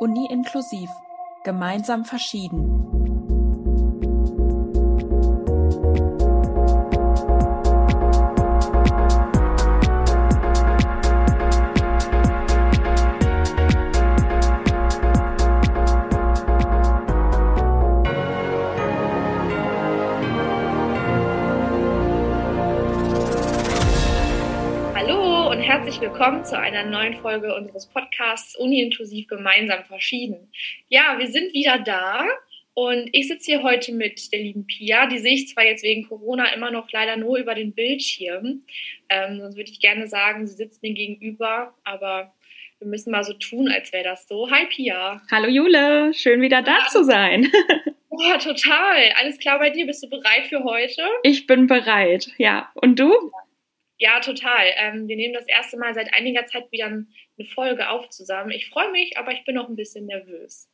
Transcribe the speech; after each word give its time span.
Uni 0.00 0.26
inklusiv. 0.30 0.90
Gemeinsam 1.42 2.04
verschieden. 2.04 2.87
Herzlich 25.88 26.10
willkommen 26.10 26.44
zu 26.44 26.58
einer 26.58 26.84
neuen 26.84 27.14
Folge 27.14 27.54
unseres 27.54 27.86
Podcasts 27.86 28.54
Uni-inklusiv 28.56 29.26
gemeinsam 29.26 29.84
verschieden. 29.86 30.52
Ja, 30.88 31.16
wir 31.18 31.28
sind 31.28 31.54
wieder 31.54 31.78
da 31.78 32.26
und 32.74 33.08
ich 33.12 33.26
sitze 33.26 33.52
hier 33.52 33.62
heute 33.62 33.94
mit 33.94 34.30
der 34.30 34.40
lieben 34.40 34.66
Pia. 34.66 35.06
Die 35.06 35.18
sehe 35.18 35.32
ich 35.32 35.48
zwar 35.48 35.64
jetzt 35.64 35.82
wegen 35.82 36.06
Corona 36.06 36.52
immer 36.52 36.70
noch 36.70 36.92
leider 36.92 37.16
nur 37.16 37.38
über 37.38 37.54
den 37.54 37.72
Bildschirm. 37.72 38.64
Ähm, 39.08 39.40
sonst 39.40 39.56
würde 39.56 39.70
ich 39.70 39.80
gerne 39.80 40.08
sagen, 40.08 40.46
sie 40.46 40.56
sitzt 40.56 40.82
mir 40.82 40.92
gegenüber, 40.92 41.72
aber 41.84 42.34
wir 42.80 42.88
müssen 42.88 43.10
mal 43.10 43.24
so 43.24 43.32
tun, 43.32 43.70
als 43.70 43.90
wäre 43.94 44.04
das 44.04 44.28
so. 44.28 44.50
Hi 44.50 44.66
Pia. 44.66 45.22
Hallo 45.30 45.48
Jule, 45.48 46.12
schön 46.12 46.42
wieder 46.42 46.60
da 46.60 46.84
zu 46.88 47.02
sein. 47.02 47.50
Boah, 48.10 48.38
total. 48.38 49.12
Alles 49.18 49.38
klar 49.38 49.58
bei 49.58 49.70
dir? 49.70 49.86
Bist 49.86 50.02
du 50.02 50.10
bereit 50.10 50.48
für 50.50 50.64
heute? 50.64 51.02
Ich 51.22 51.46
bin 51.46 51.66
bereit, 51.66 52.28
ja. 52.36 52.70
Und 52.74 52.98
du? 52.98 53.08
Ja, 53.08 53.47
total. 54.20 54.66
Ähm, 54.76 55.08
wir 55.08 55.16
nehmen 55.16 55.34
das 55.34 55.48
erste 55.48 55.76
Mal 55.76 55.94
seit 55.94 56.12
einiger 56.14 56.46
Zeit 56.46 56.70
wieder 56.70 56.86
eine 56.86 57.06
Folge 57.54 57.88
auf 57.88 58.08
zusammen. 58.10 58.50
Ich 58.50 58.68
freue 58.68 58.90
mich, 58.90 59.16
aber 59.16 59.32
ich 59.32 59.44
bin 59.44 59.54
noch 59.54 59.68
ein 59.68 59.76
bisschen 59.76 60.06
nervös. 60.06 60.68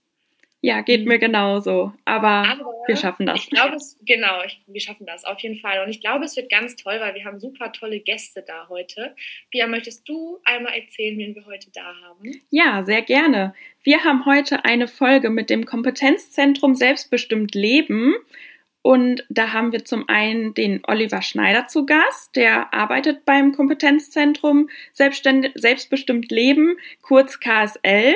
Ja, 0.65 0.81
geht 0.81 1.05
mir 1.07 1.19
genauso. 1.19 1.93
Aber, 2.07 2.27
Aber 2.27 2.65
wir 2.87 2.97
schaffen 2.97 3.27
das. 3.27 3.37
Ich 3.37 3.51
glaube, 3.51 3.77
es, 3.77 3.99
genau, 4.01 4.43
ich, 4.47 4.63
wir 4.67 4.81
schaffen 4.81 5.05
das 5.05 5.27
auf 5.27 5.39
jeden 5.41 5.61
Fall. 5.61 5.85
Und 5.85 5.91
ich 5.91 6.01
glaube, 6.01 6.25
es 6.25 6.39
wird 6.39 6.49
ganz 6.49 6.75
toll, 6.77 7.01
weil 7.01 7.15
wir 7.15 7.27
haben 7.27 7.39
super 7.39 7.71
tolle 7.71 8.01
Gäste 8.01 8.43
da 8.47 8.67
heute. 8.71 9.15
Pia, 9.51 9.67
möchtest 9.67 10.09
du 10.09 10.41
einmal 10.43 10.73
erzählen, 10.73 11.19
wen 11.19 11.35
wir 11.35 11.45
heute 11.45 11.71
da 11.71 11.95
haben? 12.03 12.41
Ja, 12.49 12.83
sehr 12.83 13.03
gerne. 13.03 13.55
Wir 13.83 14.05
haben 14.05 14.25
heute 14.25 14.65
eine 14.65 14.89
Folge 14.89 15.29
mit 15.29 15.51
dem 15.51 15.67
Kompetenzzentrum 15.67 16.75
Selbstbestimmt 16.75 17.55
Leben. 17.55 18.15
Und 18.85 19.25
da 19.31 19.55
haben 19.55 19.73
wir 19.73 19.87
zum 19.87 20.11
einen 20.11 20.53
den 20.53 20.83
Oliver 20.87 21.23
Schneider 21.23 21.67
zu 21.69 21.87
Gast, 21.87 22.37
der 22.37 22.75
arbeitet 22.75 23.25
beim 23.25 23.53
Kompetenzzentrum 23.53 24.69
Selbstbestimmt 24.93 26.31
Leben, 26.31 26.77
kurz 27.01 27.41
KSL. 27.41 28.15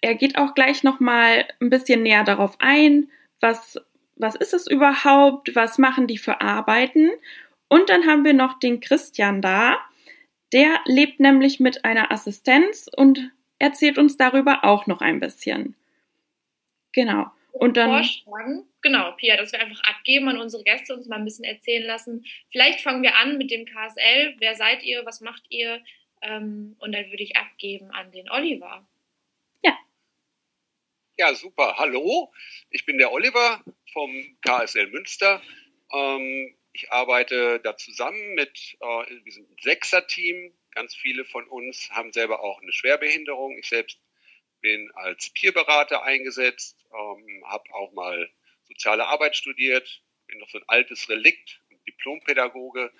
Er 0.00 0.14
geht 0.14 0.38
auch 0.38 0.54
gleich 0.54 0.84
nochmal 0.84 1.48
ein 1.60 1.70
bisschen 1.70 2.04
näher 2.04 2.22
darauf 2.22 2.54
ein, 2.60 3.10
was, 3.40 3.80
was 4.14 4.36
ist 4.36 4.54
es 4.54 4.68
überhaupt, 4.68 5.56
was 5.56 5.76
machen 5.76 6.06
die 6.06 6.18
für 6.18 6.40
Arbeiten. 6.40 7.10
Und 7.66 7.90
dann 7.90 8.06
haben 8.06 8.24
wir 8.24 8.32
noch 8.32 8.60
den 8.60 8.78
Christian 8.78 9.42
da, 9.42 9.76
der 10.52 10.78
lebt 10.84 11.18
nämlich 11.18 11.58
mit 11.58 11.84
einer 11.84 12.12
Assistenz 12.12 12.88
und 12.96 13.32
erzählt 13.58 13.98
uns 13.98 14.16
darüber 14.16 14.62
auch 14.62 14.86
noch 14.86 15.00
ein 15.00 15.18
bisschen. 15.18 15.74
Genau. 16.92 17.26
Und 17.58 17.76
dann. 17.76 17.90
Vorschlagen. 17.90 18.68
Genau, 18.82 19.12
Pia, 19.12 19.36
dass 19.36 19.52
wir 19.52 19.60
einfach 19.60 19.82
abgeben 19.84 20.28
an 20.28 20.38
unsere 20.38 20.62
Gäste, 20.62 20.94
uns 20.94 21.06
mal 21.06 21.16
ein 21.16 21.24
bisschen 21.24 21.44
erzählen 21.44 21.84
lassen. 21.84 22.24
Vielleicht 22.50 22.80
fangen 22.80 23.02
wir 23.02 23.16
an 23.16 23.38
mit 23.38 23.50
dem 23.50 23.64
KSL. 23.64 24.36
Wer 24.38 24.54
seid 24.54 24.82
ihr? 24.84 25.04
Was 25.04 25.20
macht 25.20 25.44
ihr? 25.48 25.82
Ähm, 26.22 26.76
und 26.78 26.92
dann 26.92 27.10
würde 27.10 27.22
ich 27.22 27.36
abgeben 27.36 27.90
an 27.90 28.12
den 28.12 28.30
Oliver. 28.30 28.86
Ja, 31.18 31.34
super. 31.34 31.76
Hallo, 31.78 32.30
ich 32.68 32.84
bin 32.84 32.98
der 32.98 33.10
Oliver 33.10 33.64
vom 33.94 34.36
KSL 34.42 34.88
Münster. 34.88 35.40
Ähm, 35.90 36.54
ich 36.74 36.92
arbeite 36.92 37.58
da 37.60 37.74
zusammen 37.74 38.34
mit, 38.34 38.76
äh, 38.80 39.24
wir 39.24 39.32
sind 39.32 39.50
ein 39.50 39.56
Sechser-Team. 39.62 40.52
Ganz 40.72 40.94
viele 40.94 41.24
von 41.24 41.48
uns 41.48 41.88
haben 41.90 42.12
selber 42.12 42.40
auch 42.40 42.60
eine 42.60 42.70
Schwerbehinderung. 42.70 43.56
Ich 43.56 43.70
selbst 43.70 43.98
bin 44.60 44.90
als 44.94 45.30
Peerberater 45.30 46.02
eingesetzt, 46.02 46.76
ähm, 46.92 47.44
habe 47.46 47.64
auch 47.74 47.92
mal 47.92 48.30
soziale 48.64 49.06
Arbeit 49.06 49.36
studiert, 49.36 50.02
bin 50.26 50.38
noch 50.38 50.50
so 50.50 50.58
ein 50.58 50.64
altes 50.68 51.08
Relikt, 51.08 51.60
Diplompädagoge 51.86 52.92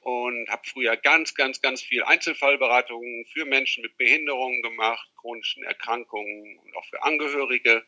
und 0.00 0.48
habe 0.48 0.62
früher 0.68 0.96
ganz, 0.96 1.34
ganz, 1.34 1.60
ganz 1.60 1.82
viel 1.82 2.04
Einzelfallberatungen 2.04 3.24
für 3.26 3.44
Menschen 3.44 3.82
mit 3.82 3.96
Behinderungen 3.96 4.62
gemacht, 4.62 5.08
chronischen 5.16 5.64
Erkrankungen 5.64 6.58
und 6.58 6.76
auch 6.76 6.84
für 6.86 7.02
Angehörige. 7.02 7.84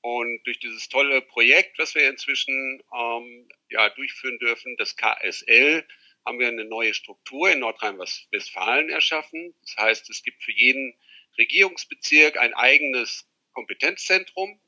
Und 0.00 0.42
durch 0.44 0.58
dieses 0.58 0.88
tolle 0.88 1.22
Projekt, 1.22 1.78
was 1.78 1.94
wir 1.94 2.08
inzwischen 2.08 2.82
ähm, 2.96 3.48
ja, 3.68 3.88
durchführen 3.90 4.38
dürfen, 4.38 4.76
das 4.78 4.96
KSL, 4.96 5.84
haben 6.24 6.38
wir 6.38 6.48
eine 6.48 6.64
neue 6.64 6.94
Struktur 6.94 7.50
in 7.50 7.60
Nordrhein-Westfalen 7.60 8.90
erschaffen. 8.90 9.54
Das 9.62 9.76
heißt, 9.76 10.10
es 10.10 10.22
gibt 10.22 10.42
für 10.42 10.52
jeden 10.52 10.94
Regierungsbezirk 11.38 12.36
ein 12.36 12.54
eigenes 12.54 13.26
Kompetenzzentrum, 13.52 14.60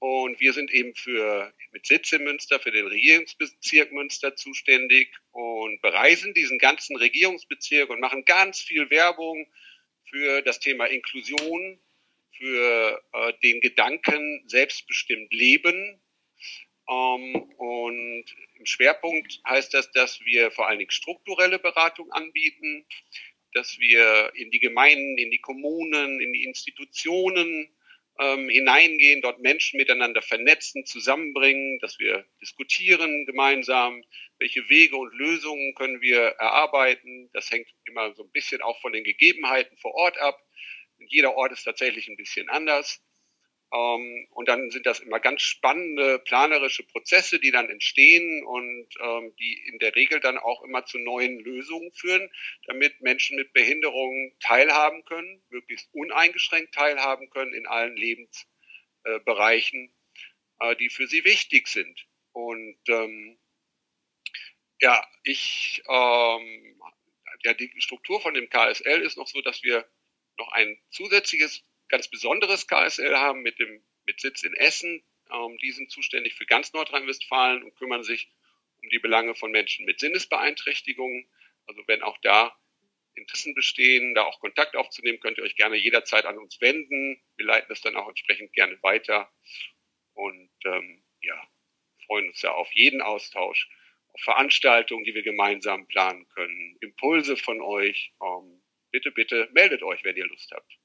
und 0.00 0.40
wir 0.40 0.54
sind 0.54 0.72
eben 0.72 0.94
für, 0.94 1.52
mit 1.72 1.86
Sitz 1.86 2.10
in 2.12 2.24
Münster, 2.24 2.58
für 2.58 2.70
den 2.70 2.86
Regierungsbezirk 2.86 3.92
Münster 3.92 4.34
zuständig 4.34 5.12
und 5.30 5.82
bereisen 5.82 6.32
diesen 6.32 6.58
ganzen 6.58 6.96
Regierungsbezirk 6.96 7.90
und 7.90 8.00
machen 8.00 8.24
ganz 8.24 8.60
viel 8.60 8.88
Werbung 8.88 9.46
für 10.08 10.40
das 10.40 10.58
Thema 10.58 10.86
Inklusion, 10.86 11.78
für 12.32 13.02
äh, 13.12 13.32
den 13.42 13.60
Gedanken 13.60 14.42
selbstbestimmt 14.48 15.34
leben. 15.34 16.00
Ähm, 16.88 17.34
und 17.58 18.24
im 18.54 18.64
Schwerpunkt 18.64 19.42
heißt 19.46 19.74
das, 19.74 19.92
dass 19.92 20.24
wir 20.24 20.50
vor 20.50 20.66
allen 20.66 20.78
Dingen 20.78 20.90
strukturelle 20.90 21.58
Beratung 21.58 22.10
anbieten, 22.10 22.86
dass 23.52 23.78
wir 23.78 24.32
in 24.34 24.50
die 24.50 24.60
Gemeinden, 24.60 25.18
in 25.18 25.30
die 25.30 25.40
Kommunen, 25.40 26.20
in 26.20 26.32
die 26.32 26.44
Institutionen 26.44 27.68
ähm, 28.18 28.48
hineingehen, 28.48 29.22
dort 29.22 29.40
Menschen 29.40 29.78
miteinander 29.78 30.22
vernetzen, 30.22 30.84
zusammenbringen, 30.84 31.78
dass 31.80 31.98
wir 31.98 32.24
diskutieren 32.40 33.26
gemeinsam, 33.26 34.04
welche 34.38 34.68
Wege 34.68 34.96
und 34.96 35.14
Lösungen 35.14 35.74
können 35.74 36.00
wir 36.00 36.20
erarbeiten. 36.20 37.30
Das 37.32 37.50
hängt 37.50 37.68
immer 37.86 38.14
so 38.14 38.24
ein 38.24 38.30
bisschen 38.30 38.60
auch 38.62 38.80
von 38.80 38.92
den 38.92 39.04
Gegebenheiten 39.04 39.76
vor 39.78 39.94
Ort 39.94 40.18
ab. 40.18 40.38
Jeder 40.98 41.34
Ort 41.34 41.52
ist 41.52 41.64
tatsächlich 41.64 42.08
ein 42.08 42.16
bisschen 42.16 42.48
anders. 42.50 43.02
Ähm, 43.72 44.26
und 44.30 44.48
dann 44.48 44.70
sind 44.70 44.84
das 44.86 45.00
immer 45.00 45.20
ganz 45.20 45.42
spannende 45.42 46.18
planerische 46.18 46.82
Prozesse, 46.82 47.38
die 47.38 47.52
dann 47.52 47.70
entstehen 47.70 48.44
und 48.44 48.88
ähm, 49.00 49.34
die 49.36 49.62
in 49.68 49.78
der 49.78 49.94
Regel 49.94 50.18
dann 50.18 50.38
auch 50.38 50.62
immer 50.62 50.84
zu 50.86 50.98
neuen 50.98 51.38
Lösungen 51.38 51.92
führen, 51.92 52.30
damit 52.66 53.00
Menschen 53.00 53.36
mit 53.36 53.52
Behinderungen 53.52 54.32
teilhaben 54.40 55.04
können, 55.04 55.42
möglichst 55.50 55.88
uneingeschränkt 55.94 56.74
teilhaben 56.74 57.30
können 57.30 57.54
in 57.54 57.66
allen 57.66 57.96
Lebensbereichen, 57.96 59.94
äh, 60.58 60.74
die 60.76 60.90
für 60.90 61.06
sie 61.06 61.24
wichtig 61.24 61.68
sind. 61.68 62.06
Und 62.32 62.78
ähm, 62.88 63.38
ja, 64.80 65.06
ich, 65.22 65.82
ähm, 65.88 66.80
ja, 67.42 67.54
die 67.54 67.72
Struktur 67.78 68.20
von 68.20 68.34
dem 68.34 68.48
KSL 68.48 69.02
ist 69.02 69.16
noch 69.16 69.28
so, 69.28 69.40
dass 69.42 69.62
wir 69.62 69.88
noch 70.38 70.50
ein 70.52 70.80
zusätzliches 70.90 71.64
ganz 71.90 72.08
besonderes 72.08 72.66
KSL 72.66 73.16
haben 73.16 73.42
mit 73.42 73.58
dem 73.58 73.82
mit 74.06 74.20
Sitz 74.20 74.42
in 74.42 74.54
Essen. 74.54 75.02
Ähm, 75.32 75.58
die 75.58 75.72
sind 75.72 75.90
zuständig 75.90 76.34
für 76.34 76.46
ganz 76.46 76.72
Nordrhein-Westfalen 76.72 77.62
und 77.62 77.76
kümmern 77.76 78.02
sich 78.02 78.30
um 78.82 78.88
die 78.88 78.98
Belange 78.98 79.34
von 79.34 79.50
Menschen 79.50 79.84
mit 79.86 80.00
Sinnesbeeinträchtigungen. 80.00 81.28
Also 81.66 81.82
wenn 81.86 82.02
auch 82.02 82.18
da 82.22 82.56
Interessen 83.14 83.54
bestehen, 83.54 84.14
da 84.14 84.22
auch 84.22 84.40
Kontakt 84.40 84.76
aufzunehmen, 84.76 85.20
könnt 85.20 85.38
ihr 85.38 85.44
euch 85.44 85.56
gerne 85.56 85.76
jederzeit 85.76 86.24
an 86.24 86.38
uns 86.38 86.60
wenden. 86.60 87.22
Wir 87.36 87.46
leiten 87.46 87.68
das 87.68 87.80
dann 87.80 87.96
auch 87.96 88.08
entsprechend 88.08 88.52
gerne 88.52 88.80
weiter 88.82 89.30
und 90.14 90.50
ähm, 90.64 91.02
ja, 91.22 91.48
freuen 92.06 92.28
uns 92.28 92.42
ja 92.42 92.52
auf 92.52 92.70
jeden 92.72 93.02
Austausch, 93.02 93.68
auf 94.12 94.20
Veranstaltungen, 94.22 95.04
die 95.04 95.14
wir 95.14 95.22
gemeinsam 95.22 95.86
planen 95.86 96.28
können, 96.28 96.76
Impulse 96.80 97.36
von 97.36 97.60
euch. 97.60 98.12
Ähm, 98.22 98.62
bitte, 98.90 99.10
bitte 99.10 99.48
meldet 99.52 99.82
euch, 99.82 100.02
wenn 100.04 100.16
ihr 100.16 100.26
Lust 100.26 100.50
habt. 100.52 100.79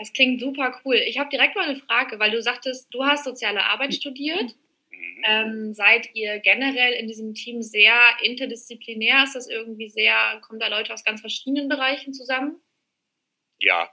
Das 0.00 0.14
klingt 0.14 0.40
super 0.40 0.80
cool. 0.82 0.96
Ich 0.96 1.18
habe 1.18 1.28
direkt 1.28 1.56
mal 1.56 1.68
eine 1.68 1.76
Frage, 1.76 2.18
weil 2.18 2.30
du 2.30 2.40
sagtest, 2.40 2.88
du 2.90 3.04
hast 3.04 3.22
soziale 3.22 3.64
Arbeit 3.64 3.92
studiert. 3.92 4.56
Mhm. 4.90 5.24
Ähm, 5.26 5.74
seid 5.74 6.08
ihr 6.14 6.38
generell 6.38 6.94
in 6.94 7.06
diesem 7.06 7.34
Team 7.34 7.60
sehr 7.60 8.00
interdisziplinär? 8.22 9.24
Ist 9.24 9.34
das 9.34 9.46
irgendwie 9.46 9.90
sehr, 9.90 10.40
kommen 10.40 10.58
da 10.58 10.68
Leute 10.68 10.94
aus 10.94 11.04
ganz 11.04 11.20
verschiedenen 11.20 11.68
Bereichen 11.68 12.14
zusammen? 12.14 12.62
Ja, 13.58 13.92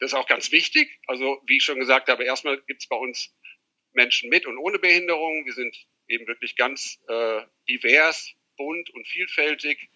das 0.00 0.12
ist 0.12 0.14
auch 0.14 0.26
ganz 0.26 0.52
wichtig. 0.52 0.98
Also 1.06 1.42
wie 1.46 1.58
ich 1.58 1.64
schon 1.64 1.78
gesagt 1.78 2.08
habe, 2.08 2.24
erstmal 2.24 2.58
gibt 2.62 2.80
es 2.80 2.88
bei 2.88 2.96
uns 2.96 3.36
Menschen 3.92 4.30
mit 4.30 4.46
und 4.46 4.56
ohne 4.56 4.78
Behinderung. 4.78 5.44
Wir 5.44 5.52
sind 5.52 5.76
eben 6.08 6.26
wirklich 6.28 6.56
ganz 6.56 6.98
äh, 7.08 7.42
divers, 7.68 8.32
bunt 8.56 8.88
und 8.88 9.06
vielfältig, 9.06 9.90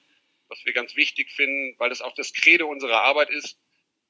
was 0.49 0.63
wir 0.67 0.75
ganz 0.75 0.97
wichtig 0.97 1.33
finden, 1.33 1.77
weil 1.79 1.89
das 1.89 2.03
auch 2.03 2.15
das 2.15 2.35
Credo 2.35 2.69
unserer 2.69 3.01
Arbeit 3.01 3.31
ist, 3.31 3.59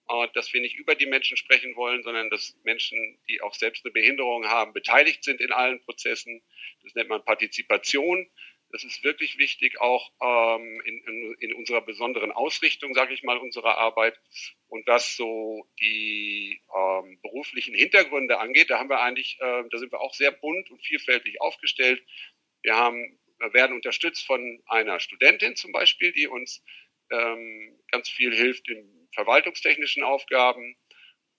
äh, 0.09 0.29
dass 0.35 0.53
wir 0.53 0.61
nicht 0.61 0.77
über 0.77 0.95
die 0.95 1.07
Menschen 1.07 1.37
sprechen 1.37 1.77
wollen, 1.77 2.03
sondern 2.03 2.31
dass 2.31 2.57
Menschen, 2.65 3.19
die 3.29 3.41
auch 3.41 3.55
selbst 3.55 3.85
eine 3.85 3.93
Behinderung 3.93 4.47
haben, 4.47 4.73
beteiligt 4.73 5.25
sind 5.25 5.41
in 5.41 5.53
allen 5.53 5.81
Prozessen. 5.83 6.43
Das 6.83 6.95
nennt 6.95 7.09
man 7.09 7.25
Partizipation. 7.25 8.29
Das 8.71 8.83
ist 8.83 9.05
wirklich 9.05 9.39
wichtig, 9.39 9.81
auch 9.81 10.11
ähm, 10.21 10.81
in, 10.85 10.99
in, 11.07 11.35
in 11.39 11.55
unserer 11.55 11.81
besonderen 11.81 12.33
Ausrichtung, 12.33 12.95
sage 12.95 13.15
ich 13.15 13.23
mal, 13.23 13.39
unserer 13.39 13.79
Arbeit. 13.79 14.21
Und 14.69 14.87
was 14.87 15.17
so 15.17 15.69
die 15.81 16.61
ähm, 16.75 17.21
beruflichen 17.23 17.75
Hintergründe 17.75 18.39
angeht, 18.39 18.71
da 18.71 18.79
haben 18.79 18.91
wir 18.91 19.01
eigentlich, 19.01 19.39
äh, 19.41 19.63
da 19.71 19.79
sind 19.79 19.93
wir 19.93 20.01
auch 20.01 20.15
sehr 20.15 20.33
bunt 20.33 20.71
und 20.71 20.85
vielfältig 20.85 21.41
aufgestellt. 21.41 22.05
Wir 22.63 22.75
haben, 22.75 23.19
werden 23.53 23.77
unterstützt 23.77 24.27
von 24.27 24.61
einer 24.67 24.99
Studentin 24.99 25.55
zum 25.55 25.71
Beispiel, 25.71 26.13
die 26.13 26.27
uns 26.27 26.65
ähm, 27.11 27.79
ganz 27.91 28.09
viel 28.09 28.35
hilft 28.35 28.69
in 28.69 28.96
verwaltungstechnischen 29.17 30.05
Aufgaben. 30.05 30.77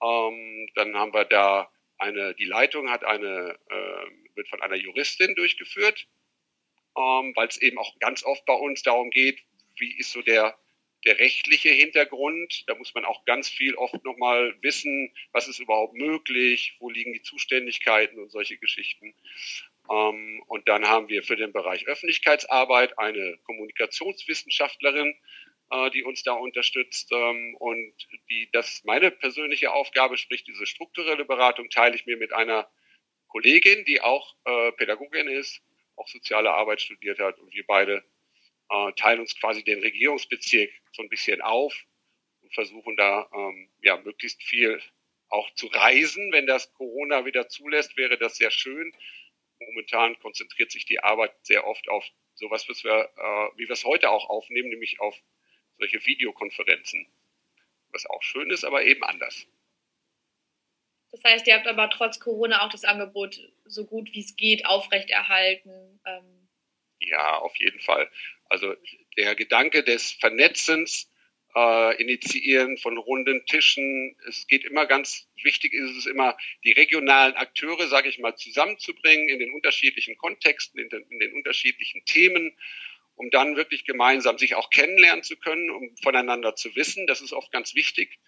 Ähm, 0.02 0.68
dann 0.74 0.94
haben 0.94 1.14
wir 1.14 1.24
da 1.24 1.70
eine, 1.96 2.34
die 2.34 2.44
Leitung 2.44 2.90
hat 2.90 3.04
eine, 3.04 3.58
äh, 3.70 4.36
wird 4.36 4.48
von 4.48 4.60
einer 4.62 4.76
Juristin 4.76 5.34
durchgeführt 5.34 6.06
ähm, 6.98 7.32
weil 7.36 7.48
es 7.48 7.58
eben 7.58 7.78
auch 7.78 7.98
ganz 8.00 8.24
oft 8.24 8.44
bei 8.44 8.54
uns 8.54 8.82
darum 8.82 9.10
geht, 9.10 9.40
wie 9.76 9.96
ist 9.98 10.10
so 10.10 10.22
der, 10.22 10.58
der 11.04 11.18
rechtliche 11.18 11.70
Hintergrund. 11.70 12.64
Da 12.66 12.74
muss 12.74 12.94
man 12.94 13.04
auch 13.04 13.24
ganz 13.24 13.48
viel 13.48 13.74
oft 13.76 14.04
nochmal 14.04 14.56
wissen, 14.62 15.14
was 15.32 15.46
ist 15.46 15.60
überhaupt 15.60 15.94
möglich, 15.94 16.76
wo 16.80 16.90
liegen 16.90 17.12
die 17.12 17.22
Zuständigkeiten 17.22 18.18
und 18.18 18.30
solche 18.30 18.58
Geschichten. 18.58 19.14
Ähm, 19.90 20.42
und 20.48 20.68
dann 20.68 20.86
haben 20.88 21.08
wir 21.08 21.22
für 21.22 21.36
den 21.36 21.52
Bereich 21.52 21.86
Öffentlichkeitsarbeit 21.86 22.98
eine 22.98 23.38
Kommunikationswissenschaftlerin, 23.44 25.14
äh, 25.70 25.90
die 25.90 26.04
uns 26.04 26.22
da 26.22 26.32
unterstützt. 26.32 27.10
Ähm, 27.12 27.56
und 27.58 27.94
die, 28.30 28.48
das 28.52 28.82
meine 28.84 29.10
persönliche 29.10 29.72
Aufgabe, 29.72 30.16
sprich 30.16 30.44
diese 30.44 30.66
strukturelle 30.66 31.24
Beratung, 31.24 31.70
teile 31.70 31.94
ich 31.94 32.06
mir 32.06 32.16
mit 32.16 32.32
einer 32.32 32.70
Kollegin, 33.28 33.84
die 33.84 34.00
auch 34.00 34.34
äh, 34.44 34.72
Pädagogin 34.72 35.28
ist 35.28 35.62
auch 35.98 36.08
soziale 36.08 36.52
Arbeit 36.52 36.80
studiert 36.80 37.18
hat. 37.18 37.38
Und 37.38 37.52
wir 37.52 37.66
beide 37.66 38.04
äh, 38.70 38.92
teilen 38.92 39.20
uns 39.20 39.38
quasi 39.38 39.64
den 39.64 39.80
Regierungsbezirk 39.80 40.70
so 40.92 41.02
ein 41.02 41.08
bisschen 41.08 41.42
auf 41.42 41.74
und 42.42 42.54
versuchen 42.54 42.96
da 42.96 43.28
ähm, 43.34 43.70
ja 43.82 43.96
möglichst 43.98 44.42
viel 44.42 44.80
auch 45.28 45.52
zu 45.54 45.66
reisen. 45.66 46.32
Wenn 46.32 46.46
das 46.46 46.72
Corona 46.74 47.26
wieder 47.26 47.48
zulässt, 47.48 47.96
wäre 47.96 48.16
das 48.16 48.36
sehr 48.36 48.50
schön. 48.50 48.92
Momentan 49.60 50.18
konzentriert 50.20 50.70
sich 50.70 50.86
die 50.86 51.00
Arbeit 51.00 51.34
sehr 51.42 51.66
oft 51.66 51.88
auf 51.88 52.06
sowas, 52.34 52.68
was 52.68 52.84
wir, 52.84 53.10
äh, 53.16 53.58
wie 53.58 53.68
wir 53.68 53.72
es 53.72 53.84
heute 53.84 54.10
auch 54.10 54.30
aufnehmen, 54.30 54.68
nämlich 54.68 55.00
auf 55.00 55.20
solche 55.78 56.04
Videokonferenzen. 56.04 57.06
Was 57.90 58.06
auch 58.06 58.22
schön 58.22 58.50
ist, 58.50 58.64
aber 58.64 58.84
eben 58.84 59.02
anders. 59.02 59.46
Das 61.10 61.24
heißt, 61.24 61.46
ihr 61.46 61.54
habt 61.54 61.66
aber 61.66 61.88
trotz 61.88 62.20
Corona 62.20 62.64
auch 62.64 62.70
das 62.70 62.84
Angebot 62.84 63.40
so 63.64 63.86
gut 63.86 64.12
wie 64.12 64.20
es 64.20 64.36
geht 64.36 64.66
aufrechterhalten. 64.66 66.00
Ähm. 66.04 66.48
Ja, 67.00 67.38
auf 67.38 67.56
jeden 67.56 67.80
Fall. 67.80 68.10
Also 68.50 68.74
der 69.16 69.34
Gedanke 69.34 69.82
des 69.82 70.12
Vernetzens, 70.12 71.10
äh, 71.54 72.02
Initiieren 72.02 72.76
von 72.76 72.98
runden 72.98 73.44
Tischen, 73.46 74.16
es 74.28 74.46
geht 74.46 74.64
immer 74.64 74.86
ganz 74.86 75.28
wichtig 75.42 75.72
ist 75.72 75.96
es 75.96 76.06
immer, 76.06 76.36
die 76.64 76.72
regionalen 76.72 77.34
Akteure, 77.34 77.88
sage 77.88 78.08
ich 78.08 78.18
mal, 78.18 78.36
zusammenzubringen 78.36 79.28
in 79.28 79.38
den 79.38 79.52
unterschiedlichen 79.52 80.16
Kontexten, 80.18 80.78
in 80.78 80.88
den, 80.90 81.02
in 81.10 81.18
den 81.18 81.34
unterschiedlichen 81.34 82.04
Themen 82.04 82.56
um 83.18 83.30
dann 83.30 83.56
wirklich 83.56 83.84
gemeinsam 83.84 84.38
sich 84.38 84.54
auch 84.54 84.70
kennenlernen 84.70 85.24
zu 85.24 85.36
können, 85.36 85.70
um 85.70 85.96
voneinander 86.02 86.54
zu 86.54 86.74
wissen. 86.76 87.06
Das 87.06 87.20
ist 87.20 87.32
oft 87.32 87.50
ganz 87.50 87.74
wichtig. 87.74 88.18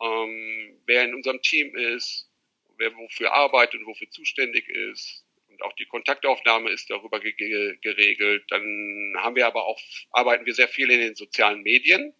ähm, 0.00 0.80
wer 0.86 1.02
in 1.04 1.12
unserem 1.14 1.42
Team 1.42 1.74
ist, 1.74 2.30
wer 2.78 2.94
wofür 2.96 3.32
arbeitet 3.32 3.80
und 3.80 3.86
wofür 3.86 4.08
zuständig 4.10 4.68
ist. 4.68 5.24
Und 5.48 5.60
auch 5.62 5.72
die 5.74 5.86
Kontaktaufnahme 5.86 6.70
ist 6.70 6.90
darüber 6.90 7.18
ge 7.18 7.76
geregelt. 7.80 8.44
Dann 8.48 9.14
haben 9.16 9.36
wir 9.36 9.46
aber 9.46 9.64
auch, 9.64 9.80
arbeiten 10.10 10.46
wir 10.46 10.54
sehr 10.54 10.68
viel 10.68 10.90
in 10.90 11.00
den 11.00 11.16
sozialen 11.16 11.62
Medien. 11.62 12.14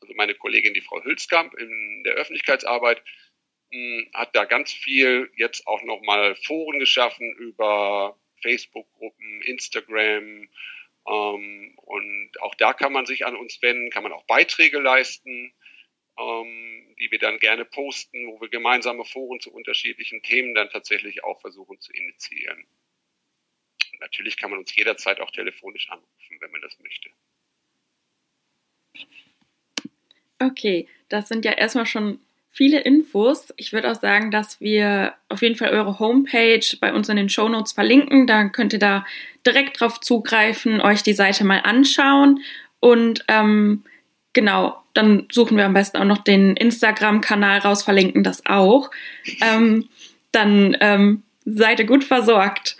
Also 0.00 0.14
meine 0.14 0.34
Kollegin, 0.34 0.74
die 0.74 0.80
Frau 0.80 1.02
Hülskamp 1.02 1.54
in 1.54 2.04
der 2.04 2.14
Öffentlichkeitsarbeit, 2.14 3.02
hat 4.14 4.34
da 4.34 4.44
ganz 4.44 4.72
viel 4.72 5.30
jetzt 5.36 5.66
auch 5.66 5.82
nochmal 5.82 6.34
Foren 6.36 6.78
geschaffen 6.78 7.32
über 7.34 8.18
Facebook-Gruppen, 8.42 9.42
Instagram. 9.42 10.48
Ähm, 11.06 11.74
und 11.76 12.30
auch 12.40 12.54
da 12.56 12.72
kann 12.72 12.92
man 12.92 13.06
sich 13.06 13.26
an 13.26 13.36
uns 13.36 13.60
wenden, 13.62 13.90
kann 13.90 14.02
man 14.02 14.12
auch 14.12 14.24
Beiträge 14.24 14.80
leisten, 14.80 15.52
ähm, 16.18 16.94
die 16.98 17.10
wir 17.10 17.18
dann 17.18 17.38
gerne 17.38 17.64
posten, 17.64 18.26
wo 18.28 18.40
wir 18.40 18.48
gemeinsame 18.48 19.04
Foren 19.04 19.40
zu 19.40 19.52
unterschiedlichen 19.52 20.22
Themen 20.22 20.54
dann 20.54 20.70
tatsächlich 20.70 21.24
auch 21.24 21.40
versuchen 21.40 21.80
zu 21.80 21.92
initiieren. 21.92 22.66
natürlich 24.00 24.38
kann 24.38 24.50
man 24.50 24.60
uns 24.60 24.74
jederzeit 24.74 25.20
auch 25.20 25.30
telefonisch 25.30 25.90
anrufen, 25.90 26.40
wenn 26.40 26.50
man 26.50 26.62
das 26.62 26.78
möchte. 26.80 27.10
Okay, 30.38 30.88
das 31.10 31.28
sind 31.28 31.44
ja 31.44 31.52
erstmal 31.52 31.84
schon 31.84 32.18
viele 32.50 32.80
Infos. 32.80 33.52
Ich 33.56 33.72
würde 33.72 33.90
auch 33.90 34.00
sagen, 34.00 34.30
dass 34.30 34.60
wir 34.60 35.14
auf 35.28 35.42
jeden 35.42 35.56
Fall 35.56 35.70
eure 35.70 35.98
Homepage 35.98 36.64
bei 36.80 36.92
uns 36.92 37.08
in 37.08 37.16
den 37.16 37.28
Show 37.28 37.48
Notes 37.48 37.72
verlinken. 37.72 38.26
Da 38.26 38.48
könnt 38.48 38.72
ihr 38.72 38.78
da 38.78 39.06
direkt 39.46 39.80
drauf 39.80 40.00
zugreifen, 40.00 40.80
euch 40.80 41.02
die 41.02 41.14
Seite 41.14 41.44
mal 41.44 41.60
anschauen. 41.60 42.40
Und 42.80 43.24
ähm, 43.28 43.84
genau, 44.32 44.82
dann 44.94 45.26
suchen 45.30 45.56
wir 45.56 45.66
am 45.66 45.74
besten 45.74 45.98
auch 45.98 46.04
noch 46.04 46.24
den 46.24 46.56
Instagram-Kanal 46.56 47.60
raus, 47.60 47.82
verlinken 47.82 48.24
das 48.24 48.44
auch. 48.46 48.90
Ähm, 49.40 49.88
dann 50.32 50.76
ähm, 50.80 51.22
seid 51.44 51.78
ihr 51.78 51.86
gut 51.86 52.04
versorgt. 52.04 52.76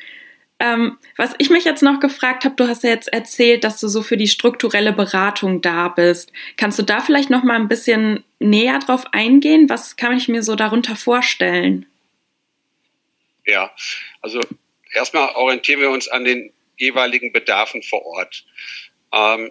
Ähm, 0.62 0.98
was 1.16 1.34
ich 1.38 1.48
mich 1.48 1.64
jetzt 1.64 1.82
noch 1.82 2.00
gefragt 2.00 2.44
habe, 2.44 2.54
du 2.54 2.68
hast 2.68 2.84
ja 2.84 2.90
jetzt 2.90 3.10
erzählt, 3.10 3.64
dass 3.64 3.80
du 3.80 3.88
so 3.88 4.02
für 4.02 4.18
die 4.18 4.28
strukturelle 4.28 4.92
Beratung 4.92 5.62
da 5.62 5.88
bist. 5.88 6.32
Kannst 6.58 6.78
du 6.78 6.82
da 6.82 7.00
vielleicht 7.00 7.30
noch 7.30 7.42
mal 7.42 7.56
ein 7.56 7.68
bisschen 7.68 8.22
näher 8.38 8.78
drauf 8.78 9.06
eingehen? 9.12 9.70
Was 9.70 9.96
kann 9.96 10.16
ich 10.16 10.28
mir 10.28 10.42
so 10.42 10.56
darunter 10.56 10.96
vorstellen? 10.96 11.86
Ja, 13.46 13.72
also 14.20 14.40
erstmal 14.92 15.34
orientieren 15.34 15.80
wir 15.80 15.90
uns 15.90 16.08
an 16.08 16.24
den 16.24 16.52
jeweiligen 16.76 17.32
Bedarfen 17.32 17.82
vor 17.82 18.04
Ort. 18.04 18.44
Ähm, 19.12 19.50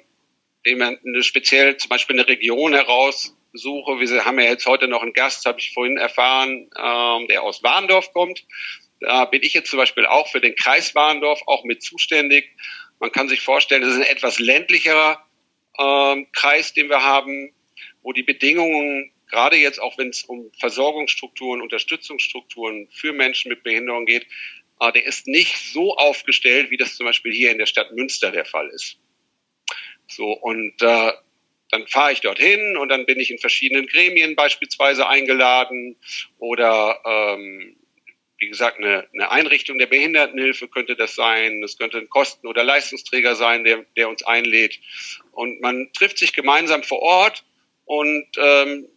eine 0.68 1.24
speziell 1.24 1.78
zum 1.78 1.90
Beispiel 1.90 2.20
eine 2.20 2.28
Region 2.28 2.74
heraussuche. 2.74 4.00
Wir 4.00 4.26
haben 4.26 4.40
ja 4.40 4.46
jetzt 4.46 4.68
heute 4.68 4.88
noch 4.88 5.02
einen 5.02 5.14
Gast, 5.14 5.46
habe 5.48 5.60
ich 5.60 5.74
vorhin 5.74 5.98
erfahren, 5.98 6.70
ähm, 6.78 7.28
der 7.28 7.42
aus 7.42 7.64
Warndorf 7.64 8.14
kommt. 8.14 8.44
Da 9.00 9.26
bin 9.26 9.44
ich 9.44 9.54
jetzt 9.54 9.70
zum 9.70 9.78
Beispiel 9.78 10.06
auch 10.06 10.28
für 10.28 10.42
den 10.42 10.56
Kreis 10.56 10.94
Warndorf 10.96 11.42
auch 11.46 11.64
mit 11.64 11.82
zuständig. 11.82 12.56
Man 13.00 13.12
kann 13.12 13.30
sich 13.30 13.42
vorstellen, 13.42 13.82
das 13.82 13.92
ist 13.92 14.02
ein 14.02 14.16
etwas 14.16 14.40
ländlicherer 14.40 15.26
ähm, 15.78 16.28
Kreis, 16.34 16.74
den 16.74 16.90
wir 16.90 17.02
haben, 17.02 17.54
wo 18.02 18.12
die 18.12 18.24
Bedingungen, 18.24 19.12
gerade 19.30 19.56
jetzt 19.56 19.80
auch 19.80 19.98
wenn 19.98 20.10
es 20.10 20.24
um 20.24 20.52
Versorgungsstrukturen, 20.60 21.62
Unterstützungsstrukturen 21.62 22.90
für 22.92 23.14
Menschen 23.14 23.50
mit 23.50 23.64
Behinderung 23.64 24.06
geht, 24.06 24.28
äh, 24.82 24.92
der 24.92 25.06
ist 25.06 25.28
nicht 25.28 25.58
so 25.58 25.96
aufgestellt, 25.96 26.72
wie 26.72 26.78
das 26.78 26.96
zum 26.96 27.06
Beispiel 27.06 27.34
hier 27.34 27.52
in 27.52 27.58
der 27.58 27.68
Stadt 27.68 27.94
Münster 27.94 28.32
der 28.32 28.46
Fall 28.46 28.70
ist. 28.70 28.98
So, 30.08 30.34
und 30.34 30.82
äh, 30.82 31.14
dann 31.70 31.88
fahre 31.88 32.12
ich 32.12 32.22
dorthin 32.22 32.78
und 32.78 32.90
dann 32.90 33.06
bin 33.06 33.20
ich 33.20 33.32
in 33.32 33.38
verschiedenen 33.38 33.86
Gremien 33.86 34.36
beispielsweise 34.36 35.08
eingeladen 35.08 35.98
oder 36.40 37.00
ähm, 37.06 37.76
wie 38.40 38.48
gesagt, 38.48 38.78
eine, 38.78 39.08
eine 39.14 39.32
Einrichtung 39.32 39.78
der 39.78 39.88
Behindertenhilfe 39.88 40.68
könnte 40.68 40.96
das 40.96 41.16
sein. 41.16 41.62
Es 41.64 41.78
könnte 41.78 41.98
ein 41.98 42.10
Kosten- 42.10 42.48
oder 42.48 42.64
Leistungsträger 42.64 43.36
sein, 43.36 43.64
der, 43.64 43.86
der 43.98 44.10
uns 44.10 44.24
einlädt. 44.24 44.80
Und 45.32 45.62
man 45.62 45.92
trifft 45.94 46.18
sich 46.18 46.34
gemeinsam 46.34 46.84
vor 46.84 47.00
Ort 47.00 47.44
und 47.86 48.28
ähm, 48.38 48.88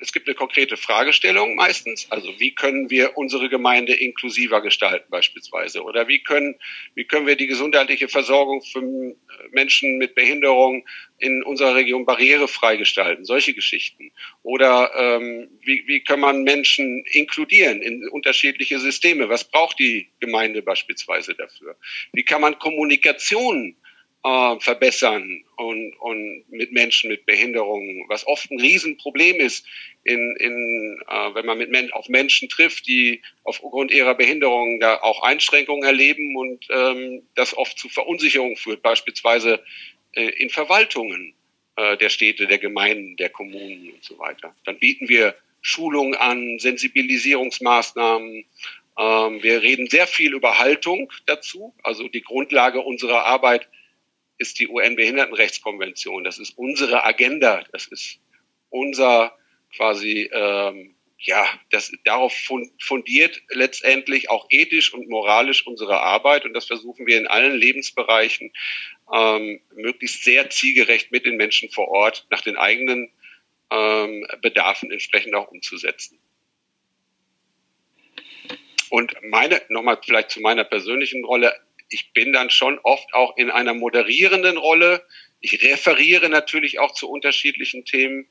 es 0.00 0.12
gibt 0.12 0.28
eine 0.28 0.34
konkrete 0.34 0.76
Fragestellung 0.76 1.54
meistens. 1.54 2.06
Also 2.10 2.38
wie 2.38 2.54
können 2.54 2.90
wir 2.90 3.16
unsere 3.16 3.48
Gemeinde 3.48 3.94
inklusiver 3.94 4.60
gestalten 4.60 5.06
beispielsweise? 5.10 5.82
Oder 5.82 6.08
wie 6.08 6.22
können, 6.22 6.54
wie 6.94 7.04
können 7.04 7.26
wir 7.26 7.36
die 7.36 7.46
gesundheitliche 7.46 8.08
Versorgung 8.08 8.62
für 8.62 9.16
Menschen 9.50 9.98
mit 9.98 10.14
Behinderung 10.14 10.86
in 11.18 11.42
unserer 11.42 11.74
Region 11.74 12.06
barrierefrei 12.06 12.76
gestalten? 12.76 13.24
Solche 13.24 13.54
Geschichten. 13.54 14.12
Oder 14.42 14.92
ähm, 14.96 15.48
wie, 15.62 15.84
wie 15.86 16.00
kann 16.00 16.20
man 16.20 16.44
Menschen 16.44 17.04
inkludieren 17.12 17.82
in 17.82 18.08
unterschiedliche 18.08 18.78
Systeme? 18.78 19.28
Was 19.28 19.44
braucht 19.44 19.78
die 19.78 20.10
Gemeinde 20.20 20.62
beispielsweise 20.62 21.34
dafür? 21.34 21.76
Wie 22.12 22.24
kann 22.24 22.40
man 22.40 22.58
Kommunikation 22.58 23.76
äh, 24.24 24.60
verbessern 24.60 25.44
und, 25.56 25.94
und 26.00 26.44
mit 26.50 26.72
Menschen 26.72 27.08
mit 27.08 27.26
Behinderungen, 27.26 28.04
was 28.08 28.26
oft 28.26 28.50
ein 28.50 28.60
Riesenproblem 28.60 29.36
ist, 29.36 29.66
in, 30.04 30.36
in, 30.36 31.00
äh, 31.08 31.34
wenn 31.34 31.46
man 31.46 31.58
mit 31.58 31.70
Men 31.70 31.92
auf 31.92 32.08
Menschen 32.08 32.48
trifft, 32.48 32.86
die 32.86 33.22
aufgrund 33.44 33.90
ihrer 33.90 34.14
Behinderung 34.14 34.80
da 34.80 34.96
auch 34.96 35.22
Einschränkungen 35.22 35.84
erleben 35.84 36.36
und 36.36 36.66
ähm, 36.70 37.22
das 37.34 37.56
oft 37.56 37.78
zu 37.78 37.88
Verunsicherung 37.88 38.56
führt, 38.56 38.82
beispielsweise 38.82 39.62
äh, 40.12 40.28
in 40.30 40.50
Verwaltungen 40.50 41.34
äh, 41.76 41.96
der 41.96 42.08
Städte, 42.08 42.46
der 42.46 42.58
Gemeinden, 42.58 43.16
der 43.16 43.28
Kommunen 43.28 43.90
und 43.92 44.04
so 44.04 44.18
weiter. 44.18 44.54
Dann 44.64 44.78
bieten 44.78 45.08
wir 45.08 45.34
Schulungen 45.60 46.14
an, 46.14 46.58
Sensibilisierungsmaßnahmen, 46.58 48.44
ähm, 48.98 49.42
wir 49.42 49.62
reden 49.62 49.88
sehr 49.88 50.06
viel 50.06 50.34
über 50.34 50.58
Haltung 50.58 51.12
dazu. 51.26 51.74
Also 51.82 52.08
die 52.08 52.22
Grundlage 52.22 52.80
unserer 52.80 53.24
Arbeit 53.24 53.68
ist 54.38 54.58
die 54.58 54.68
UN-Behindertenrechtskonvention. 54.68 56.24
Das 56.24 56.38
ist 56.38 56.56
unsere 56.56 57.04
Agenda. 57.04 57.64
Das 57.72 57.86
ist 57.88 58.20
unser 58.70 59.36
quasi, 59.76 60.30
ähm, 60.32 60.94
ja, 61.18 61.46
das 61.70 61.92
darauf 62.04 62.32
fundiert 62.80 63.42
letztendlich 63.48 64.30
auch 64.30 64.46
ethisch 64.50 64.94
und 64.94 65.08
moralisch 65.08 65.66
unsere 65.66 66.00
Arbeit. 66.00 66.44
Und 66.44 66.54
das 66.54 66.66
versuchen 66.66 67.06
wir 67.06 67.18
in 67.18 67.26
allen 67.26 67.56
Lebensbereichen 67.56 68.52
ähm, 69.12 69.60
möglichst 69.74 70.22
sehr 70.22 70.48
zielgerecht 70.50 71.10
mit 71.10 71.26
den 71.26 71.36
Menschen 71.36 71.70
vor 71.70 71.88
Ort 71.88 72.26
nach 72.30 72.40
den 72.40 72.56
eigenen 72.56 73.10
ähm, 73.70 74.26
Bedarfen 74.40 74.90
entsprechend 74.92 75.34
auch 75.34 75.48
umzusetzen. 75.48 76.18
Und 78.90 79.14
meine, 79.22 79.60
nochmal 79.68 79.98
vielleicht 80.02 80.30
zu 80.30 80.40
meiner 80.40 80.64
persönlichen 80.64 81.24
Rolle, 81.24 81.54
ich 81.88 82.12
bin 82.12 82.32
dann 82.32 82.50
schon 82.50 82.78
oft 82.80 83.12
auch 83.14 83.36
in 83.36 83.50
einer 83.50 83.74
moderierenden 83.74 84.56
Rolle. 84.56 85.06
Ich 85.40 85.62
referiere 85.62 86.28
natürlich 86.28 86.78
auch 86.78 86.92
zu 86.92 87.08
unterschiedlichen 87.08 87.84
Themen. 87.84 88.28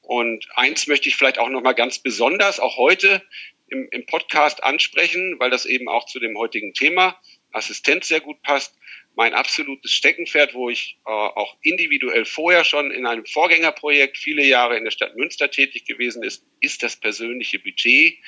Und 0.00 0.46
eins 0.54 0.86
möchte 0.86 1.08
ich 1.08 1.16
vielleicht 1.16 1.38
auch 1.38 1.48
nochmal 1.48 1.74
ganz 1.74 1.98
besonders 1.98 2.60
auch 2.60 2.76
heute 2.76 3.22
im, 3.68 3.88
im 3.90 4.06
Podcast 4.06 4.62
ansprechen, 4.62 5.36
weil 5.38 5.50
das 5.50 5.64
eben 5.64 5.88
auch 5.88 6.06
zu 6.06 6.20
dem 6.20 6.36
heutigen 6.36 6.74
Thema 6.74 7.20
Assistenz 7.52 8.08
sehr 8.08 8.20
gut 8.20 8.42
passt. 8.42 8.76
Mein 9.14 9.34
absolutes 9.34 9.92
Steckenpferd, 9.92 10.54
wo 10.54 10.70
ich 10.70 10.98
äh, 11.06 11.10
auch 11.10 11.56
individuell 11.62 12.24
vorher 12.24 12.64
schon 12.64 12.90
in 12.90 13.06
einem 13.06 13.26
Vorgängerprojekt 13.26 14.16
viele 14.16 14.44
Jahre 14.44 14.76
in 14.76 14.84
der 14.84 14.90
Stadt 14.90 15.16
Münster 15.16 15.50
tätig 15.50 15.84
gewesen 15.84 16.22
ist, 16.22 16.46
ist 16.60 16.82
das 16.82 16.96
persönliche 16.96 17.58
Budget. 17.58 18.18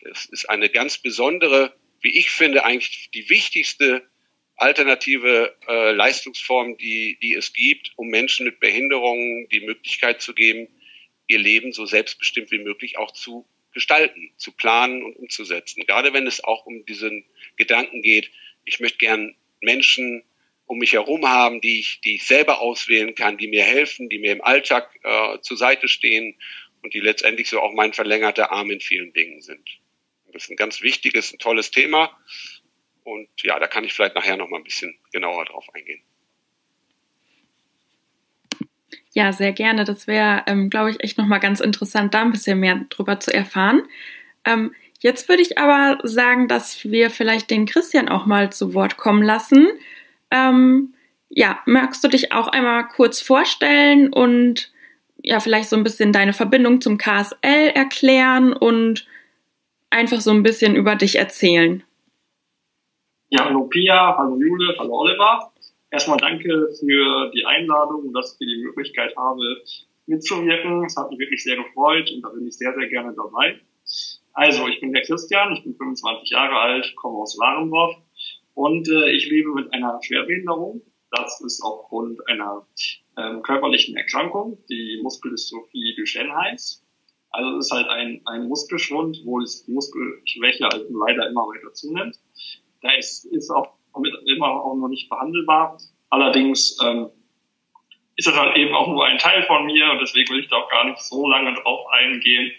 Das 0.00 0.24
ist 0.26 0.48
eine 0.48 0.70
ganz 0.70 0.98
besondere, 0.98 1.76
wie 2.00 2.18
ich 2.18 2.30
finde, 2.30 2.64
eigentlich 2.64 3.10
die 3.12 3.28
wichtigste 3.28 4.08
alternative 4.62 5.54
äh, 5.68 5.92
Leistungsform, 5.92 6.76
die, 6.78 7.18
die 7.20 7.34
es 7.34 7.52
gibt, 7.52 7.92
um 7.96 8.08
Menschen 8.08 8.46
mit 8.46 8.60
Behinderungen 8.60 9.48
die 9.48 9.60
Möglichkeit 9.60 10.22
zu 10.22 10.34
geben, 10.34 10.68
ihr 11.26 11.38
Leben 11.38 11.72
so 11.72 11.84
selbstbestimmt 11.84 12.50
wie 12.50 12.58
möglich 12.58 12.96
auch 12.96 13.10
zu 13.10 13.46
gestalten, 13.72 14.32
zu 14.36 14.52
planen 14.52 15.02
und 15.02 15.16
umzusetzen. 15.16 15.84
Gerade 15.86 16.12
wenn 16.12 16.26
es 16.26 16.44
auch 16.44 16.66
um 16.66 16.84
diesen 16.84 17.24
Gedanken 17.56 18.02
geht, 18.02 18.30
ich 18.64 18.80
möchte 18.80 18.98
gern 18.98 19.34
Menschen 19.60 20.22
um 20.66 20.78
mich 20.78 20.92
herum 20.92 21.28
haben, 21.28 21.60
die 21.60 21.80
ich, 21.80 22.00
die 22.00 22.14
ich 22.14 22.24
selber 22.24 22.60
auswählen 22.60 23.14
kann, 23.14 23.38
die 23.38 23.48
mir 23.48 23.64
helfen, 23.64 24.08
die 24.08 24.18
mir 24.18 24.32
im 24.32 24.42
Alltag 24.42 24.98
äh, 25.02 25.38
zur 25.40 25.56
Seite 25.56 25.88
stehen 25.88 26.38
und 26.82 26.94
die 26.94 27.00
letztendlich 27.00 27.48
so 27.48 27.60
auch 27.60 27.72
mein 27.72 27.92
verlängerter 27.92 28.52
Arm 28.52 28.70
in 28.70 28.80
vielen 28.80 29.12
Dingen 29.12 29.40
sind. 29.42 29.68
Das 30.32 30.44
ist 30.44 30.50
ein 30.50 30.56
ganz 30.56 30.80
wichtiges, 30.80 31.32
ein 31.32 31.38
tolles 31.38 31.70
Thema. 31.70 32.16
Und 33.04 33.28
ja, 33.42 33.58
da 33.58 33.66
kann 33.66 33.84
ich 33.84 33.92
vielleicht 33.92 34.14
nachher 34.14 34.36
noch 34.36 34.48
mal 34.48 34.58
ein 34.58 34.64
bisschen 34.64 34.94
genauer 35.12 35.44
drauf 35.44 35.66
eingehen. 35.74 36.02
Ja, 39.12 39.32
sehr 39.32 39.52
gerne. 39.52 39.84
Das 39.84 40.06
wäre, 40.06 40.42
ähm, 40.46 40.70
glaube 40.70 40.90
ich, 40.90 41.02
echt 41.02 41.18
noch 41.18 41.26
mal 41.26 41.38
ganz 41.38 41.60
interessant, 41.60 42.14
da 42.14 42.22
ein 42.22 42.32
bisschen 42.32 42.58
mehr 42.58 42.84
drüber 42.88 43.20
zu 43.20 43.32
erfahren. 43.32 43.82
Ähm, 44.44 44.74
jetzt 45.00 45.28
würde 45.28 45.42
ich 45.42 45.58
aber 45.58 45.98
sagen, 46.06 46.48
dass 46.48 46.84
wir 46.84 47.10
vielleicht 47.10 47.50
den 47.50 47.66
Christian 47.66 48.08
auch 48.08 48.24
mal 48.24 48.50
zu 48.52 48.72
Wort 48.74 48.96
kommen 48.96 49.22
lassen. 49.22 49.68
Ähm, 50.30 50.94
ja, 51.28 51.60
magst 51.66 52.02
du 52.04 52.08
dich 52.08 52.32
auch 52.32 52.48
einmal 52.48 52.88
kurz 52.88 53.20
vorstellen 53.20 54.12
und 54.12 54.72
ja, 55.22 55.40
vielleicht 55.40 55.68
so 55.68 55.76
ein 55.76 55.84
bisschen 55.84 56.12
deine 56.12 56.32
Verbindung 56.32 56.80
zum 56.80 56.98
KSL 56.98 57.68
erklären 57.74 58.52
und 58.52 59.06
einfach 59.90 60.20
so 60.20 60.30
ein 60.30 60.42
bisschen 60.42 60.74
über 60.74 60.96
dich 60.96 61.16
erzählen? 61.16 61.82
Ja, 63.34 63.46
hallo 63.46 63.66
Pia, 63.66 64.14
hallo 64.18 64.36
Jule, 64.36 64.76
hallo 64.78 64.92
Oliver. 64.92 65.54
Erstmal 65.90 66.18
danke 66.18 66.68
für 66.78 67.30
die 67.30 67.46
Einladung 67.46 68.08
und 68.08 68.12
dass 68.12 68.32
ich 68.32 68.46
die 68.46 68.62
Möglichkeit 68.62 69.16
habe, 69.16 69.62
mitzuwirken. 70.04 70.84
Es 70.84 70.98
hat 70.98 71.08
mich 71.08 71.18
wirklich 71.18 71.42
sehr 71.42 71.56
gefreut 71.56 72.10
und 72.10 72.20
da 72.20 72.28
bin 72.28 72.46
ich 72.46 72.58
sehr, 72.58 72.74
sehr 72.74 72.88
gerne 72.88 73.14
dabei. 73.16 73.58
Also, 74.34 74.68
ich 74.68 74.80
bin 74.80 74.92
der 74.92 75.00
Christian, 75.00 75.54
ich 75.54 75.64
bin 75.64 75.74
25 75.74 76.28
Jahre 76.28 76.56
alt, 76.56 76.94
komme 76.96 77.20
aus 77.20 77.38
Warendorf 77.38 77.96
und 78.52 78.86
äh, 78.90 79.12
ich 79.12 79.30
lebe 79.30 79.54
mit 79.54 79.72
einer 79.72 79.98
Schwerbehinderung. 80.02 80.82
Das 81.10 81.40
ist 81.40 81.62
aufgrund 81.62 82.20
einer 82.28 82.66
ähm, 83.16 83.40
körperlichen 83.40 83.96
Erkrankung, 83.96 84.58
die 84.68 85.00
Muskeldystrophie 85.02 85.94
Duchenne 85.96 86.36
heißt. 86.36 86.84
Also 87.30 87.56
es 87.56 87.64
ist 87.64 87.72
halt 87.72 87.88
ein, 87.88 88.20
ein 88.26 88.46
Muskelschwund, 88.46 89.22
wo 89.24 89.40
es 89.40 89.66
Muskelschwäche 89.68 90.66
also 90.70 90.84
leider 90.90 91.30
immer 91.30 91.46
weiter 91.46 91.72
zunimmt. 91.72 92.18
Da 92.82 92.90
ist, 92.92 93.24
ist 93.26 93.50
auch 93.50 93.74
immer 94.26 94.64
auch 94.64 94.74
noch 94.74 94.88
nicht 94.88 95.08
behandelbar. 95.08 95.78
Allerdings 96.10 96.76
ähm, 96.84 97.10
ist 98.16 98.28
das 98.28 98.36
halt 98.36 98.56
eben 98.56 98.74
auch 98.74 98.86
nur 98.86 99.06
ein 99.06 99.18
Teil 99.18 99.42
von 99.44 99.66
mir 99.66 99.90
und 99.90 100.00
deswegen 100.00 100.32
will 100.32 100.40
ich 100.40 100.48
da 100.48 100.56
auch 100.56 100.68
gar 100.68 100.84
nicht 100.84 101.00
so 101.00 101.28
lange 101.28 101.54
drauf 101.54 101.86
eingehen. 101.92 102.52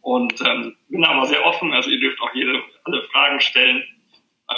Und 0.00 0.40
ähm, 0.40 0.76
bin 0.88 1.04
aber 1.04 1.26
sehr 1.26 1.44
offen, 1.44 1.72
also 1.72 1.90
ihr 1.90 2.00
dürft 2.00 2.20
auch 2.20 2.34
jede, 2.34 2.62
alle 2.84 3.02
Fragen 3.12 3.40
stellen. 3.40 3.84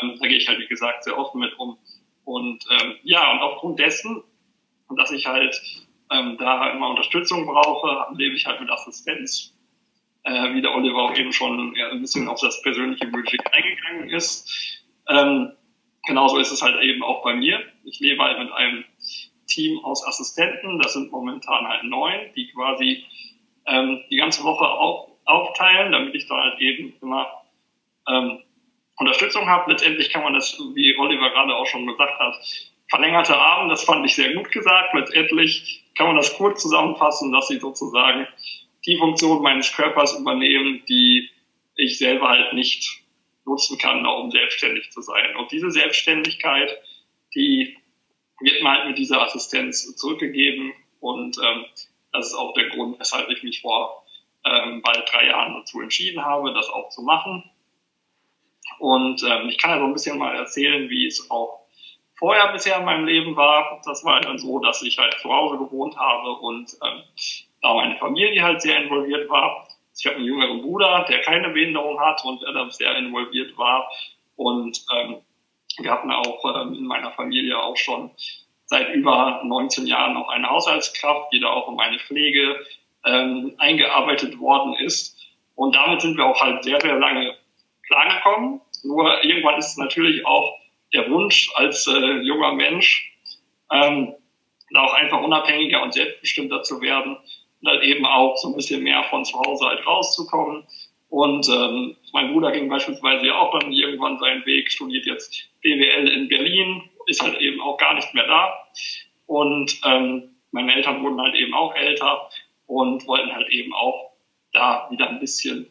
Ähm, 0.01 0.19
da 0.21 0.29
gehe 0.29 0.39
ich 0.39 0.49
halt, 0.49 0.61
wie 0.61 0.67
gesagt, 0.67 1.05
sehr 1.05 1.19
offen 1.19 1.41
mit 1.41 1.59
um. 1.59 1.79
Und 2.25 2.65
ähm, 2.71 2.95
ja, 3.03 3.33
und 3.33 3.41
aufgrund 3.41 3.81
dessen, 3.81 4.23
dass 4.97 5.11
ich 5.11 5.27
halt 5.27 5.61
ähm, 6.11 6.37
da 6.39 6.71
immer 6.71 6.91
Unterstützung 6.91 7.47
brauche, 7.47 8.07
lebe 8.17 8.37
ich 8.37 8.47
halt 8.47 8.61
mit 8.61 8.71
Assistenz. 8.71 9.57
Äh, 10.23 10.55
wie 10.55 10.61
der 10.61 10.75
Oliver 10.75 10.99
auch 10.99 11.17
eben 11.17 11.33
schon 11.33 11.75
ja, 11.75 11.89
ein 11.89 12.03
bisschen 12.03 12.29
auf 12.29 12.41
das 12.41 12.61
persönliche 12.63 13.07
Budget 13.07 13.41
eingegangen 13.53 14.11
ist. 14.11 14.80
Ähm, 15.09 15.53
genauso 16.07 16.39
ist 16.39 16.53
es 16.53 16.63
halt 16.63 16.81
eben 16.83 17.03
auch 17.03 17.23
bei 17.23 17.35
mir. 17.35 17.61
Ich 17.85 18.01
lebe 18.01 18.23
halt 18.23 18.39
mit 18.39 18.53
einem 18.53 18.85
Team 19.47 19.85
aus 19.85 20.07
Assistenten. 20.07 20.79
Das 20.79 20.93
sind 20.93 21.11
momentan 21.11 21.67
halt 21.67 21.85
neun, 21.85 22.33
die 22.37 22.49
quasi 22.53 23.05
ähm, 23.67 24.03
die 24.11 24.17
ganze 24.17 24.43
Woche 24.45 24.67
auf, 24.67 25.09
aufteilen, 25.25 25.93
damit 25.93 26.15
ich 26.15 26.27
da 26.27 26.37
halt 26.37 26.61
eben 26.61 26.95
immer 27.01 27.27
ähm, 28.09 28.43
Unterstützung 28.97 29.49
habe. 29.49 29.71
Letztendlich 29.71 30.11
kann 30.11 30.23
man 30.23 30.35
das, 30.35 30.59
wie 30.75 30.97
Oliver 30.99 31.31
gerade 31.31 31.55
auch 31.55 31.67
schon 31.67 31.87
gesagt 31.87 32.19
hat, 32.19 32.35
verlängerte 32.89 33.37
Abend, 33.37 33.71
das 33.71 33.85
fand 33.85 34.05
ich 34.05 34.15
sehr 34.15 34.35
gut 34.35 34.51
gesagt. 34.51 34.95
Letztendlich 34.95 35.85
kann 35.97 36.09
man 36.09 36.17
das 36.17 36.35
kurz 36.35 36.63
zusammenfassen, 36.63 37.33
dass 37.33 37.49
sie 37.49 37.59
sozusagen 37.59 38.27
die 38.87 38.97
Funktion 38.99 39.43
meines 39.43 39.73
Körpers 39.73 40.19
übernehmen, 40.19 40.83
die 40.89 41.31
ich 41.77 41.99
selber 41.99 42.29
halt 42.29 42.53
nicht 42.53 43.00
nutzen 43.51 43.79
kann, 43.79 44.07
um 44.07 44.31
selbstständig 44.31 44.91
zu 44.91 45.03
sein. 45.03 45.37
Und 45.37 45.53
diese 45.53 45.71
Selbstständigkeit, 45.71 46.79
die 47.35 47.77
wird 48.41 48.63
mir 48.63 48.71
halt 48.71 48.87
mit 48.87 48.99
dieser 48.99 49.21
Assistenz 49.23 49.95
zurückgegeben. 49.97 50.73
Und 51.01 51.37
ähm, 51.39 51.67
das 52.13 52.29
ist 52.29 52.35
auch 52.35 52.55
der 52.55 52.69
Grund, 52.71 52.99
weshalb 52.99 53.29
ich 53.29 53.43
mich 53.43 53.61
vor 53.61 54.05
ähm, 54.45 54.83
bald 54.83 55.05
drei 55.11 55.27
Jahren 55.27 55.55
dazu 55.55 55.81
entschieden 55.81 56.25
habe, 56.25 56.53
das 56.55 56.69
auch 56.71 56.89
zu 56.89 57.03
machen. 57.03 57.45
Und 58.79 59.23
ähm, 59.23 59.49
ich 59.49 59.59
kann 59.59 59.71
ja 59.71 59.79
so 59.79 59.85
ein 59.85 59.93
bisschen 59.93 60.19
mal 60.19 60.35
erzählen, 60.35 60.89
wie 60.89 61.07
es 61.07 61.31
auch 61.31 61.67
vorher 62.15 62.53
bisher 62.53 62.79
in 62.79 62.85
meinem 62.85 63.07
Leben 63.07 63.37
war. 63.37 63.81
Das 63.85 64.05
war 64.05 64.21
dann 64.21 64.39
so, 64.39 64.59
dass 64.59 64.83
ich 64.83 64.99
halt 64.99 65.15
zu 65.21 65.31
Hause 65.31 65.59
gewohnt 65.59 65.97
habe 65.97 66.33
und 66.33 66.77
ähm, 66.83 67.03
da 67.63 67.75
meine 67.75 67.97
Familie 67.97 68.43
halt 68.43 68.63
sehr 68.63 68.83
involviert 68.83 69.29
war. 69.29 69.69
Ich 70.01 70.07
habe 70.07 70.17
einen 70.17 70.25
jüngeren 70.25 70.63
Bruder, 70.63 71.05
der 71.11 71.21
keine 71.21 71.51
Behinderung 71.51 72.01
hat 72.01 72.25
und 72.25 72.41
der 72.41 72.53
da 72.53 72.71
sehr 72.71 72.97
involviert 72.97 73.57
war. 73.59 73.91
Und 74.37 74.83
ähm, 74.97 75.19
wir 75.79 75.91
hatten 75.91 76.11
auch 76.11 76.43
ähm, 76.63 76.73
in 76.73 76.87
meiner 76.87 77.11
Familie 77.11 77.59
auch 77.63 77.77
schon 77.77 78.11
seit 78.65 78.95
über 78.95 79.43
19 79.45 79.87
Jahren 79.87 80.17
auch 80.17 80.31
eine 80.31 80.49
Haushaltskraft, 80.49 81.31
die 81.35 81.41
da 81.41 81.49
auch 81.51 81.69
um 81.69 81.79
eine 81.79 81.99
Pflege 81.99 82.65
ähm, 83.05 83.53
eingearbeitet 83.59 84.39
worden 84.39 84.75
ist. 84.75 85.19
Und 85.55 85.75
damit 85.75 86.01
sind 86.01 86.17
wir 86.17 86.25
auch 86.25 86.41
halt 86.41 86.65
sehr, 86.65 86.81
sehr 86.81 86.99
lange 86.99 87.37
klargekommen. 87.87 88.63
Nur 88.85 89.23
irgendwann 89.23 89.59
ist 89.59 89.77
natürlich 89.77 90.25
auch 90.25 90.55
der 90.95 91.11
Wunsch 91.11 91.51
als 91.57 91.87
äh, 91.87 92.23
junger 92.23 92.55
Mensch, 92.55 93.13
ähm, 93.71 94.15
da 94.73 94.83
auch 94.83 94.95
einfach 94.95 95.21
unabhängiger 95.21 95.83
und 95.83 95.93
selbstbestimmter 95.93 96.63
zu 96.63 96.81
werden 96.81 97.19
und 97.61 97.69
halt 97.69 97.83
eben 97.83 98.07
auch 98.07 98.37
so 98.37 98.49
ein 98.49 98.57
bisschen 98.57 98.83
mehr 98.83 99.05
von 99.05 99.25
zu 99.25 99.39
Hause 99.39 99.67
halt 99.67 99.87
rauszukommen. 99.87 100.65
Und 101.09 101.49
ähm, 101.49 101.97
mein 102.13 102.33
Bruder 102.33 102.53
ging 102.53 102.69
beispielsweise 102.69 103.35
auch 103.35 103.59
dann 103.59 103.73
irgendwann 103.73 104.19
seinen 104.19 104.47
Weg, 104.47 104.71
studiert 104.71 105.07
jetzt 105.07 105.51
BWL 105.61 106.09
in 106.09 106.29
Berlin, 106.29 106.83
ist 107.07 107.23
halt 107.23 107.39
eben 107.41 107.61
auch 107.61 107.77
gar 107.79 107.95
nicht 107.95 108.15
mehr 108.15 108.27
da. 108.27 108.55
Und 109.27 109.81
ähm, 109.85 110.31
meine 110.53 110.75
Eltern 110.75 111.03
wurden 111.03 111.21
halt 111.21 111.35
eben 111.35 111.55
auch 111.55 111.75
älter 111.75 112.29
und 112.67 113.07
wollten 113.07 113.33
halt 113.33 113.49
eben 113.51 113.73
auch 113.75 114.13
da 114.53 114.89
wieder 114.91 115.09
ein 115.09 115.21
bisschen 115.21 115.67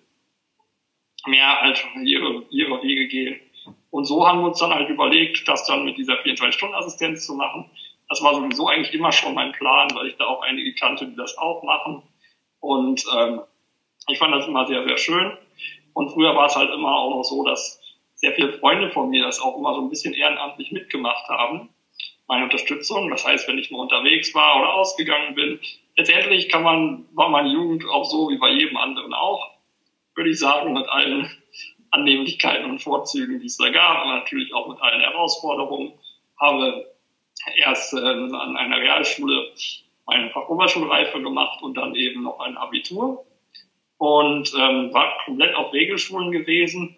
mehr 1.25 1.61
halt 1.61 1.85
ihre, 2.03 2.43
ihre 2.49 2.83
Wege 2.83 3.07
gehen. 3.07 3.39
Und 3.91 4.05
so 4.05 4.27
haben 4.27 4.41
wir 4.41 4.47
uns 4.47 4.59
dann 4.59 4.73
halt 4.73 4.89
überlegt, 4.89 5.47
das 5.47 5.65
dann 5.65 5.85
mit 5.85 5.97
dieser 5.97 6.15
24-Stunden-Assistenz 6.21 7.25
zu 7.25 7.35
machen. 7.35 7.69
Das 8.09 8.23
war 8.23 8.33
sowieso 8.33 8.67
eigentlich 8.67 8.93
immer 8.93 9.11
schon 9.11 9.35
mein 9.35 9.51
Plan, 9.51 9.89
weil 9.93 10.07
ich 10.07 10.17
da 10.17 10.25
auch 10.25 10.41
einige 10.41 10.73
kannte, 10.73 11.05
die 11.05 11.15
das 11.15 11.37
auch 11.37 11.63
machen. 11.63 12.03
Und 12.59 13.05
ähm, 13.15 13.41
ich 14.07 14.17
fand 14.17 14.33
das 14.33 14.47
immer 14.47 14.65
sehr, 14.67 14.83
sehr 14.83 14.97
schön. 14.97 15.37
Und 15.93 16.09
früher 16.11 16.35
war 16.35 16.47
es 16.47 16.55
halt 16.55 16.71
immer 16.71 16.95
auch 16.97 17.15
noch 17.15 17.23
so, 17.23 17.43
dass 17.43 17.79
sehr 18.15 18.33
viele 18.33 18.53
Freunde 18.53 18.91
von 18.91 19.09
mir 19.09 19.23
das 19.23 19.39
auch 19.39 19.57
immer 19.57 19.75
so 19.75 19.81
ein 19.81 19.89
bisschen 19.89 20.13
ehrenamtlich 20.13 20.71
mitgemacht 20.71 21.29
haben. 21.29 21.69
Meine 22.27 22.45
Unterstützung. 22.45 23.09
Das 23.09 23.25
heißt, 23.25 23.47
wenn 23.47 23.59
ich 23.59 23.71
mal 23.71 23.79
unterwegs 23.79 24.33
war 24.33 24.59
oder 24.59 24.73
ausgegangen 24.73 25.35
bin. 25.35 25.59
Letztendlich 25.95 26.49
kann 26.49 26.63
man, 26.63 27.05
war 27.13 27.29
meine 27.29 27.49
Jugend 27.49 27.85
auch 27.87 28.05
so 28.05 28.29
wie 28.29 28.37
bei 28.37 28.49
jedem 28.49 28.77
anderen 28.77 29.13
auch, 29.13 29.51
würde 30.15 30.31
ich 30.31 30.39
sagen, 30.39 30.73
mit 30.73 30.87
allen 30.89 31.29
Annehmlichkeiten 31.91 32.69
und 32.69 32.81
Vorzügen, 32.81 33.39
die 33.39 33.47
es 33.47 33.57
da 33.57 33.69
gab, 33.69 34.05
und 34.05 34.11
natürlich 34.11 34.53
auch 34.53 34.67
mit 34.67 34.81
allen 34.81 35.01
Herausforderungen. 35.01 35.93
Habe 36.39 36.88
erst 37.57 37.93
äh, 37.93 37.97
an 37.97 38.57
einer 38.57 38.77
Realschule 38.77 39.51
meine 40.05 40.29
Fachoberschulreife 40.31 41.21
gemacht 41.21 41.61
und 41.61 41.75
dann 41.75 41.95
eben 41.95 42.23
noch 42.23 42.39
ein 42.39 42.57
Abitur 42.57 43.25
und 43.97 44.51
ähm, 44.57 44.93
war 44.93 45.17
komplett 45.25 45.55
auf 45.55 45.71
Regelschulen 45.71 46.31
gewesen. 46.31 46.95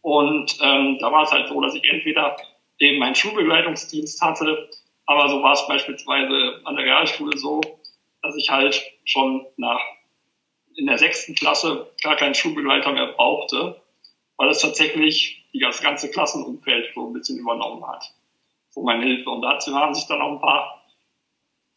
Und 0.00 0.56
ähm, 0.62 0.98
da 1.00 1.12
war 1.12 1.24
es 1.24 1.32
halt 1.32 1.48
so, 1.48 1.60
dass 1.60 1.74
ich 1.74 1.84
entweder 1.88 2.36
eben 2.78 2.98
meinen 2.98 3.14
Schulbegleitungsdienst 3.14 4.22
hatte, 4.22 4.70
aber 5.06 5.28
so 5.28 5.42
war 5.42 5.52
es 5.52 5.66
beispielsweise 5.66 6.60
an 6.64 6.76
der 6.76 6.84
Realschule 6.84 7.36
so, 7.36 7.60
dass 8.22 8.36
ich 8.36 8.48
halt 8.50 8.82
schon 9.04 9.46
nach 9.56 9.80
in 10.76 10.86
der 10.86 10.98
sechsten 10.98 11.34
Klasse 11.34 11.90
gar 12.02 12.16
keinen 12.16 12.34
Schulbegleiter 12.34 12.92
mehr 12.92 13.12
brauchte, 13.12 13.80
weil 14.36 14.50
es 14.50 14.60
tatsächlich 14.60 15.44
das 15.54 15.80
ganze 15.80 16.10
Klassenumfeld 16.10 16.92
so 16.94 17.06
ein 17.06 17.12
bisschen 17.12 17.38
übernommen 17.38 17.86
hat. 17.86 18.12
So 18.76 18.82
meine 18.82 19.04
Hilfe. 19.04 19.30
Und 19.30 19.40
dazu 19.40 19.74
haben 19.74 19.94
sich 19.94 20.06
dann 20.06 20.20
auch 20.20 20.32
ein 20.32 20.40
paar 20.40 20.84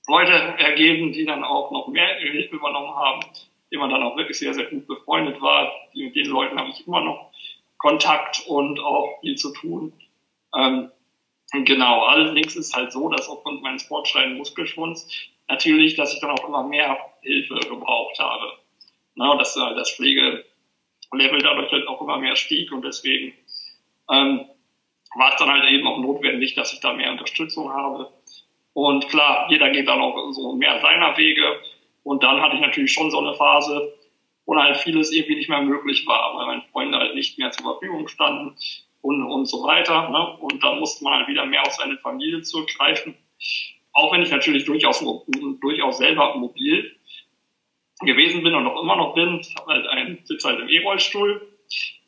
Leute 0.07 0.33
ergeben, 0.33 1.13
die 1.13 1.25
dann 1.25 1.45
auch 1.45 1.71
noch 1.71 1.88
mehr 1.88 2.19
Hilfe 2.19 2.57
übernommen 2.57 2.93
haben, 2.93 3.21
die 3.71 3.77
man 3.77 3.89
dann 3.89 4.03
auch 4.03 4.17
wirklich 4.17 4.38
sehr, 4.38 4.53
sehr 4.53 4.65
gut 4.65 4.85
befreundet 4.85 5.41
war. 5.41 5.71
Mit 5.93 6.15
den 6.15 6.25
Leuten 6.25 6.59
habe 6.59 6.69
ich 6.69 6.85
immer 6.85 7.01
noch 7.01 7.31
Kontakt 7.77 8.43
und 8.47 8.81
auch 8.81 9.21
viel 9.21 9.35
zu 9.35 9.53
tun. 9.53 9.93
Ähm, 10.53 10.91
genau, 11.53 12.03
allerdings 12.03 12.57
ist 12.57 12.75
halt 12.75 12.91
so, 12.91 13.07
dass 13.07 13.29
aufgrund 13.29 13.62
meines 13.62 13.83
fortschreitenden 13.83 14.38
Muskelschwunds 14.38 15.07
natürlich, 15.47 15.95
dass 15.95 16.13
ich 16.13 16.19
dann 16.19 16.31
auch 16.31 16.45
immer 16.45 16.63
mehr 16.63 16.97
Hilfe 17.21 17.55
gebraucht 17.55 18.19
habe. 18.19 18.57
Na, 19.15 19.38
dass 19.38 19.55
äh, 19.55 19.75
das 19.75 19.91
Pflegelevel 19.91 20.43
dadurch 21.12 21.71
halt 21.71 21.88
auch 21.88 22.01
immer 22.01 22.17
mehr 22.17 22.35
stieg 22.35 22.73
und 22.73 22.83
deswegen 22.83 23.33
ähm, 24.12 24.49
war 25.15 25.32
es 25.32 25.38
dann 25.38 25.50
halt 25.50 25.69
eben 25.69 25.88
auch 25.88 25.98
notwendig, 25.98 26.56
dass 26.56 26.74
ich 26.74 26.80
da 26.80 26.93
mehr 26.93 27.12
Unterstützung 27.12 27.72
habe. 27.72 28.12
Und 28.74 29.08
klar, 29.10 29.48
jeder 29.50 29.69
geht 29.72 29.88
dann 29.88 30.02
auch 30.02 30.32
so 30.32 30.54
mehr 30.56 30.80
seiner 30.80 31.17
Wege. 31.17 31.60
Und 32.04 32.24
dann 32.24 32.41
hatte 32.41 32.56
ich 32.56 32.62
natürlich 32.62 32.93
schon 32.93 33.12
so 33.12 33.19
eine 33.19 33.34
Phase, 33.34 33.93
wo 34.45 34.56
halt 34.56 34.78
vieles 34.78 35.12
irgendwie 35.12 35.36
nicht 35.36 35.50
mehr 35.50 35.62
möglich 35.62 36.06
war, 36.08 36.36
weil 36.36 36.48
meine 36.48 36.62
Freunde 36.72 36.98
halt 36.98 37.15
nicht 37.15 37.38
mehr 37.38 37.52
zur 37.52 37.74
Verfügung 37.74 38.08
standen 38.08 38.56
und, 39.02 39.24
und 39.24 39.45
so 39.45 39.63
weiter. 39.63 40.10
Ne? 40.10 40.38
Und 40.38 40.63
dann 40.63 40.80
musste 40.80 41.04
man 41.04 41.19
halt 41.19 41.28
wieder 41.28 41.45
mehr 41.45 41.62
auf 41.63 41.74
seine 41.74 41.98
Familie 41.98 42.41
zurückgreifen. 42.41 43.15
Auch 43.93 44.13
wenn 44.13 44.22
ich 44.22 44.32
natürlich 44.32 44.65
durchaus, 44.65 45.04
durchaus 45.62 45.98
selber 45.98 46.36
mobil 46.36 46.95
gewesen 48.02 48.43
bin 48.43 48.56
und 48.56 48.63
noch 48.63 48.82
immer 48.82 48.95
noch 48.95 49.13
bin. 49.13 49.39
Ich 49.39 49.56
habe 49.56 49.74
halt 49.74 49.88
einen 49.88 50.19
Sitz 50.24 50.45
halt 50.45 50.60
im 50.60 50.69
E-Rollstuhl. 50.69 51.48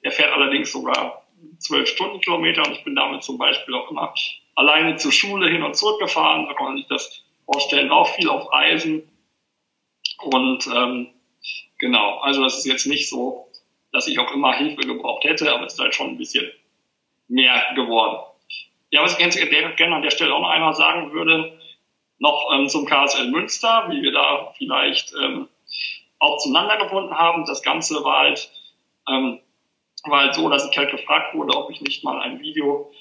Der 0.04 0.12
fährt 0.12 0.32
allerdings 0.32 0.72
sogar 0.72 1.21
zwölf 1.60 1.90
Stundenkilometer 1.90 2.66
und 2.66 2.74
ich 2.74 2.84
bin 2.84 2.96
damit 2.96 3.24
zum 3.24 3.38
Beispiel 3.38 3.74
auch 3.76 3.90
immer 3.90 4.14
alleine 4.56 4.96
zur 4.98 5.12
Schule 5.12 5.50
hin 5.50 5.64
und 5.64 5.76
zurück 5.76 6.00
gefahren. 6.00 6.46
Da 6.48 6.54
kann 6.54 6.68
man 6.68 6.78
sich 6.78 6.88
das 6.88 7.24
vorstellen, 7.46 7.92
auch 7.92 8.08
viel 8.08 8.30
auf 8.30 8.52
Reisen. 8.52 9.10
Und 10.24 10.68
ähm, 10.68 11.08
genau, 11.80 12.20
also 12.20 12.44
das 12.44 12.58
ist 12.58 12.66
jetzt 12.66 12.86
nicht 12.86 13.10
so, 13.10 13.48
dass 13.92 14.08
ich 14.08 14.20
auch 14.20 14.32
immer 14.32 14.54
Hilfe 14.54 14.82
gebraucht 14.82 15.24
hätte, 15.24 15.52
aber 15.54 15.66
es 15.66 15.74
ist 15.74 15.80
halt 15.80 15.96
schon 15.96 16.10
ein 16.10 16.18
bisschen 16.18 16.50
mehr 17.28 17.74
geworden. 17.76 18.20
Ja, 18.92 19.04
was 19.04 19.18
ich 19.18 19.50
gerne 19.50 19.96
an 19.96 20.02
der 20.02 20.12
Stelle 20.12 20.34
auch 20.34 20.42
noch 20.42 20.50
einmal 20.50 20.74
sagen 20.74 21.14
würde, 21.14 21.58
noch 22.20 22.52
ähm, 22.54 22.70
zum 22.70 22.86
KSL 22.86 23.32
Münster, 23.32 23.88
wie 23.90 24.02
wir 24.02 24.12
da 24.12 24.54
vielleicht 24.58 25.14
ähm, 25.22 25.48
auch 26.20 26.38
zueinander 26.38 26.78
gefunden 26.78 27.18
haben. 27.18 27.46
Das 27.46 27.64
Ganze 27.64 28.04
war 28.04 28.20
halt, 28.20 28.52
ähm, 29.10 29.40
war 30.04 30.22
halt 30.22 30.36
so, 30.36 30.50
dass 30.50 30.70
ich 30.70 30.78
halt 30.78 30.92
gefragt 30.92 31.36
wurde, 31.36 31.56
ob 31.56 31.70
ich 31.70 31.82
nicht 31.82 32.04
mal 32.04 32.20
ein 32.22 32.40
Video 32.40 32.92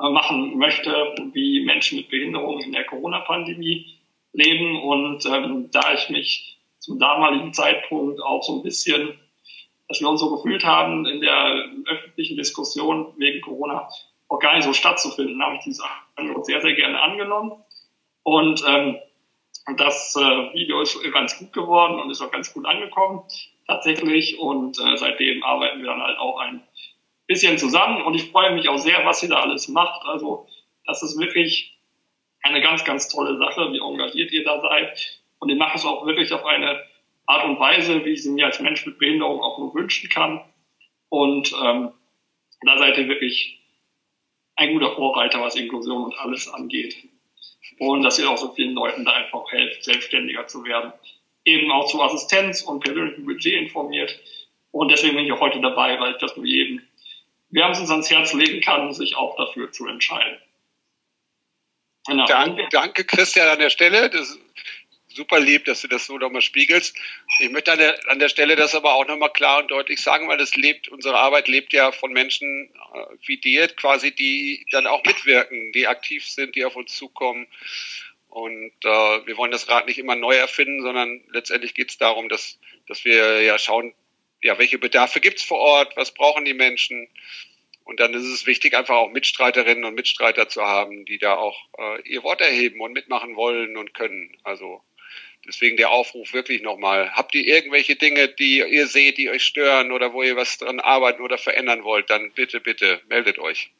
äh, 0.00 0.08
machen 0.10 0.58
möchte, 0.58 1.14
wie 1.32 1.64
Menschen 1.64 1.98
mit 1.98 2.08
Behinderungen 2.08 2.60
in 2.62 2.72
der 2.72 2.84
Corona-Pandemie 2.84 3.98
leben. 4.32 4.82
Und 4.82 5.24
ähm, 5.26 5.70
da 5.70 5.92
ich 5.94 6.08
mich 6.10 6.58
zum 6.78 6.98
damaligen 6.98 7.52
Zeitpunkt 7.52 8.20
auch 8.22 8.42
so 8.42 8.56
ein 8.56 8.62
bisschen, 8.62 9.18
dass 9.88 10.00
wir 10.00 10.08
uns 10.08 10.20
so 10.20 10.34
gefühlt 10.36 10.64
haben, 10.64 11.06
in 11.06 11.20
der 11.20 11.66
öffentlichen 11.86 12.36
Diskussion 12.36 13.12
wegen 13.16 13.40
Corona 13.42 13.88
auch 14.28 14.38
gar 14.38 14.54
nicht 14.54 14.64
so 14.64 14.72
stattzufinden, 14.72 15.42
habe 15.42 15.56
ich 15.56 15.62
dieses 15.62 15.84
Angebot 16.16 16.46
sehr, 16.46 16.60
sehr 16.60 16.74
gerne 16.74 17.00
angenommen. 17.02 17.52
Und 18.22 18.62
ähm, 18.66 18.96
das 19.76 20.16
äh, 20.16 20.54
Video 20.54 20.80
ist 20.80 20.98
ganz 21.12 21.38
gut 21.38 21.52
geworden 21.52 22.00
und 22.00 22.10
ist 22.10 22.20
auch 22.20 22.30
ganz 22.30 22.52
gut 22.52 22.66
angekommen 22.66 23.22
tatsächlich. 23.70 24.38
Und 24.38 24.78
äh, 24.78 24.96
seitdem 24.96 25.42
arbeiten 25.42 25.80
wir 25.80 25.86
dann 25.86 26.02
halt 26.02 26.18
auch 26.18 26.38
ein 26.40 26.62
bisschen 27.26 27.56
zusammen. 27.58 28.02
Und 28.02 28.14
ich 28.14 28.30
freue 28.30 28.52
mich 28.54 28.68
auch 28.68 28.78
sehr, 28.78 29.04
was 29.04 29.20
sie 29.20 29.28
da 29.28 29.40
alles 29.40 29.68
macht. 29.68 30.04
Also 30.06 30.46
das 30.86 31.02
ist 31.02 31.18
wirklich 31.18 31.78
eine 32.42 32.60
ganz, 32.60 32.84
ganz 32.84 33.08
tolle 33.08 33.38
Sache, 33.38 33.72
wie 33.72 33.78
engagiert 33.78 34.32
ihr 34.32 34.44
da 34.44 34.60
seid. 34.60 35.22
Und 35.38 35.48
ihr 35.48 35.56
macht 35.56 35.76
es 35.76 35.86
auch 35.86 36.04
wirklich 36.04 36.32
auf 36.32 36.44
eine 36.44 36.82
Art 37.26 37.44
und 37.44 37.60
Weise, 37.60 38.04
wie 38.04 38.10
ich 38.10 38.22
sie 38.22 38.30
mir 38.30 38.46
als 38.46 38.60
Mensch 38.60 38.84
mit 38.86 38.98
Behinderung 38.98 39.40
auch 39.40 39.58
nur 39.58 39.74
wünschen 39.74 40.10
kann. 40.10 40.40
Und 41.08 41.52
ähm, 41.52 41.92
da 42.62 42.78
seid 42.78 42.98
ihr 42.98 43.08
wirklich 43.08 43.58
ein 44.56 44.74
guter 44.74 44.94
Vorreiter, 44.94 45.40
was 45.40 45.54
Inklusion 45.54 46.04
und 46.04 46.18
alles 46.18 46.52
angeht 46.52 46.96
und 47.78 48.02
dass 48.02 48.18
ihr 48.18 48.28
auch 48.28 48.36
so 48.36 48.52
vielen 48.52 48.74
Leuten 48.74 49.04
da 49.04 49.12
einfach 49.12 49.50
helft, 49.50 49.84
selbstständiger 49.84 50.46
zu 50.46 50.64
werden. 50.64 50.92
Eben 51.50 51.70
auch 51.72 51.86
zur 51.90 52.04
Assistenz 52.04 52.62
und 52.62 52.80
persönlichem 52.80 53.24
Budget 53.24 53.54
informiert. 53.54 54.18
Und 54.72 54.90
deswegen 54.90 55.16
bin 55.16 55.26
ich 55.26 55.32
auch 55.32 55.40
heute 55.40 55.60
dabei, 55.60 55.98
weil 55.98 56.12
ich 56.12 56.18
das 56.18 56.36
nur 56.36 56.46
jedem 56.46 56.80
wärmstens 57.50 57.90
ans 57.90 58.10
Herz 58.10 58.32
legen 58.32 58.60
kann, 58.60 58.92
sich 58.92 59.16
auch 59.16 59.36
dafür 59.36 59.72
zu 59.72 59.86
entscheiden. 59.86 60.38
Genau. 62.06 62.24
Danke, 62.26 62.68
danke, 62.70 63.04
Christian, 63.04 63.48
an 63.48 63.58
der 63.58 63.70
Stelle. 63.70 64.08
Das 64.08 64.38
super 65.14 65.40
lieb, 65.40 65.64
dass 65.64 65.82
du 65.82 65.88
das 65.88 66.06
so 66.06 66.18
nochmal 66.18 66.42
spiegelst. 66.42 66.96
Ich 67.40 67.50
möchte 67.50 67.72
an 67.72 67.78
der, 67.78 67.98
an 68.08 68.18
der 68.18 68.28
Stelle 68.28 68.56
das 68.56 68.74
aber 68.74 68.94
auch 68.94 69.06
nochmal 69.06 69.32
klar 69.32 69.60
und 69.60 69.70
deutlich 69.70 70.00
sagen, 70.00 70.28
weil 70.28 70.38
das 70.38 70.56
lebt, 70.56 70.88
unsere 70.88 71.18
Arbeit 71.18 71.48
lebt 71.48 71.72
ja 71.72 71.92
von 71.92 72.12
Menschen 72.12 72.70
äh, 72.94 72.98
wie 73.26 73.36
dir, 73.36 73.68
quasi, 73.68 74.14
die 74.14 74.64
dann 74.70 74.86
auch 74.86 75.04
mitwirken, 75.04 75.72
die 75.72 75.86
aktiv 75.86 76.26
sind, 76.26 76.54
die 76.54 76.64
auf 76.64 76.76
uns 76.76 76.96
zukommen. 76.96 77.46
Und 78.30 78.72
äh, 78.84 79.26
wir 79.26 79.36
wollen 79.36 79.50
das 79.50 79.68
Rad 79.68 79.86
nicht 79.86 79.98
immer 79.98 80.14
neu 80.14 80.34
erfinden, 80.36 80.82
sondern 80.82 81.22
letztendlich 81.32 81.74
geht 81.74 81.90
es 81.90 81.98
darum, 81.98 82.28
dass, 82.28 82.58
dass 82.86 83.04
wir 83.04 83.42
ja 83.42 83.58
schauen, 83.58 83.92
ja, 84.40 84.58
welche 84.58 84.78
Bedarfe 84.78 85.20
gibt's 85.20 85.42
vor 85.42 85.58
Ort, 85.58 85.96
was 85.96 86.14
brauchen 86.14 86.44
die 86.44 86.54
Menschen. 86.54 87.08
Und 87.84 87.98
dann 88.00 88.14
ist 88.14 88.24
es 88.24 88.46
wichtig, 88.46 88.76
einfach 88.76 88.94
auch 88.94 89.10
Mitstreiterinnen 89.10 89.84
und 89.84 89.94
Mitstreiter 89.94 90.48
zu 90.48 90.62
haben, 90.62 91.04
die 91.04 91.18
da 91.18 91.34
auch 91.34 91.58
äh, 91.76 92.08
ihr 92.08 92.22
Wort 92.22 92.40
erheben 92.40 92.80
und 92.80 92.92
mitmachen 92.92 93.36
wollen 93.36 93.76
und 93.76 93.94
können. 93.94 94.36
Also 94.44 94.80
Deswegen 95.46 95.76
der 95.76 95.90
Aufruf 95.90 96.32
wirklich 96.32 96.62
nochmal. 96.62 97.12
Habt 97.14 97.34
ihr 97.34 97.46
irgendwelche 97.46 97.96
Dinge, 97.96 98.28
die 98.28 98.58
ihr 98.58 98.86
seht, 98.86 99.16
die 99.16 99.30
euch 99.30 99.42
stören 99.42 99.90
oder 99.90 100.12
wo 100.12 100.22
ihr 100.22 100.36
was 100.36 100.58
dran 100.58 100.80
arbeiten 100.80 101.22
oder 101.22 101.38
verändern 101.38 101.82
wollt, 101.82 102.10
dann 102.10 102.30
bitte, 102.32 102.60
bitte 102.60 103.00
meldet 103.08 103.38
euch. 103.38 103.70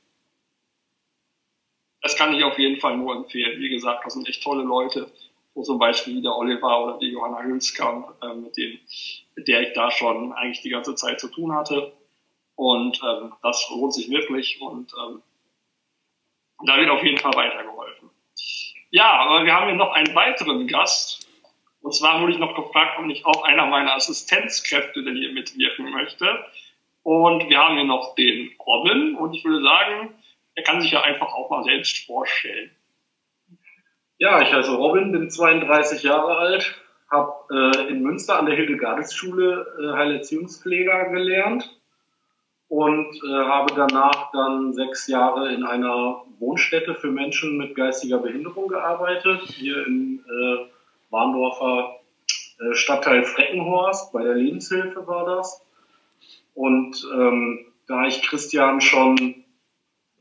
Das 2.02 2.16
kann 2.16 2.34
ich 2.34 2.42
auf 2.44 2.58
jeden 2.58 2.80
Fall 2.80 2.96
nur 2.96 3.14
empfehlen. 3.14 3.60
Wie 3.60 3.68
gesagt, 3.68 4.04
das 4.04 4.14
sind 4.14 4.28
echt 4.28 4.42
tolle 4.42 4.62
Leute, 4.62 5.10
wo 5.54 5.62
zum 5.62 5.78
Beispiel 5.78 6.22
der 6.22 6.36
Oliver 6.36 6.84
oder 6.84 6.98
die 6.98 7.08
Johanna 7.08 7.42
Hülskamp, 7.42 8.14
äh, 8.22 8.34
mit, 8.34 8.56
denen, 8.56 8.80
mit 9.36 9.48
der 9.48 9.62
ich 9.62 9.72
da 9.74 9.90
schon 9.90 10.32
eigentlich 10.32 10.62
die 10.62 10.70
ganze 10.70 10.94
Zeit 10.94 11.20
zu 11.20 11.28
tun 11.28 11.54
hatte. 11.54 11.92
Und 12.56 13.00
ähm, 13.02 13.32
das 13.42 13.68
lohnt 13.70 13.94
sich 13.94 14.10
wirklich 14.10 14.60
und 14.60 14.92
ähm, 15.02 15.22
da 16.66 16.76
wird 16.76 16.90
auf 16.90 17.02
jeden 17.02 17.18
Fall 17.18 17.34
weitergeholfen. 17.34 18.10
Ja, 18.90 19.12
aber 19.20 19.44
wir 19.44 19.54
haben 19.54 19.66
hier 19.66 19.76
noch 19.76 19.92
einen 19.92 20.14
weiteren 20.14 20.66
Gast, 20.66 21.26
und 21.82 21.94
zwar 21.94 22.20
wurde 22.20 22.32
ich 22.32 22.38
noch 22.38 22.54
gefragt, 22.54 22.98
ob 22.98 23.06
nicht 23.06 23.24
auch 23.24 23.42
einer 23.44 23.66
meiner 23.66 23.94
Assistenzkräfte 23.94 25.02
denn 25.02 25.16
hier 25.16 25.32
mitwirken 25.32 25.90
möchte. 25.90 26.44
Und 27.02 27.48
wir 27.48 27.58
haben 27.58 27.76
hier 27.76 27.84
noch 27.84 28.14
den 28.14 28.52
Robin. 28.66 29.14
Und 29.16 29.34
ich 29.34 29.44
würde 29.44 29.62
sagen, 29.62 30.14
er 30.60 30.64
kann 30.64 30.82
sich 30.82 30.90
ja 30.90 31.02
einfach 31.02 31.32
auch 31.32 31.48
mal 31.48 31.64
selbst 31.64 32.04
vorstellen. 32.06 32.70
Ja, 34.18 34.42
ich 34.42 34.52
heiße 34.52 34.72
Robin, 34.72 35.10
bin 35.10 35.30
32 35.30 36.02
Jahre 36.02 36.36
alt, 36.36 36.74
habe 37.10 37.32
äh, 37.50 37.88
in 37.88 38.02
Münster 38.02 38.38
an 38.38 38.44
der 38.44 38.56
Hildegardis-Schule 38.56 39.66
äh, 39.80 39.96
Heilerziehungspfleger 39.96 41.08
gelernt 41.08 41.80
und 42.68 43.16
äh, 43.24 43.28
habe 43.28 43.72
danach 43.74 44.30
dann 44.32 44.74
sechs 44.74 45.06
Jahre 45.06 45.50
in 45.52 45.64
einer 45.64 46.24
Wohnstätte 46.38 46.94
für 46.94 47.10
Menschen 47.10 47.56
mit 47.56 47.74
geistiger 47.74 48.18
Behinderung 48.18 48.68
gearbeitet, 48.68 49.40
hier 49.44 49.86
in 49.86 50.22
äh, 50.28 50.66
Warndorfer 51.08 52.00
äh, 52.60 52.74
Stadtteil 52.74 53.24
Freckenhorst, 53.24 54.12
bei 54.12 54.22
der 54.22 54.34
Lebenshilfe 54.34 55.06
war 55.06 55.24
das. 55.24 55.64
Und 56.54 57.02
ähm, 57.14 57.64
da 57.86 58.06
ich 58.06 58.22
Christian 58.22 58.82
schon 58.82 59.40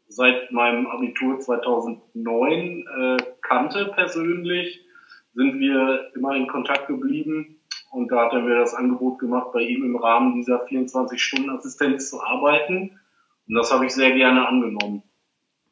seit 0.10 0.52
meinem 0.52 0.88
Abitur 0.88 1.40
2009 1.40 2.86
äh, 2.88 3.18
kannte 3.42 3.86
persönlich, 3.96 4.86
sind 5.34 5.60
wir 5.60 6.12
immer 6.16 6.36
in 6.36 6.48
Kontakt 6.48 6.88
geblieben. 6.88 7.62
Und 7.92 8.12
da 8.12 8.26
hat 8.26 8.34
er 8.34 8.42
mir 8.42 8.58
das 8.58 8.76
Angebot 8.76 9.20
gemacht, 9.20 9.52
bei 9.54 9.62
ihm 9.62 9.84
im 9.84 9.96
Rahmen 9.96 10.36
dieser 10.36 10.66
24-Stunden-Assistenz 10.66 12.10
zu 12.10 12.22
arbeiten. 12.22 13.00
Und 13.48 13.56
das 13.56 13.72
habe 13.72 13.86
ich 13.86 13.94
sehr 13.94 14.12
gerne 14.12 14.48
angenommen. 14.48 15.04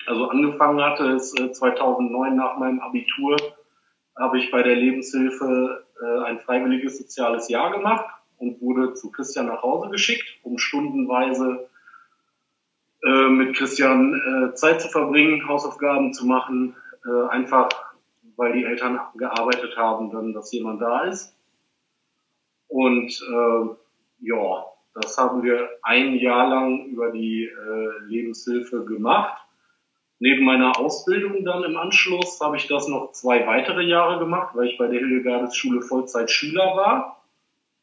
Also 0.06 0.30
angefangen 0.30 0.82
hatte 0.82 1.12
es 1.12 1.38
äh, 1.38 1.52
2009 1.52 2.36
nach 2.36 2.58
meinem 2.58 2.80
Abitur 2.80 3.36
habe 4.18 4.40
ich 4.40 4.52
bei 4.52 4.64
der 4.64 4.76
Lebenshilfe 4.76 5.86
äh, 6.02 6.24
ein 6.26 6.40
freiwilliges 6.40 6.98
soziales 6.98 7.50
Jahr 7.50 7.72
gemacht 7.72 8.06
und 8.38 8.62
wurde 8.62 8.94
zu 8.94 9.12
Christian 9.12 9.48
nach 9.48 9.62
Hause 9.62 9.90
geschickt, 9.90 10.26
um 10.44 10.58
stundenweise 10.58 11.70
äh, 13.04 13.30
mit 13.30 13.56
Christian 13.56 14.14
äh, 14.14 14.54
Zeit 14.56 14.82
zu 14.82 14.90
verbringen, 14.90 15.48
Hausaufgaben 15.48 16.14
zu 16.14 16.26
machen, 16.26 16.76
äh, 17.06 17.28
einfach 17.30 17.70
weil 18.38 18.54
die 18.54 18.64
Eltern 18.64 19.00
gearbeitet 19.16 19.76
haben, 19.78 20.12
dann, 20.12 20.32
dass 20.32 20.52
jemand 20.52 20.82
da 20.82 21.06
ist. 21.06 21.36
Und 22.68 23.10
äh, 23.10 23.76
ja, 24.20 24.66
das 24.94 25.18
haben 25.18 25.44
wir 25.44 25.70
ein 25.82 26.16
Jahr 26.16 26.48
lang 26.48 26.86
über 26.86 27.12
die 27.12 27.46
äh, 27.46 28.06
Lebenshilfe 28.08 28.86
gemacht. 28.86 29.42
Neben 30.20 30.46
meiner 30.46 30.80
Ausbildung 30.80 31.46
dann 31.46 31.64
im 31.64 31.78
Anschluss 31.78 32.40
habe 32.42 32.58
ich 32.58 32.68
das 32.68 32.88
noch 32.88 33.12
zwei 33.12 33.46
weitere 33.46 33.84
Jahre 33.84 34.20
gemacht, 34.20 34.56
weil 34.56 34.68
ich 34.68 34.78
bei 34.78 34.88
der 34.88 35.00
Hildegardes 35.00 35.56
Schule 35.56 35.82
Vollzeit 35.82 36.32
Schüler 36.32 36.76
war, 36.76 37.24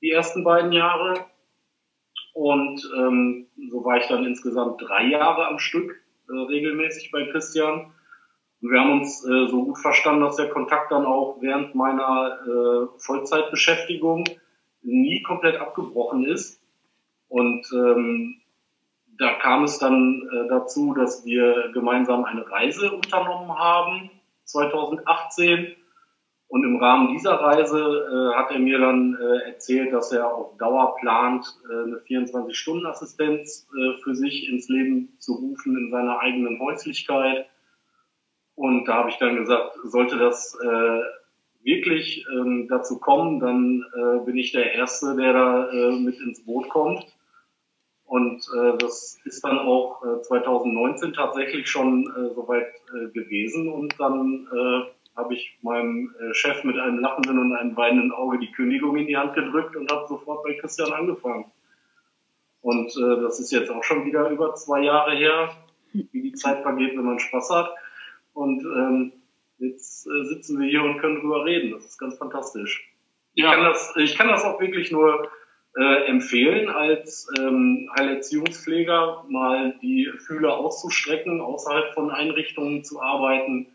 die 0.02 0.10
ersten 0.10 0.42
beiden 0.42 0.72
Jahre. 0.72 1.14
Und 2.34 2.82
ähm, 2.96 3.46
so 3.70 3.84
war 3.84 3.96
ich 3.96 4.08
dann 4.08 4.24
insgesamt 4.26 4.82
drei 4.82 5.06
Jahre 5.06 5.46
am 5.46 5.58
Stück 5.60 6.02
äh, 6.28 6.36
regelmäßig 6.36 7.10
bei 7.12 7.26
Christian. 7.26 7.92
Und 8.60 8.70
wir 8.70 8.80
haben 8.80 9.00
uns 9.00 9.24
äh, 9.24 9.46
so 9.46 9.64
gut 9.64 9.78
verstanden, 9.78 10.22
dass 10.22 10.36
der 10.36 10.50
Kontakt 10.50 10.90
dann 10.90 11.06
auch 11.06 11.38
während 11.40 11.76
meiner 11.76 12.38
äh, 12.42 12.98
Vollzeitbeschäftigung 12.98 14.24
nie 14.82 15.22
komplett 15.22 15.60
abgebrochen 15.60 16.24
ist. 16.24 16.60
Und 17.28 17.66
ähm, 17.72 18.40
da 19.16 19.34
kam 19.34 19.62
es 19.62 19.78
dann 19.78 20.28
äh, 20.32 20.48
dazu, 20.48 20.92
dass 20.92 21.24
wir 21.24 21.70
gemeinsam 21.72 22.24
eine 22.24 22.50
Reise 22.50 22.90
unternommen 22.90 23.56
haben, 23.56 24.10
2018. 24.44 25.76
Und 26.54 26.62
im 26.62 26.76
Rahmen 26.76 27.08
dieser 27.08 27.32
Reise 27.32 27.80
äh, 27.80 28.36
hat 28.36 28.52
er 28.52 28.60
mir 28.60 28.78
dann 28.78 29.18
äh, 29.20 29.48
erzählt, 29.48 29.92
dass 29.92 30.12
er 30.12 30.32
auf 30.32 30.56
Dauer 30.56 30.94
plant, 31.00 31.44
äh, 31.68 31.82
eine 31.82 31.96
24-Stunden-Assistenz 31.96 33.66
äh, 33.76 34.00
für 34.04 34.14
sich 34.14 34.48
ins 34.48 34.68
Leben 34.68 35.16
zu 35.18 35.32
rufen 35.32 35.76
in 35.76 35.90
seiner 35.90 36.20
eigenen 36.20 36.60
Häuslichkeit. 36.60 37.46
Und 38.54 38.84
da 38.84 38.98
habe 38.98 39.10
ich 39.10 39.16
dann 39.16 39.34
gesagt, 39.34 39.76
sollte 39.82 40.16
das 40.16 40.56
äh, 40.62 41.00
wirklich 41.64 42.24
ähm, 42.30 42.68
dazu 42.68 43.00
kommen, 43.00 43.40
dann 43.40 43.84
äh, 43.92 44.24
bin 44.24 44.36
ich 44.36 44.52
der 44.52 44.74
Erste, 44.74 45.16
der 45.16 45.32
da 45.32 45.90
mit 45.98 46.20
ins 46.20 46.44
Boot 46.44 46.68
kommt. 46.68 47.04
Und 48.04 48.48
äh, 48.56 48.78
das 48.78 49.18
ist 49.24 49.42
dann 49.42 49.58
auch 49.58 50.04
äh, 50.04 50.22
2019 50.22 51.14
tatsächlich 51.14 51.68
schon 51.68 52.06
äh, 52.06 52.32
soweit 52.32 52.68
äh, 52.94 53.08
gewesen. 53.08 53.68
Und 53.72 53.98
dann 53.98 54.46
äh, 54.52 54.93
habe 55.16 55.34
ich 55.34 55.58
meinem 55.62 56.14
äh, 56.20 56.34
Chef 56.34 56.64
mit 56.64 56.78
einem 56.78 56.98
lachenden 56.98 57.38
und 57.38 57.54
einem 57.54 57.76
weinenden 57.76 58.12
Auge 58.12 58.38
die 58.38 58.50
Kündigung 58.50 58.96
in 58.96 59.06
die 59.06 59.16
Hand 59.16 59.34
gedrückt 59.34 59.76
und 59.76 59.90
habe 59.90 60.06
sofort 60.08 60.42
bei 60.42 60.54
Christian 60.54 60.92
angefangen. 60.92 61.46
Und 62.60 62.96
äh, 62.96 63.20
das 63.22 63.40
ist 63.40 63.52
jetzt 63.52 63.70
auch 63.70 63.84
schon 63.84 64.04
wieder 64.06 64.28
über 64.30 64.54
zwei 64.54 64.82
Jahre 64.82 65.14
her, 65.14 65.50
wie 65.92 66.22
die 66.22 66.32
Zeit 66.32 66.62
vergeht, 66.62 66.96
wenn 66.96 67.04
man 67.04 67.18
Spaß 67.18 67.50
hat. 67.50 67.74
Und 68.32 68.64
ähm, 68.64 69.12
jetzt 69.58 70.06
äh, 70.06 70.24
sitzen 70.24 70.60
wir 70.60 70.68
hier 70.68 70.82
und 70.82 70.98
können 70.98 71.20
drüber 71.20 71.44
reden. 71.44 71.72
Das 71.72 71.84
ist 71.84 71.98
ganz 71.98 72.16
fantastisch. 72.16 72.90
Ja. 73.34 73.50
Ich, 73.50 73.54
kann 73.54 73.64
das, 73.64 73.94
ich 73.96 74.16
kann 74.16 74.28
das 74.28 74.44
auch 74.44 74.60
wirklich 74.60 74.90
nur 74.90 75.28
äh, 75.76 76.06
empfehlen, 76.06 76.68
als 76.68 77.28
ähm, 77.38 77.90
Heilerziehungspfleger 77.98 79.24
mal 79.28 79.78
die 79.82 80.10
Fühler 80.18 80.56
auszustrecken, 80.56 81.40
außerhalb 81.40 81.94
von 81.94 82.10
Einrichtungen 82.10 82.84
zu 82.84 83.02
arbeiten, 83.02 83.73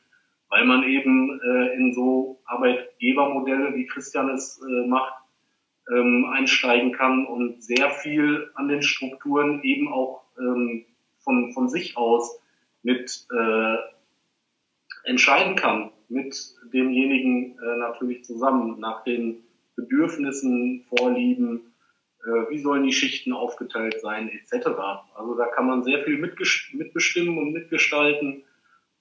weil 0.49 0.65
man 0.65 0.83
eben 0.83 1.39
äh, 1.41 1.73
in 1.75 1.93
so 1.93 2.39
Arbeitgebermodelle, 2.45 3.75
wie 3.75 3.85
Christian 3.85 4.29
es 4.29 4.61
äh, 4.61 4.87
macht, 4.87 5.13
ähm, 5.91 6.25
einsteigen 6.31 6.91
kann 6.91 7.25
und 7.25 7.63
sehr 7.63 7.89
viel 7.89 8.51
an 8.55 8.67
den 8.67 8.81
Strukturen 8.81 9.63
eben 9.63 9.91
auch 9.91 10.23
ähm, 10.37 10.85
von, 11.19 11.51
von 11.53 11.69
sich 11.69 11.97
aus 11.97 12.39
mit 12.83 13.27
äh, 13.31 13.75
entscheiden 15.03 15.55
kann, 15.55 15.91
mit 16.07 16.35
demjenigen 16.73 17.57
äh, 17.59 17.77
natürlich 17.77 18.23
zusammen, 18.23 18.79
nach 18.79 19.03
den 19.03 19.43
Bedürfnissen, 19.75 20.85
Vorlieben, 20.89 21.73
äh, 22.23 22.49
wie 22.49 22.59
sollen 22.59 22.83
die 22.83 22.93
Schichten 22.93 23.33
aufgeteilt 23.33 23.99
sein, 24.01 24.29
etc. 24.29 24.67
Also 25.15 25.35
da 25.35 25.45
kann 25.47 25.67
man 25.67 25.83
sehr 25.83 26.03
viel 26.03 26.17
mitbestimmen 26.17 27.37
und 27.37 27.53
mitgestalten. 27.53 28.43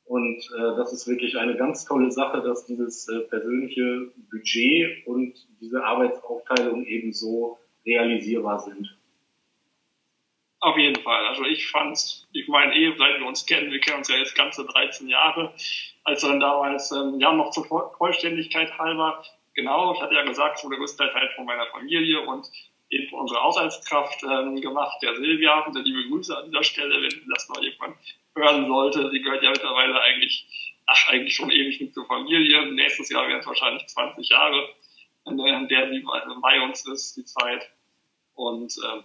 Und 0.08 0.38
äh, 0.56 0.76
das 0.76 0.92
ist 0.94 1.06
wirklich 1.06 1.36
eine 1.36 1.54
ganz 1.56 1.84
tolle 1.84 2.10
Sache, 2.10 2.40
dass 2.40 2.64
dieses 2.64 3.06
äh, 3.08 3.20
persönliche 3.20 4.10
Budget 4.30 5.06
und 5.06 5.34
diese 5.60 5.84
Arbeitsaufteilung 5.84 6.86
eben 6.86 7.12
so 7.12 7.58
realisierbar 7.84 8.58
sind. 8.60 8.96
Auf 10.60 10.78
jeden 10.78 11.00
Fall. 11.02 11.26
Also 11.26 11.44
ich 11.44 11.70
fand's, 11.70 12.26
ich 12.32 12.48
meine 12.48 12.74
eh, 12.74 12.96
seit 12.96 13.20
wir 13.20 13.26
uns 13.26 13.44
kennen, 13.44 13.70
wir 13.70 13.80
kennen 13.80 13.98
uns 13.98 14.08
ja 14.08 14.16
jetzt 14.16 14.34
ganze 14.34 14.64
13 14.64 15.08
Jahre, 15.08 15.52
als 16.04 16.22
dann 16.22 16.40
damals, 16.40 16.90
ähm, 16.90 17.20
ja 17.20 17.32
noch 17.32 17.50
zur 17.50 17.66
Vollständigkeit 17.66 18.76
halber, 18.78 19.22
genau, 19.54 19.92
ich 19.92 20.00
hatte 20.00 20.14
ja 20.14 20.24
gesagt, 20.24 20.58
ich 20.58 20.64
wurde 20.64 20.78
größtenteils 20.78 21.14
halt 21.14 21.32
von 21.34 21.44
meiner 21.44 21.66
Familie 21.66 22.22
und 22.22 22.50
eben 22.90 23.12
unsere 23.12 23.42
Haushaltskraft 23.42 24.22
ähm, 24.22 24.60
gemacht, 24.60 24.98
der 25.02 25.16
Silvia. 25.16 25.60
Und 25.60 25.74
liebe 25.84 26.08
Grüße 26.08 26.36
an 26.36 26.46
dieser 26.46 26.64
Stelle, 26.64 27.02
wenn 27.02 27.28
das 27.34 27.48
mal 27.48 27.62
jemand 27.62 27.96
hören 28.34 28.66
sollte. 28.66 29.10
Sie 29.10 29.20
gehört 29.20 29.42
ja 29.42 29.50
mittlerweile 29.50 30.00
eigentlich 30.00 30.46
ach, 30.88 31.08
eigentlich 31.10 31.34
schon 31.34 31.50
ewig 31.50 31.80
mit 31.80 31.94
zur 31.94 32.06
Familie. 32.06 32.72
Nächstes 32.72 33.10
Jahr 33.10 33.28
werden 33.28 33.40
es 33.40 33.46
wahrscheinlich 33.46 33.86
20 33.86 34.28
Jahre, 34.28 34.68
in 35.26 35.36
der, 35.36 35.58
in 35.58 35.68
der 35.68 35.90
sie 35.90 36.04
bei 36.42 36.60
uns 36.62 36.86
ist, 36.88 37.16
die 37.16 37.24
Zeit. 37.24 37.70
Und 38.34 38.72
äh, 38.78 39.02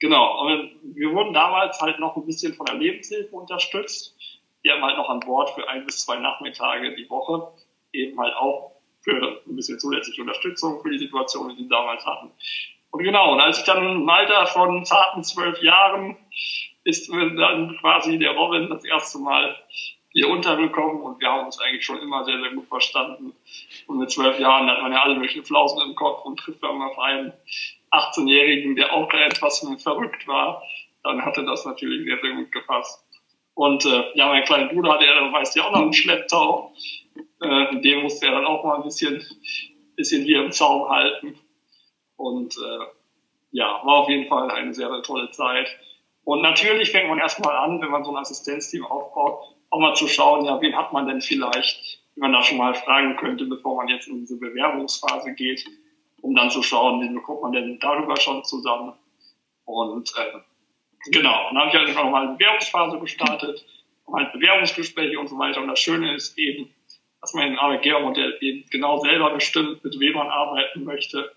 genau, 0.00 0.40
aber 0.40 0.68
wir 0.82 1.12
wurden 1.12 1.32
damals 1.32 1.80
halt 1.80 2.00
noch 2.00 2.16
ein 2.16 2.26
bisschen 2.26 2.54
von 2.54 2.66
der 2.66 2.76
Lebenshilfe 2.76 3.34
unterstützt. 3.34 4.16
Die 4.64 4.70
haben 4.70 4.82
halt 4.82 4.96
noch 4.96 5.08
an 5.08 5.20
Bord 5.20 5.50
für 5.50 5.68
ein 5.68 5.86
bis 5.86 6.04
zwei 6.04 6.16
Nachmittage 6.18 6.94
die 6.94 7.08
Woche, 7.08 7.52
eben 7.92 8.18
halt 8.18 8.34
auch 8.34 8.72
für 9.02 9.42
ein 9.46 9.56
bisschen 9.56 9.78
zusätzliche 9.78 10.22
Unterstützung 10.22 10.80
für 10.80 10.90
die 10.90 10.98
Situation, 10.98 11.48
die 11.50 11.62
sie 11.62 11.68
damals 11.68 12.04
hatten. 12.06 12.30
Und 12.92 13.02
genau, 13.02 13.32
und 13.32 13.40
als 13.40 13.58
ich 13.58 13.64
dann 13.64 14.02
im 14.02 14.08
Alter 14.08 14.46
von 14.46 14.84
zarten 14.84 15.24
zwölf 15.24 15.60
Jahren 15.62 16.16
ist 16.84 17.10
dann 17.10 17.76
quasi 17.80 18.18
der 18.18 18.32
Robin 18.32 18.68
das 18.68 18.84
erste 18.84 19.18
Mal 19.18 19.56
hier 20.10 20.28
untergekommen 20.28 21.00
und 21.00 21.18
wir 21.20 21.28
haben 21.28 21.46
uns 21.46 21.58
eigentlich 21.58 21.84
schon 21.84 21.98
immer 22.00 22.24
sehr, 22.24 22.38
sehr 22.38 22.50
gut 22.50 22.68
verstanden. 22.68 23.32
Und 23.86 23.98
mit 23.98 24.10
zwölf 24.10 24.38
Jahren 24.38 24.68
hat 24.70 24.82
man 24.82 24.92
ja 24.92 25.02
alle 25.02 25.14
möglichen 25.14 25.44
Flausen 25.44 25.80
im 25.88 25.94
Kopf 25.94 26.24
und 26.26 26.38
trifft 26.38 26.62
dann 26.62 26.82
auf 26.82 26.98
einen 26.98 27.32
18-Jährigen, 27.92 28.76
der 28.76 28.92
auch 28.92 29.10
etwas 29.10 29.66
verrückt 29.78 30.28
war, 30.28 30.62
dann 31.02 31.24
hatte 31.24 31.44
das 31.44 31.64
natürlich 31.64 32.04
sehr, 32.04 32.18
sehr 32.20 32.34
gut 32.34 32.52
gepasst. 32.52 33.04
Und 33.54 33.86
äh, 33.86 34.04
ja, 34.14 34.28
mein 34.28 34.44
kleiner 34.44 34.72
Bruder, 34.72 34.98
der 34.98 35.32
weiß 35.32 35.54
ja 35.54 35.64
auch 35.64 35.72
noch 35.72 35.82
einen 35.82 35.92
Schlepptau, 35.94 36.74
äh, 37.40 37.80
dem 37.80 38.02
musste 38.02 38.26
er 38.26 38.32
dann 38.32 38.46
auch 38.46 38.64
mal 38.64 38.76
ein 38.76 38.82
bisschen, 38.82 39.22
bisschen 39.96 40.24
hier 40.24 40.44
im 40.44 40.52
Zaum 40.52 40.88
halten. 40.88 41.38
Und 42.22 42.56
äh, 42.56 42.86
ja, 43.50 43.80
war 43.84 43.98
auf 43.98 44.08
jeden 44.08 44.28
Fall 44.28 44.48
eine 44.52 44.72
sehr, 44.72 44.88
sehr 44.88 45.02
tolle 45.02 45.30
Zeit. 45.32 45.66
Und 46.22 46.40
natürlich 46.40 46.92
fängt 46.92 47.08
man 47.08 47.18
erstmal 47.18 47.56
an, 47.56 47.82
wenn 47.82 47.90
man 47.90 48.04
so 48.04 48.12
ein 48.12 48.16
Assistenzteam 48.16 48.86
aufbaut, 48.86 49.56
auch 49.70 49.80
mal 49.80 49.94
zu 49.96 50.06
schauen, 50.06 50.44
ja, 50.44 50.60
wen 50.60 50.76
hat 50.76 50.92
man 50.92 51.08
denn 51.08 51.20
vielleicht, 51.20 52.00
wie 52.14 52.20
man 52.20 52.32
da 52.32 52.42
schon 52.42 52.58
mal 52.58 52.74
fragen 52.74 53.16
könnte, 53.16 53.44
bevor 53.46 53.76
man 53.76 53.88
jetzt 53.88 54.06
in 54.06 54.20
diese 54.20 54.38
Bewerbungsphase 54.38 55.34
geht, 55.34 55.64
um 56.20 56.36
dann 56.36 56.50
zu 56.50 56.62
schauen, 56.62 57.00
wen 57.00 57.14
bekommt 57.14 57.42
man 57.42 57.52
denn 57.52 57.80
darüber 57.80 58.16
schon 58.16 58.44
zusammen. 58.44 58.92
Und 59.64 60.12
äh, 60.16 61.10
genau, 61.10 61.48
und 61.48 61.56
dann 61.56 61.64
habe 61.64 61.70
ich 61.70 61.74
halt 61.74 61.88
einfach 61.88 62.04
nochmal 62.04 62.28
eine 62.28 62.36
Bewerbungsphase 62.36 63.00
gestartet, 63.00 63.64
halt 64.12 64.32
Bewerbungsgespräche 64.32 65.18
und 65.18 65.28
so 65.28 65.36
weiter. 65.38 65.60
Und 65.60 65.68
das 65.68 65.80
Schöne 65.80 66.14
ist 66.14 66.38
eben, 66.38 66.72
dass 67.20 67.34
man 67.34 67.48
im 67.48 67.58
Arbeitgebermodell 67.58 68.38
eben 68.40 68.64
genau 68.70 68.98
selber 68.98 69.30
bestimmt, 69.30 69.82
mit 69.82 69.98
wem 69.98 70.14
man 70.14 70.28
arbeiten 70.28 70.84
möchte 70.84 71.32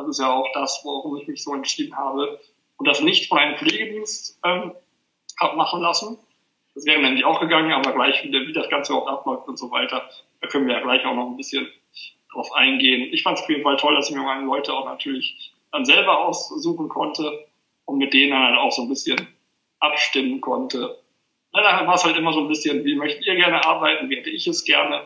das 0.00 0.18
ist 0.18 0.20
ja 0.20 0.32
auch 0.32 0.48
das, 0.52 0.80
worum 0.84 1.16
ich 1.16 1.28
mich 1.28 1.42
so 1.42 1.54
entschieden 1.54 1.96
habe. 1.96 2.40
Und 2.76 2.88
das 2.88 3.00
nicht 3.00 3.28
von 3.28 3.38
einem 3.38 3.56
Pflegedienst 3.56 4.38
ähm, 4.44 4.72
habe 5.38 5.56
machen 5.56 5.80
lassen. 5.80 6.18
Das 6.74 6.86
wäre 6.86 7.00
nämlich 7.00 7.24
auch 7.24 7.40
gegangen, 7.40 7.72
aber 7.72 7.92
gleich 7.92 8.22
wieder, 8.24 8.40
wie 8.40 8.52
das 8.52 8.68
Ganze 8.68 8.94
auch 8.94 9.06
abläuft 9.06 9.48
und 9.48 9.58
so 9.58 9.70
weiter. 9.70 10.08
Da 10.40 10.48
können 10.48 10.66
wir 10.66 10.74
ja 10.74 10.80
gleich 10.80 11.04
auch 11.04 11.14
noch 11.14 11.26
ein 11.26 11.36
bisschen 11.36 11.68
drauf 12.32 12.52
eingehen. 12.52 13.12
Ich 13.12 13.22
fand 13.22 13.38
es 13.38 13.44
auf 13.44 13.50
jeden 13.50 13.62
Fall 13.62 13.76
toll, 13.76 13.94
dass 13.94 14.08
ich 14.08 14.16
mir 14.16 14.22
meine 14.22 14.46
Leute 14.46 14.72
auch 14.72 14.84
natürlich 14.84 15.52
dann 15.72 15.84
selber 15.84 16.26
aussuchen 16.26 16.88
konnte 16.88 17.46
und 17.84 17.98
mit 17.98 18.14
denen 18.14 18.30
dann 18.30 18.42
halt 18.42 18.58
auch 18.58 18.72
so 18.72 18.82
ein 18.82 18.88
bisschen 18.88 19.26
abstimmen 19.80 20.40
konnte. 20.40 20.98
Dann 21.52 21.86
war 21.86 21.94
es 21.94 22.04
halt 22.04 22.16
immer 22.16 22.32
so 22.32 22.40
ein 22.40 22.48
bisschen, 22.48 22.84
wie 22.84 22.94
möchtet 22.94 23.26
ihr 23.26 23.34
gerne 23.34 23.64
arbeiten, 23.64 24.08
wie 24.08 24.16
hätte 24.16 24.30
ich 24.30 24.46
es 24.46 24.64
gerne. 24.64 25.02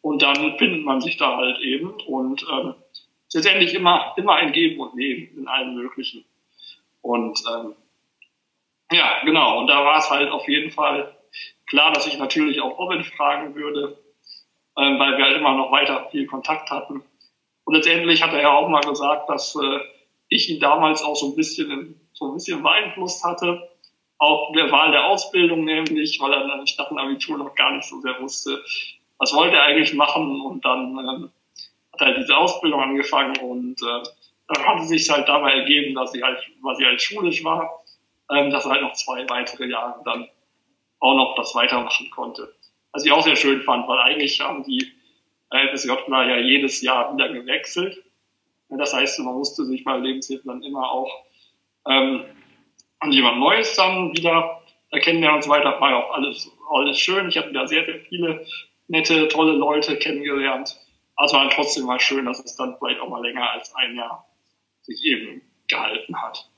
Und 0.00 0.22
dann 0.22 0.58
findet 0.58 0.84
man 0.84 1.00
sich 1.00 1.16
da 1.18 1.36
halt 1.36 1.60
eben 1.60 1.90
und 2.06 2.44
ähm, 2.50 2.74
letztendlich 3.34 3.74
immer, 3.74 4.14
immer 4.16 4.34
ein 4.34 4.52
Geben 4.52 4.80
und 4.80 4.94
Nehmen 4.94 5.36
in 5.36 5.48
allen 5.48 5.74
möglichen. 5.74 6.24
Und 7.00 7.42
ähm, 7.48 7.74
ja, 8.92 9.22
genau. 9.24 9.58
Und 9.58 9.68
da 9.68 9.84
war 9.84 9.98
es 9.98 10.10
halt 10.10 10.30
auf 10.30 10.46
jeden 10.48 10.70
Fall 10.70 11.16
klar, 11.66 11.92
dass 11.92 12.06
ich 12.06 12.18
natürlich 12.18 12.60
auch 12.60 12.78
Robin 12.78 13.04
fragen 13.04 13.54
würde, 13.54 13.98
ähm, 14.76 14.98
weil 14.98 15.16
wir 15.16 15.24
halt 15.24 15.36
immer 15.36 15.54
noch 15.54 15.72
weiter 15.72 16.08
viel 16.10 16.26
Kontakt 16.26 16.70
hatten. 16.70 17.02
Und 17.64 17.74
letztendlich 17.74 18.22
hat 18.22 18.32
er 18.32 18.42
ja 18.42 18.52
auch 18.52 18.68
mal 18.68 18.82
gesagt, 18.82 19.28
dass 19.28 19.54
äh, 19.56 19.80
ich 20.28 20.48
ihn 20.50 20.60
damals 20.60 21.02
auch 21.02 21.16
so 21.16 21.30
ein 21.30 21.36
bisschen 21.36 21.98
so 22.12 22.26
ein 22.26 22.34
bisschen 22.34 22.62
beeinflusst 22.62 23.24
hatte, 23.24 23.68
auch 24.18 24.52
der 24.52 24.70
Wahl 24.70 24.92
der 24.92 25.06
Ausbildung 25.06 25.64
nämlich, 25.64 26.20
weil 26.20 26.32
er 26.32 26.46
dann 26.46 26.66
statt 26.66 26.90
dem 26.90 26.98
Abitur 26.98 27.38
noch 27.38 27.54
gar 27.54 27.72
nicht 27.72 27.88
so 27.88 28.00
sehr 28.00 28.20
wusste, 28.20 28.62
was 29.18 29.34
wollte 29.34 29.56
er 29.56 29.64
eigentlich 29.64 29.94
machen 29.94 30.40
und 30.40 30.64
dann 30.64 30.98
ähm, 30.98 31.30
hat 32.02 32.14
halt 32.14 32.18
diese 32.18 32.36
Ausbildung 32.36 32.80
angefangen 32.80 33.36
und 33.38 33.80
äh, 33.82 34.02
dann 34.48 34.78
es 34.78 34.88
sich 34.88 35.08
halt 35.10 35.28
dabei 35.28 35.52
ergeben, 35.52 35.94
dass 35.94 36.12
sie 36.12 36.22
halt, 36.22 36.38
weil 36.60 36.76
sie 36.76 36.84
halt 36.84 37.00
schulisch 37.00 37.44
war, 37.44 37.82
ähm, 38.30 38.50
dass 38.50 38.64
er 38.64 38.72
halt 38.72 38.82
noch 38.82 38.92
zwei 38.92 39.28
weitere 39.28 39.66
Jahre 39.66 40.00
dann 40.04 40.28
auch 41.00 41.14
noch 41.14 41.34
das 41.36 41.54
weitermachen 41.54 42.10
konnte. 42.10 42.54
Was 42.92 43.04
ich 43.04 43.12
auch 43.12 43.22
sehr 43.22 43.36
schön 43.36 43.62
fand, 43.62 43.88
weil 43.88 43.98
eigentlich 44.00 44.40
haben 44.40 44.64
die 44.64 44.92
FSJler 45.50 46.28
ja 46.28 46.36
jedes 46.38 46.82
Jahr 46.82 47.14
wieder 47.14 47.28
gewechselt. 47.28 48.02
Das 48.68 48.94
heißt, 48.94 49.18
man 49.20 49.34
musste 49.34 49.64
sich 49.64 49.84
bei 49.84 49.96
Lebenshilfe 49.98 50.46
dann 50.46 50.62
immer 50.62 50.90
auch 50.90 51.24
ähm, 51.86 52.24
an 53.00 53.12
jemand 53.12 53.38
Neues 53.38 53.74
dann 53.76 54.16
wieder 54.16 54.62
erkennen 54.90 55.28
und 55.28 55.44
so 55.44 55.50
weiter. 55.50 55.78
War 55.80 55.90
ja 55.90 55.96
auch 55.96 56.14
alles, 56.14 56.50
alles 56.70 56.98
schön. 56.98 57.28
Ich 57.28 57.36
habe 57.36 57.50
wieder 57.50 57.66
sehr, 57.66 57.84
sehr 57.84 58.00
viele 58.00 58.46
nette, 58.88 59.28
tolle 59.28 59.52
Leute 59.52 59.98
kennengelernt. 59.98 60.78
Also 61.22 61.36
war 61.36 61.48
trotzdem 61.50 61.84
mal 61.84 62.00
schön, 62.00 62.26
dass 62.26 62.40
es 62.40 62.56
dann 62.56 62.76
vielleicht 62.76 62.98
auch 62.98 63.08
mal 63.08 63.22
länger 63.24 63.48
als 63.52 63.72
ein 63.76 63.94
Jahr 63.94 64.26
sich 64.80 65.04
eben 65.04 65.40
gehalten 65.68 66.20
hat. 66.20 66.50